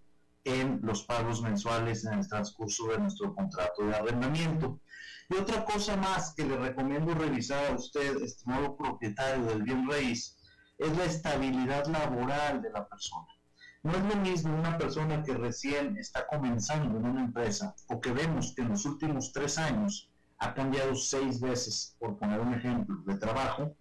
en 0.44 0.78
los 0.82 1.02
pagos 1.04 1.42
mensuales 1.42 2.04
en 2.04 2.18
el 2.18 2.28
transcurso 2.28 2.88
de 2.88 2.98
nuestro 2.98 3.34
contrato 3.34 3.84
de 3.84 3.94
arrendamiento. 3.94 4.80
Y 5.30 5.36
otra 5.36 5.64
cosa 5.64 5.96
más 5.96 6.34
que 6.34 6.44
le 6.44 6.56
recomiendo 6.56 7.14
revisar 7.14 7.72
a 7.72 7.74
usted, 7.74 8.22
estimado 8.22 8.76
propietario 8.76 9.46
del 9.46 9.62
bien 9.62 9.90
raíz, 9.90 10.36
es 10.78 10.96
la 10.96 11.04
estabilidad 11.04 11.86
laboral 11.86 12.62
de 12.62 12.70
la 12.70 12.86
persona. 12.86 13.26
No 13.86 13.92
es 13.92 14.04
lo 14.04 14.16
mismo 14.16 14.52
una 14.52 14.76
persona 14.76 15.22
que 15.22 15.32
recién 15.32 15.96
está 15.96 16.26
comenzando 16.26 16.98
en 16.98 17.06
una 17.06 17.20
empresa 17.22 17.72
o 17.88 18.00
que 18.00 18.10
vemos 18.10 18.52
que 18.52 18.62
en 18.62 18.70
los 18.70 18.84
últimos 18.84 19.30
tres 19.30 19.58
años 19.58 20.10
ha 20.38 20.52
cambiado 20.54 20.96
seis 20.96 21.40
veces, 21.40 21.94
por 22.00 22.18
poner 22.18 22.40
un 22.40 22.52
ejemplo, 22.52 22.96
de 23.06 23.16
trabajo, 23.16 23.76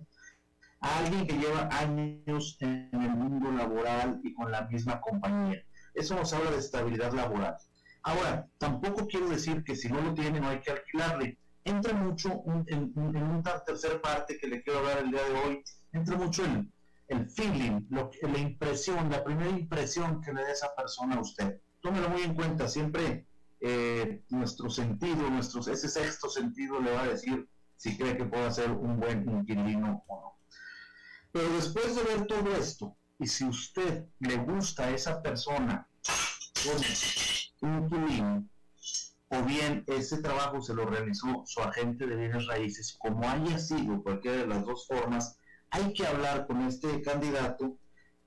alguien 0.80 1.26
que 1.26 1.39
lleva 1.39 1.68
años 1.72 2.56
en 2.60 2.88
el 2.93 3.16
mundo 3.16 3.51
laboral 3.51 4.22
y 4.24 4.32
con 4.36 4.51
la 4.51 4.68
misma 4.68 5.01
compañía. 5.01 5.66
Eso 5.95 6.14
nos 6.14 6.32
habla 6.34 6.51
de 6.51 6.60
estabilidad 6.60 7.12
laboral. 7.12 7.58
Ahora, 8.03 8.47
tampoco 8.60 9.08
quiero 9.08 9.28
decir 9.30 9.64
que 9.64 9.76
si 9.76 9.89
no 9.89 10.01
lo 10.01 10.14
tiene 10.14 10.39
no 10.39 10.49
hay 10.49 10.60
que 10.60 10.70
alquilarle. 10.70 11.39
Entra 11.64 11.93
mucho 11.93 12.43
en, 12.68 12.93
una 12.95 13.64
tercera 13.66 13.99
parte 13.99 14.38
que 14.38 14.45
le 14.45 14.62
quiero 14.62 14.82
hablar 14.82 14.99
el 14.99 15.10
día 15.10 15.24
de 15.24 15.34
hoy, 15.34 15.64
entra 15.93 16.16
mucho 16.16 16.45
el, 16.45 16.72
el 17.08 17.30
feeling, 17.30 17.86
lo, 17.89 18.10
la 18.22 18.38
impresión, 18.39 19.10
la 19.10 19.24
primera 19.24 19.49
impresión 19.49 20.22
que 20.22 20.34
le 20.34 20.41
da 20.43 20.51
esa 20.51 20.74
persona 20.76 21.16
a 21.16 21.22
usted. 21.22 21.62
Tómelo 21.82 22.10
muy 22.10 22.24
en 22.24 22.34
cuenta, 22.34 22.68
siempre 22.68 23.28
eh, 23.60 24.24
nuestro 24.30 24.70
sentido, 24.70 25.30
nuestro, 25.30 25.62
ese 25.62 25.88
sexto 25.88 26.30
sentido 26.30 26.80
le 26.80 26.91
va 26.91 27.03
a 27.03 27.08
decir 27.08 27.47
si 27.78 27.97
cree 27.97 28.18
que 28.18 28.26
puede 28.26 28.51
ser 28.51 28.72
un 28.72 28.99
buen 28.99 29.30
inquilino 29.30 30.03
o 30.08 30.22
no. 30.22 30.39
Pero 31.32 31.49
después 31.53 31.95
de 31.95 32.03
ver 32.03 32.26
todo 32.28 32.56
esto, 32.56 32.97
y 33.20 33.28
si 33.28 33.45
usted 33.45 34.06
le 34.20 34.38
gusta 34.38 34.86
a 34.86 34.91
esa 34.91 35.22
persona 35.22 35.88
como 37.60 37.86
inquilino, 37.86 38.47
o 39.30 39.41
bien 39.43 39.84
ese 39.88 40.22
trabajo 40.22 40.62
se 40.62 40.74
lo 40.74 40.86
realizó 40.86 41.43
su 41.45 41.62
agente 41.62 42.08
de 42.08 42.16
bienes 42.16 42.45
raíces, 42.47 42.95
como 42.99 43.28
haya 43.28 43.58
sido 43.60 44.01
cualquiera 44.03 44.38
de 44.38 44.47
las 44.47 44.66
dos 44.66 44.88
formas, 44.88 45.38
hay 45.76 45.91
que 45.91 46.07
hablar 46.07 46.47
con 46.47 46.61
este 46.61 47.01
candidato 47.01 47.78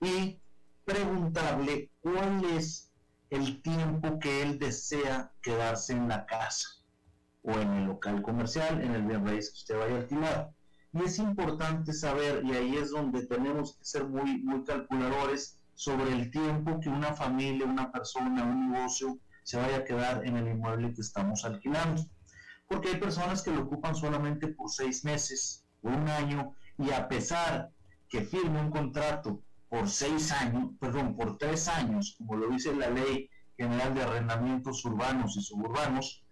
y 0.03 0.39
preguntarle 0.85 1.91
cuál 2.01 2.45
es 2.45 2.93
el 3.31 3.63
tiempo 3.63 4.19
que 4.19 4.43
él 4.43 4.59
desea 4.59 5.33
quedarse 5.41 5.95
en 5.95 6.09
la 6.09 6.27
casa 6.27 6.69
o 7.43 7.53
en 7.53 7.73
el 7.73 7.85
local 7.87 8.21
comercial, 8.21 8.83
en 8.83 8.95
el 8.95 9.03
bien 9.03 9.27
raíz 9.27 9.51
que 9.51 9.57
usted 9.57 9.79
vaya 9.79 9.95
a 9.95 9.99
alquilar. 9.99 10.51
Y 10.93 11.05
es 11.05 11.19
importante 11.19 11.95
saber, 11.95 12.45
y 12.45 12.53
ahí 12.53 12.77
es 12.77 12.91
donde 12.91 13.27
tenemos 13.27 13.77
que 13.79 13.85
ser 13.85 14.05
muy, 14.07 14.43
muy 14.43 14.65
calculadores, 14.65 15.59
sobre 15.75 16.13
el 16.13 16.31
tiempo 16.31 16.81
que 16.81 16.89
una 16.89 17.15
familia, 17.15 17.65
una 17.65 17.93
persona, 17.93 18.45
un 18.45 18.73
negocio 18.73 19.17
se 19.45 19.59
vaya 19.59 19.79
a 19.79 19.85
quedar 19.85 20.27
en 20.27 20.37
el 20.37 20.49
inmueble 20.49 20.93
que 20.93 21.01
estamos 21.01 21.45
alquilando. 21.45 22.05
Porque 22.67 22.89
hay 22.89 22.97
personas 22.97 23.43
que 23.43 23.53
lo 23.53 23.63
ocupan 23.63 23.95
solamente 23.95 24.49
por 24.49 24.69
seis 24.71 25.05
meses, 25.05 25.65
o 25.83 25.89
un 25.89 26.09
año, 26.09 26.55
y 26.79 26.91
a 26.93 27.09
pesar 27.09 27.71
que 28.09 28.23
firme 28.23 28.61
un 28.61 28.71
contrato 28.71 29.43
por 29.69 29.89
seis 29.89 30.33
años, 30.33 30.71
perdón, 30.81 31.17
por 31.17 31.37
tres 31.37 31.69
años, 31.69 32.15
como 32.19 32.37
lo 32.37 32.49
dice 32.49 32.75
la 32.75 32.89
ley 32.89 33.29
general 33.57 33.95
de 33.95 34.03
arrendamientos 34.03 34.85
urbanos 34.85 35.37
y 35.37 35.43
suburbanos, 35.43 36.25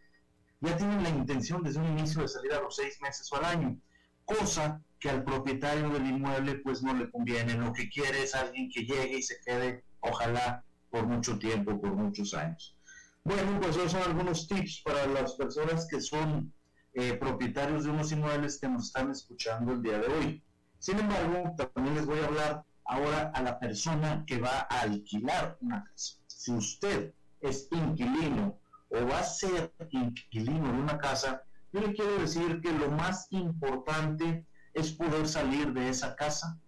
ya 0.61 0.77
tienen 0.77 1.03
la 1.03 1.11
intención 1.11 1.63
desde 1.63 1.81
un 1.81 1.99
inicio 1.99 2.23
de 2.23 2.29
salir 2.29 2.53
a 2.53 2.63
los 2.63 2.77
seis 2.77 2.99
meses 3.03 3.31
o 3.33 3.37
al 3.37 3.45
año, 3.45 3.79
cosa 4.25 4.81
que 4.99 5.11
al 5.11 5.25
propietario 5.25 5.91
del 5.91 6.07
inmueble 6.07 6.57
pues 6.57 6.83
no 6.83 6.95
le 6.95 7.11
conviene. 7.11 7.55
Lo 7.55 7.73
que 7.73 7.91
quiere 7.91 8.23
es 8.23 8.35
alguien 8.35 8.71
que 8.71 8.85
llegue 8.85 9.19
y 9.19 9.23
se 9.23 9.39
quede, 9.45 9.85
ojalá, 10.01 10.65
por 10.91 11.07
mucho 11.07 11.39
tiempo, 11.39 11.79
por 11.79 11.95
muchos 11.95 12.33
años. 12.33 12.77
Bueno, 13.25 13.61
pues 13.61 13.77
esos 13.77 13.93
son 13.93 14.03
algunos 14.03 14.47
tips 14.47 14.83
para 14.85 15.07
las 15.09 15.35
personas 15.35 15.87
que 15.91 16.01
son 16.01 16.53
eh, 16.99 17.13
propietarios 17.13 17.85
de 17.85 17.91
unos 17.91 18.11
inmuebles 18.11 18.59
que 18.59 18.69
nos 18.69 18.87
están 18.87 19.11
escuchando 19.11 19.73
el 19.73 19.83
día 19.83 19.99
de 19.99 20.07
hoy. 20.07 20.43
Sin 20.79 20.99
embargo, 20.99 21.55
también 21.55 21.95
les 21.95 22.07
voy 22.07 22.19
a 22.21 22.25
hablar 22.25 22.65
ahora 22.87 23.31
a 23.35 23.43
la 23.43 23.59
persona 23.59 24.25
que 24.27 24.39
va 24.39 24.67
a 24.71 24.81
alquilar 24.81 25.59
una 25.61 25.85
casa. 25.85 26.15
Si 26.27 26.53
usted 26.53 27.13
es 27.43 27.69
inquilino 27.71 28.59
o 28.89 29.07
va 29.07 29.19
a 29.19 29.25
ser 29.25 29.75
inquilino 29.91 30.73
de 30.73 30.81
una 30.81 30.97
casa, 30.97 31.43
yo 31.71 31.83
le 31.83 31.93
quiero 31.93 32.19
decir 32.19 32.63
que 32.63 32.73
lo 32.73 32.91
más 32.91 33.27
importante 33.31 34.47
es 34.73 34.93
poder 34.93 35.29
salir 35.29 35.75
de 35.75 35.91
esa 35.91 36.17
casa 36.17 36.59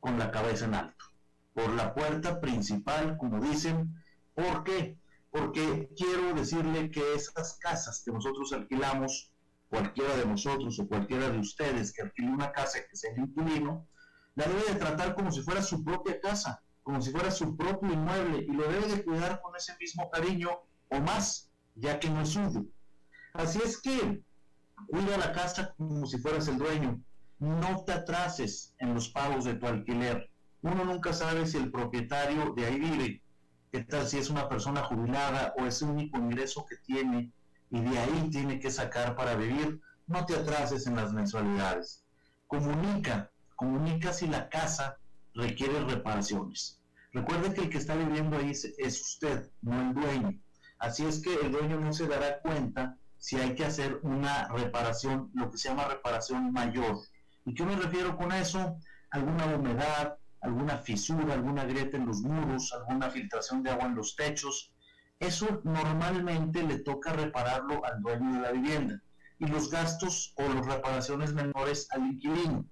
con 0.00 0.18
la 0.18 0.30
cabeza 0.30 0.64
en 0.64 0.76
alto, 0.76 1.04
por 1.52 1.74
la 1.74 1.94
puerta 1.94 2.40
principal, 2.40 3.18
como 3.18 3.38
dicen. 3.38 4.02
¿Por 4.34 4.64
qué? 4.64 4.96
Porque 5.30 5.90
quiero 5.94 6.32
decirle 6.32 6.90
que 6.90 7.14
esas 7.14 7.58
casas 7.58 8.02
que 8.02 8.12
nosotros 8.12 8.50
alquilamos, 8.54 9.30
cualquiera 9.68 10.16
de 10.16 10.26
nosotros 10.26 10.78
o 10.78 10.88
cualquiera 10.88 11.30
de 11.30 11.38
ustedes 11.38 11.92
que 11.92 12.02
alquile 12.02 12.30
una 12.30 12.52
casa 12.52 12.78
que 12.88 12.96
sea 12.96 13.12
inquilino, 13.16 13.86
la 14.34 14.46
debe 14.46 14.72
de 14.72 14.74
tratar 14.76 15.14
como 15.14 15.30
si 15.30 15.42
fuera 15.42 15.62
su 15.62 15.84
propia 15.84 16.20
casa, 16.20 16.62
como 16.82 17.02
si 17.02 17.10
fuera 17.10 17.30
su 17.30 17.56
propio 17.56 17.92
inmueble 17.92 18.38
y 18.38 18.52
lo 18.52 18.68
debe 18.68 18.86
de 18.86 19.04
cuidar 19.04 19.40
con 19.42 19.54
ese 19.56 19.76
mismo 19.78 20.08
cariño 20.10 20.50
o 20.90 21.00
más, 21.00 21.50
ya 21.74 21.98
que 21.98 22.08
no 22.08 22.22
es 22.22 22.30
suyo. 22.30 22.64
Así 23.34 23.60
es 23.62 23.80
que 23.80 24.22
cuida 24.86 25.18
la 25.18 25.32
casa 25.32 25.74
como 25.76 26.06
si 26.06 26.18
fueras 26.18 26.48
el 26.48 26.58
dueño. 26.58 27.00
No 27.38 27.84
te 27.84 27.92
atrases 27.92 28.74
en 28.78 28.94
los 28.94 29.08
pagos 29.10 29.44
de 29.44 29.54
tu 29.54 29.66
alquiler. 29.66 30.30
Uno 30.62 30.84
nunca 30.84 31.12
sabe 31.12 31.46
si 31.46 31.56
el 31.56 31.70
propietario 31.70 32.52
de 32.56 32.66
ahí 32.66 32.78
vive. 32.78 33.22
¿Qué 33.70 33.84
tal 33.84 34.06
si 34.06 34.18
es 34.18 34.30
una 34.30 34.48
persona 34.48 34.82
jubilada 34.82 35.54
o 35.58 35.66
es 35.66 35.82
el 35.82 35.90
único 35.90 36.18
ingreso 36.18 36.64
que 36.66 36.76
tiene 36.78 37.32
y 37.70 37.80
de 37.80 37.98
ahí 37.98 38.28
tiene 38.30 38.58
que 38.58 38.70
sacar 38.70 39.14
para 39.16 39.34
vivir? 39.34 39.80
No 40.06 40.24
te 40.24 40.36
atrases 40.36 40.86
en 40.86 40.96
las 40.96 41.12
mensualidades. 41.12 42.04
Comunica 42.46 43.30
comunica 43.58 44.12
si 44.12 44.28
la 44.28 44.48
casa 44.48 44.98
requiere 45.34 45.80
reparaciones. 45.80 46.80
Recuerde 47.12 47.52
que 47.52 47.62
el 47.62 47.70
que 47.70 47.78
está 47.78 47.96
viviendo 47.96 48.36
ahí 48.36 48.52
es, 48.52 49.00
usted, 49.00 49.50
no 49.62 49.80
el 49.80 49.94
dueño. 49.94 50.40
Así 50.78 51.04
es 51.04 51.20
que 51.20 51.34
el 51.34 51.50
dueño 51.50 51.80
no 51.80 51.92
se 51.92 52.06
dará 52.06 52.38
cuenta 52.40 52.96
si 53.18 53.34
hay 53.34 53.56
que 53.56 53.64
hacer 53.64 53.98
una 54.04 54.46
reparación, 54.46 55.32
lo 55.34 55.50
que 55.50 55.58
se 55.58 55.70
llama 55.70 55.88
reparación 55.88 56.52
mayor. 56.52 56.98
¿Y 57.46 57.52
qué 57.52 57.64
me 57.64 57.74
refiero 57.74 58.16
con 58.16 58.30
eso? 58.30 58.76
Alguna 59.10 59.46
humedad, 59.46 60.16
alguna 60.40 60.76
fisura, 60.78 61.34
alguna 61.34 61.64
grieta 61.64 61.96
en 61.96 62.06
los 62.06 62.20
muros, 62.20 62.72
alguna 62.72 63.10
filtración 63.10 63.64
de 63.64 63.70
agua 63.70 63.86
en 63.86 63.96
los 63.96 64.14
techos. 64.14 64.72
Eso 65.20 65.60
normalmente 65.64 66.62
le 66.62 66.78
toca 66.78 67.12
repararlo 67.12 67.84
al 67.84 68.00
dueño 68.00 68.34
de 68.34 68.40
la 68.40 68.52
vivienda 68.52 69.02
y 69.38 69.46
los 69.46 69.70
gastos 69.70 70.32
o 70.36 70.42
las 70.42 70.66
reparaciones 70.66 71.32
menores 71.32 71.88
al 71.90 72.06
inquilino. 72.06 72.64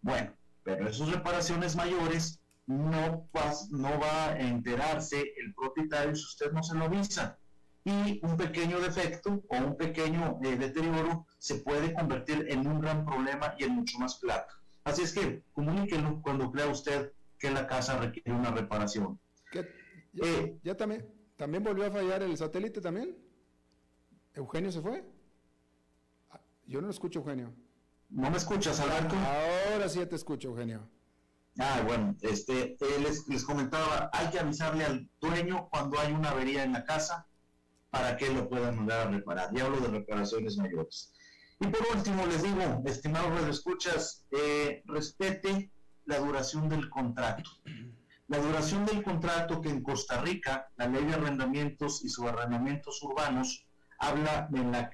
Bueno, 0.00 0.32
pero 0.62 0.88
esas 0.88 1.10
reparaciones 1.10 1.76
mayores 1.76 2.40
no 2.66 3.28
va, 3.36 3.52
no 3.70 4.00
va 4.00 4.28
a 4.28 4.38
enterarse 4.38 5.20
el 5.36 5.54
propietario 5.54 6.14
si 6.14 6.24
usted 6.24 6.52
no 6.52 6.62
se 6.62 6.76
lo 6.76 6.84
avisa. 6.84 7.38
Y 7.84 8.20
un 8.24 8.36
pequeño 8.36 8.78
defecto 8.78 9.42
o 9.48 9.56
un 9.56 9.76
pequeño 9.76 10.38
eh, 10.44 10.56
deterioro 10.56 11.26
se 11.38 11.56
puede 11.56 11.92
convertir 11.92 12.46
en 12.48 12.66
un 12.66 12.80
gran 12.80 13.04
problema 13.04 13.54
y 13.58 13.64
en 13.64 13.74
mucho 13.74 13.98
más 13.98 14.16
plata. 14.16 14.54
Así 14.84 15.02
es 15.02 15.12
que 15.12 15.42
comuníquelo 15.52 16.22
cuando 16.22 16.50
crea 16.50 16.68
usted 16.68 17.12
que 17.38 17.50
la 17.50 17.66
casa 17.66 17.98
requiere 17.98 18.32
una 18.32 18.52
reparación. 18.52 19.18
¿Ya, 19.52 19.62
eh, 20.22 20.56
ya 20.62 20.76
también, 20.76 21.08
también 21.42 21.64
volvió 21.64 21.84
a 21.86 21.90
fallar 21.90 22.22
el 22.22 22.36
satélite 22.36 22.80
también? 22.80 23.16
¿Eugenio 24.32 24.70
se 24.70 24.80
fue? 24.80 25.02
Ah, 26.30 26.40
yo 26.68 26.80
no 26.80 26.86
lo 26.86 26.92
escucho, 26.92 27.18
Eugenio. 27.18 27.52
¿No 28.10 28.30
me 28.30 28.36
escuchas, 28.36 28.78
Alberto? 28.78 29.16
Ahora 29.16 29.88
sí 29.88 30.06
te 30.06 30.14
escucho, 30.14 30.50
Eugenio. 30.50 30.88
Ah, 31.58 31.82
bueno, 31.84 32.14
este, 32.20 32.74
eh, 32.74 33.00
les, 33.02 33.26
les, 33.26 33.42
comentaba, 33.42 34.08
hay 34.12 34.30
que 34.30 34.38
avisarle 34.38 34.84
al 34.84 35.10
dueño 35.20 35.68
cuando 35.68 35.98
hay 35.98 36.12
una 36.12 36.30
avería 36.30 36.62
en 36.62 36.74
la 36.74 36.84
casa 36.84 37.26
para 37.90 38.16
que 38.16 38.32
lo 38.32 38.48
puedan 38.48 38.76
mandar 38.76 39.08
a 39.08 39.10
reparar. 39.10 39.52
Ya 39.52 39.64
hablo 39.64 39.80
de 39.80 39.88
reparaciones 39.88 40.56
mayores. 40.58 41.12
Y 41.58 41.66
por 41.66 41.84
último, 41.96 42.24
les 42.24 42.44
digo, 42.44 42.84
estimados 42.84 43.48
escuchas, 43.48 44.24
eh, 44.30 44.84
respete 44.86 45.72
la 46.04 46.20
duración 46.20 46.68
del 46.68 46.88
contrato. 46.88 47.50
La 48.32 48.38
duración 48.38 48.86
del 48.86 49.02
contrato 49.02 49.60
que 49.60 49.68
en 49.68 49.82
Costa 49.82 50.22
Rica, 50.22 50.66
la 50.76 50.86
ley 50.86 51.04
de 51.04 51.12
arrendamientos 51.12 52.02
y 52.02 52.08
subarrendamientos 52.08 53.02
urbanos, 53.02 53.66
habla 53.98 54.48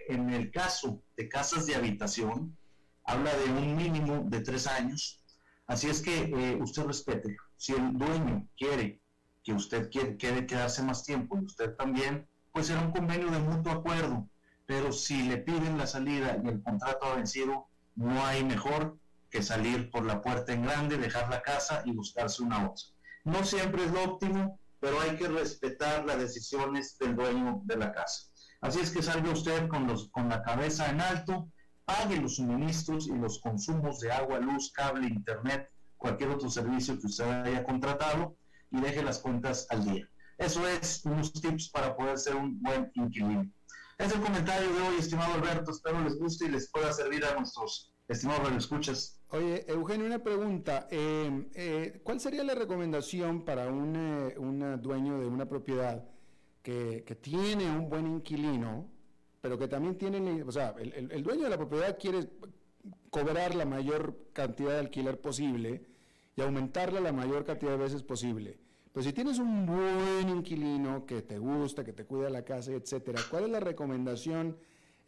en, 0.08 0.30
el 0.30 0.50
caso 0.50 1.04
de 1.16 1.28
casas 1.28 1.64
de 1.64 1.76
habitación, 1.76 2.58
habla 3.04 3.30
de 3.36 3.44
un 3.44 3.76
mínimo 3.76 4.24
de 4.26 4.40
tres 4.40 4.66
años. 4.66 5.22
Así 5.68 5.88
es 5.88 6.02
que 6.02 6.24
eh, 6.24 6.58
usted 6.60 6.84
respete. 6.84 7.36
Si 7.56 7.74
el 7.74 7.96
dueño 7.96 8.44
quiere 8.56 9.00
que 9.44 9.52
usted 9.52 9.88
quiere, 9.88 10.16
quiere 10.16 10.44
quedarse 10.44 10.82
más 10.82 11.04
tiempo 11.04 11.38
y 11.38 11.44
usted 11.44 11.76
también, 11.76 12.26
pues 12.50 12.66
será 12.66 12.80
un 12.80 12.90
convenio 12.90 13.30
de 13.30 13.38
mutuo 13.38 13.70
acuerdo. 13.70 14.28
Pero 14.66 14.90
si 14.90 15.22
le 15.22 15.36
piden 15.36 15.78
la 15.78 15.86
salida 15.86 16.36
y 16.42 16.48
el 16.48 16.60
contrato 16.60 17.06
ha 17.06 17.14
vencido, 17.14 17.68
no 17.94 18.26
hay 18.26 18.42
mejor 18.42 18.98
que 19.30 19.44
salir 19.44 19.92
por 19.92 20.04
la 20.04 20.22
puerta 20.22 20.52
en 20.52 20.64
grande, 20.64 20.98
dejar 20.98 21.30
la 21.30 21.40
casa 21.40 21.82
y 21.84 21.92
buscarse 21.92 22.42
una 22.42 22.68
otra. 22.68 22.97
No 23.24 23.44
siempre 23.44 23.84
es 23.84 23.92
lo 23.92 24.04
óptimo, 24.04 24.58
pero 24.80 25.00
hay 25.00 25.16
que 25.16 25.28
respetar 25.28 26.04
las 26.06 26.18
decisiones 26.18 26.96
del 26.98 27.16
dueño 27.16 27.60
de 27.64 27.76
la 27.76 27.92
casa. 27.92 28.28
Así 28.60 28.80
es 28.80 28.90
que 28.90 29.02
salga 29.02 29.30
usted 29.30 29.68
con, 29.68 29.86
los, 29.86 30.08
con 30.10 30.28
la 30.28 30.42
cabeza 30.42 30.90
en 30.90 31.00
alto, 31.00 31.48
pague 31.84 32.20
los 32.20 32.36
suministros 32.36 33.06
y 33.06 33.12
los 33.12 33.40
consumos 33.40 34.00
de 34.00 34.12
agua, 34.12 34.38
luz, 34.40 34.72
cable, 34.72 35.06
internet, 35.06 35.70
cualquier 35.96 36.30
otro 36.30 36.50
servicio 36.50 36.98
que 36.98 37.06
usted 37.06 37.24
haya 37.24 37.64
contratado 37.64 38.36
y 38.70 38.80
deje 38.80 39.02
las 39.02 39.18
cuentas 39.18 39.66
al 39.70 39.84
día. 39.84 40.08
Eso 40.38 40.66
es 40.68 41.04
unos 41.04 41.32
tips 41.32 41.70
para 41.70 41.96
poder 41.96 42.18
ser 42.18 42.36
un 42.36 42.60
buen 42.62 42.90
inquilino. 42.94 43.50
Es 43.98 44.12
el 44.12 44.20
comentario 44.20 44.72
de 44.72 44.82
hoy, 44.82 44.98
estimado 44.98 45.34
Alberto. 45.34 45.72
Espero 45.72 46.00
les 46.00 46.16
guste 46.16 46.46
y 46.46 46.50
les 46.50 46.70
pueda 46.70 46.92
servir 46.92 47.24
a 47.24 47.34
nuestros 47.34 47.92
estimados 48.06 48.52
escuchas. 48.52 49.17
Oye, 49.30 49.64
Eugenio, 49.68 50.06
una 50.06 50.22
pregunta. 50.22 50.88
Eh, 50.90 51.48
eh, 51.54 52.00
¿Cuál 52.02 52.18
sería 52.18 52.42
la 52.44 52.54
recomendación 52.54 53.44
para 53.44 53.68
un, 53.68 53.94
eh, 53.94 54.78
dueño 54.80 55.18
de 55.18 55.26
una 55.26 55.46
propiedad 55.46 56.02
que, 56.62 57.02
tiene 57.20 57.70
un 57.70 57.88
buen 57.88 58.06
inquilino? 58.06 58.88
pero 59.40 59.56
que 59.56 59.68
también 59.68 59.96
tienen, 59.96 60.42
o 60.46 60.50
sea, 60.50 60.74
el, 60.78 61.22
dueño 61.22 61.44
de 61.44 61.50
la 61.50 61.56
propiedad 61.56 61.96
quiere 61.96 62.28
cobrar 63.08 63.54
la 63.54 63.64
mayor 63.64 64.16
cantidad 64.32 64.72
de 64.72 64.78
alquiler 64.80 65.20
posible 65.20 65.86
y 66.34 66.42
aumentarla 66.42 67.00
la 67.00 67.12
mayor 67.12 67.44
cantidad 67.44 67.70
de 67.70 67.78
veces 67.78 68.02
posible, 68.02 68.58
Pues 68.92 69.06
si 69.06 69.12
tienes 69.12 69.38
un 69.38 69.64
buen 69.64 70.28
inquilino 70.28 71.06
que 71.06 71.22
te 71.22 71.38
gusta, 71.38 71.84
que 71.84 71.92
te 71.92 72.04
cuida 72.04 72.28
la 72.30 72.44
casa, 72.44 72.72
etcétera, 72.72 73.20
¿cuál 73.30 73.44
es 73.44 73.50
la 73.50 73.60
recomendación 73.60 74.56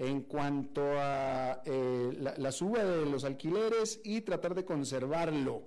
en 0.00 0.22
cuanto 0.22 0.80
a 0.98 1.60
eh, 1.66 2.16
la, 2.18 2.32
la 2.38 2.52
suba 2.52 2.82
de 2.82 3.04
los 3.04 3.22
alquileres 3.24 4.00
y 4.02 4.22
tratar 4.22 4.54
de 4.54 4.64
conservarlo? 4.64 5.64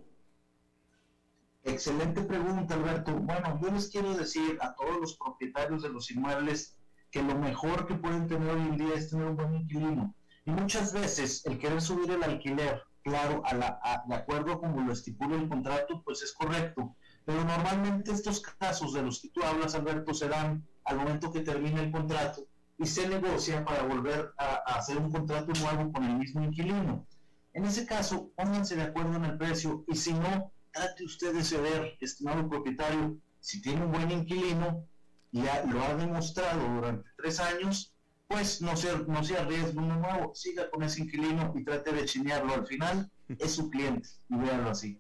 Excelente 1.64 2.24
pregunta, 2.24 2.74
Alberto. 2.74 3.14
Bueno, 3.14 3.60
yo 3.62 3.72
les 3.72 3.92
quiero 3.92 4.16
decir 4.16 4.58
a 4.60 4.74
todos 4.74 5.00
los 5.00 5.18
propietarios 5.18 5.84
de 5.84 5.90
los 5.90 6.10
inmuebles 6.10 6.76
que 7.12 7.22
lo 7.22 7.36
mejor 7.38 7.86
que 7.86 7.94
pueden 7.94 8.28
tener 8.28 8.50
hoy 8.50 8.62
en 8.62 8.78
día 8.78 8.96
es 8.96 9.12
tener 9.12 9.28
un 9.28 9.36
buen 9.38 9.54
inquilino. 9.54 10.16
Y 10.46 10.52
muchas 10.52 10.92
veces 10.94 11.46
el 11.46 11.60
querer 11.60 11.80
subir 11.80 12.10
el 12.10 12.24
alquiler, 12.24 12.82
claro, 13.04 13.44
a 13.46 13.54
la, 13.54 13.80
a- 13.84 14.04
de 14.08 14.16
acuerdo 14.16 14.60
como 14.60 14.82
lo 14.82 14.94
estipula 14.94 15.36
el 15.36 15.48
contrato, 15.48 16.02
pues 16.04 16.24
es 16.24 16.34
correcto. 16.34 16.96
Pero 17.24 17.46
normalmente 17.46 18.12
estos 18.12 18.42
casos 18.42 18.94
de 18.94 19.04
los 19.04 19.22
que 19.22 19.30
tú 19.30 19.44
hablas, 19.44 19.76
Alberto, 19.76 20.12
se 20.16 20.28
dan 20.28 20.68
al 20.86 20.98
momento 20.98 21.32
que 21.32 21.42
termina 21.42 21.82
el 21.84 21.92
contrato 21.92 22.48
y 22.84 22.86
se 22.86 23.08
negocia 23.08 23.64
para 23.64 23.84
volver 23.84 24.34
a, 24.38 24.56
hacer 24.76 24.98
un 24.98 25.10
contrato 25.10 25.54
nuevo 25.62 25.92
con 25.94 26.04
el 26.04 26.18
mismo 26.18 26.44
inquilino. 26.44 27.08
En 27.54 27.64
ese 27.64 27.86
caso, 27.86 28.32
pónganse 28.36 28.76
de 28.76 28.82
acuerdo 28.82 29.16
en 29.16 29.26
el 29.26 29.38
precio 29.38 29.86
y 29.88 29.96
si 29.96 30.14
no, 30.14 30.52
trate 30.72 31.06
usted 31.06 31.34
de 31.34 31.44
ceder, 31.46 31.98
estimado 32.02 32.50
propietario, 32.50 33.18
si 33.40 33.62
tiene 33.62 33.86
un 33.86 33.92
buen 33.94 34.12
inquilino 34.12 34.86
ya 35.32 35.64
lo 35.66 35.82
ha 35.82 35.96
demostrado 35.96 36.62
durante 36.76 37.10
tres 37.18 37.40
años, 37.40 37.96
pues 38.28 38.62
no 38.62 38.76
se, 38.76 38.96
no 39.08 39.24
se 39.24 39.38
arriesgue 39.38 39.80
uno 39.80 39.96
nuevo, 39.96 40.36
siga 40.36 40.70
con 40.70 40.84
ese 40.84 41.02
inquilino 41.04 41.54
y 41.56 41.64
trate 41.64 41.92
de 41.92 42.06
chinearlo 42.06 42.54
al 42.54 42.68
final, 42.68 43.10
es 43.30 43.52
su 43.52 43.70
cliente, 43.70 44.10
y 44.30 44.36
véanlo 44.36 44.70
así. 44.70 45.00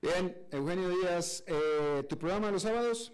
Bien, 0.00 0.36
Eugenio 0.52 0.90
Díaz, 0.90 1.42
eh, 1.46 2.04
¿tu 2.08 2.18
programa 2.18 2.52
los 2.52 2.62
sábados? 2.62 3.12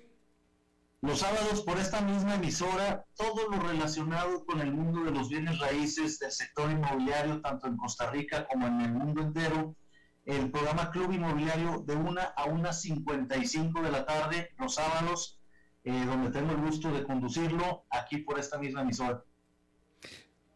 Los 1.04 1.18
sábados 1.18 1.60
por 1.60 1.76
esta 1.78 2.00
misma 2.00 2.36
emisora, 2.36 3.04
todo 3.14 3.50
lo 3.50 3.60
relacionado 3.60 4.42
con 4.46 4.62
el 4.62 4.72
mundo 4.72 5.04
de 5.04 5.10
los 5.10 5.28
bienes 5.28 5.58
raíces 5.58 6.18
del 6.18 6.32
sector 6.32 6.70
inmobiliario, 6.70 7.42
tanto 7.42 7.66
en 7.66 7.76
Costa 7.76 8.10
Rica 8.10 8.46
como 8.50 8.66
en 8.66 8.80
el 8.80 8.92
mundo 8.94 9.20
entero. 9.20 9.76
El 10.24 10.50
programa 10.50 10.90
Club 10.90 11.12
Inmobiliario 11.12 11.84
de 11.86 11.94
1 11.94 12.20
a 12.22 12.46
1.55 12.46 13.82
de 13.82 13.90
la 13.90 14.06
tarde, 14.06 14.48
los 14.58 14.76
sábados, 14.76 15.38
eh, 15.84 16.06
donde 16.06 16.30
tengo 16.30 16.52
el 16.52 16.62
gusto 16.62 16.90
de 16.90 17.04
conducirlo 17.04 17.84
aquí 17.90 18.18
por 18.18 18.38
esta 18.38 18.56
misma 18.56 18.80
emisora. 18.80 19.22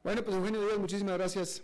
Bueno, 0.02 0.24
pues 0.24 0.34
Eugenio 0.34 0.62
Díaz, 0.62 0.78
muchísimas 0.78 1.18
gracias. 1.18 1.62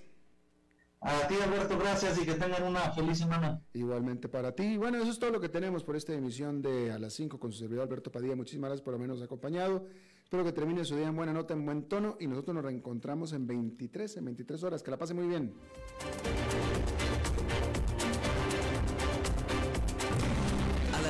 A 1.06 1.28
ti, 1.28 1.34
Alberto, 1.34 1.78
gracias 1.78 2.18
y 2.18 2.24
que 2.24 2.32
tengan 2.32 2.62
una 2.62 2.90
feliz 2.92 3.18
semana. 3.18 3.60
Igualmente 3.74 4.26
para 4.26 4.52
ti. 4.52 4.78
Bueno, 4.78 4.96
eso 4.96 5.10
es 5.10 5.18
todo 5.18 5.30
lo 5.30 5.38
que 5.38 5.50
tenemos 5.50 5.84
por 5.84 5.96
esta 5.96 6.14
emisión 6.14 6.62
de 6.62 6.92
A 6.92 6.98
las 6.98 7.12
5 7.12 7.38
con 7.38 7.52
su 7.52 7.58
servidor 7.58 7.84
Alberto 7.84 8.10
Padilla. 8.10 8.34
Muchísimas 8.34 8.70
gracias 8.70 8.84
por 8.86 8.94
habernos 8.94 9.20
acompañado. 9.20 9.86
Espero 10.22 10.44
que 10.44 10.52
termine 10.52 10.82
su 10.82 10.96
día 10.96 11.08
en 11.08 11.14
buena 11.14 11.34
nota, 11.34 11.52
en 11.52 11.66
buen 11.66 11.88
tono 11.88 12.16
y 12.18 12.26
nosotros 12.26 12.54
nos 12.54 12.64
reencontramos 12.64 13.34
en 13.34 13.46
23, 13.46 14.16
en 14.16 14.24
23 14.24 14.64
horas. 14.64 14.82
Que 14.82 14.90
la 14.92 14.96
pase 14.96 15.12
muy 15.12 15.26
bien. 15.26 15.52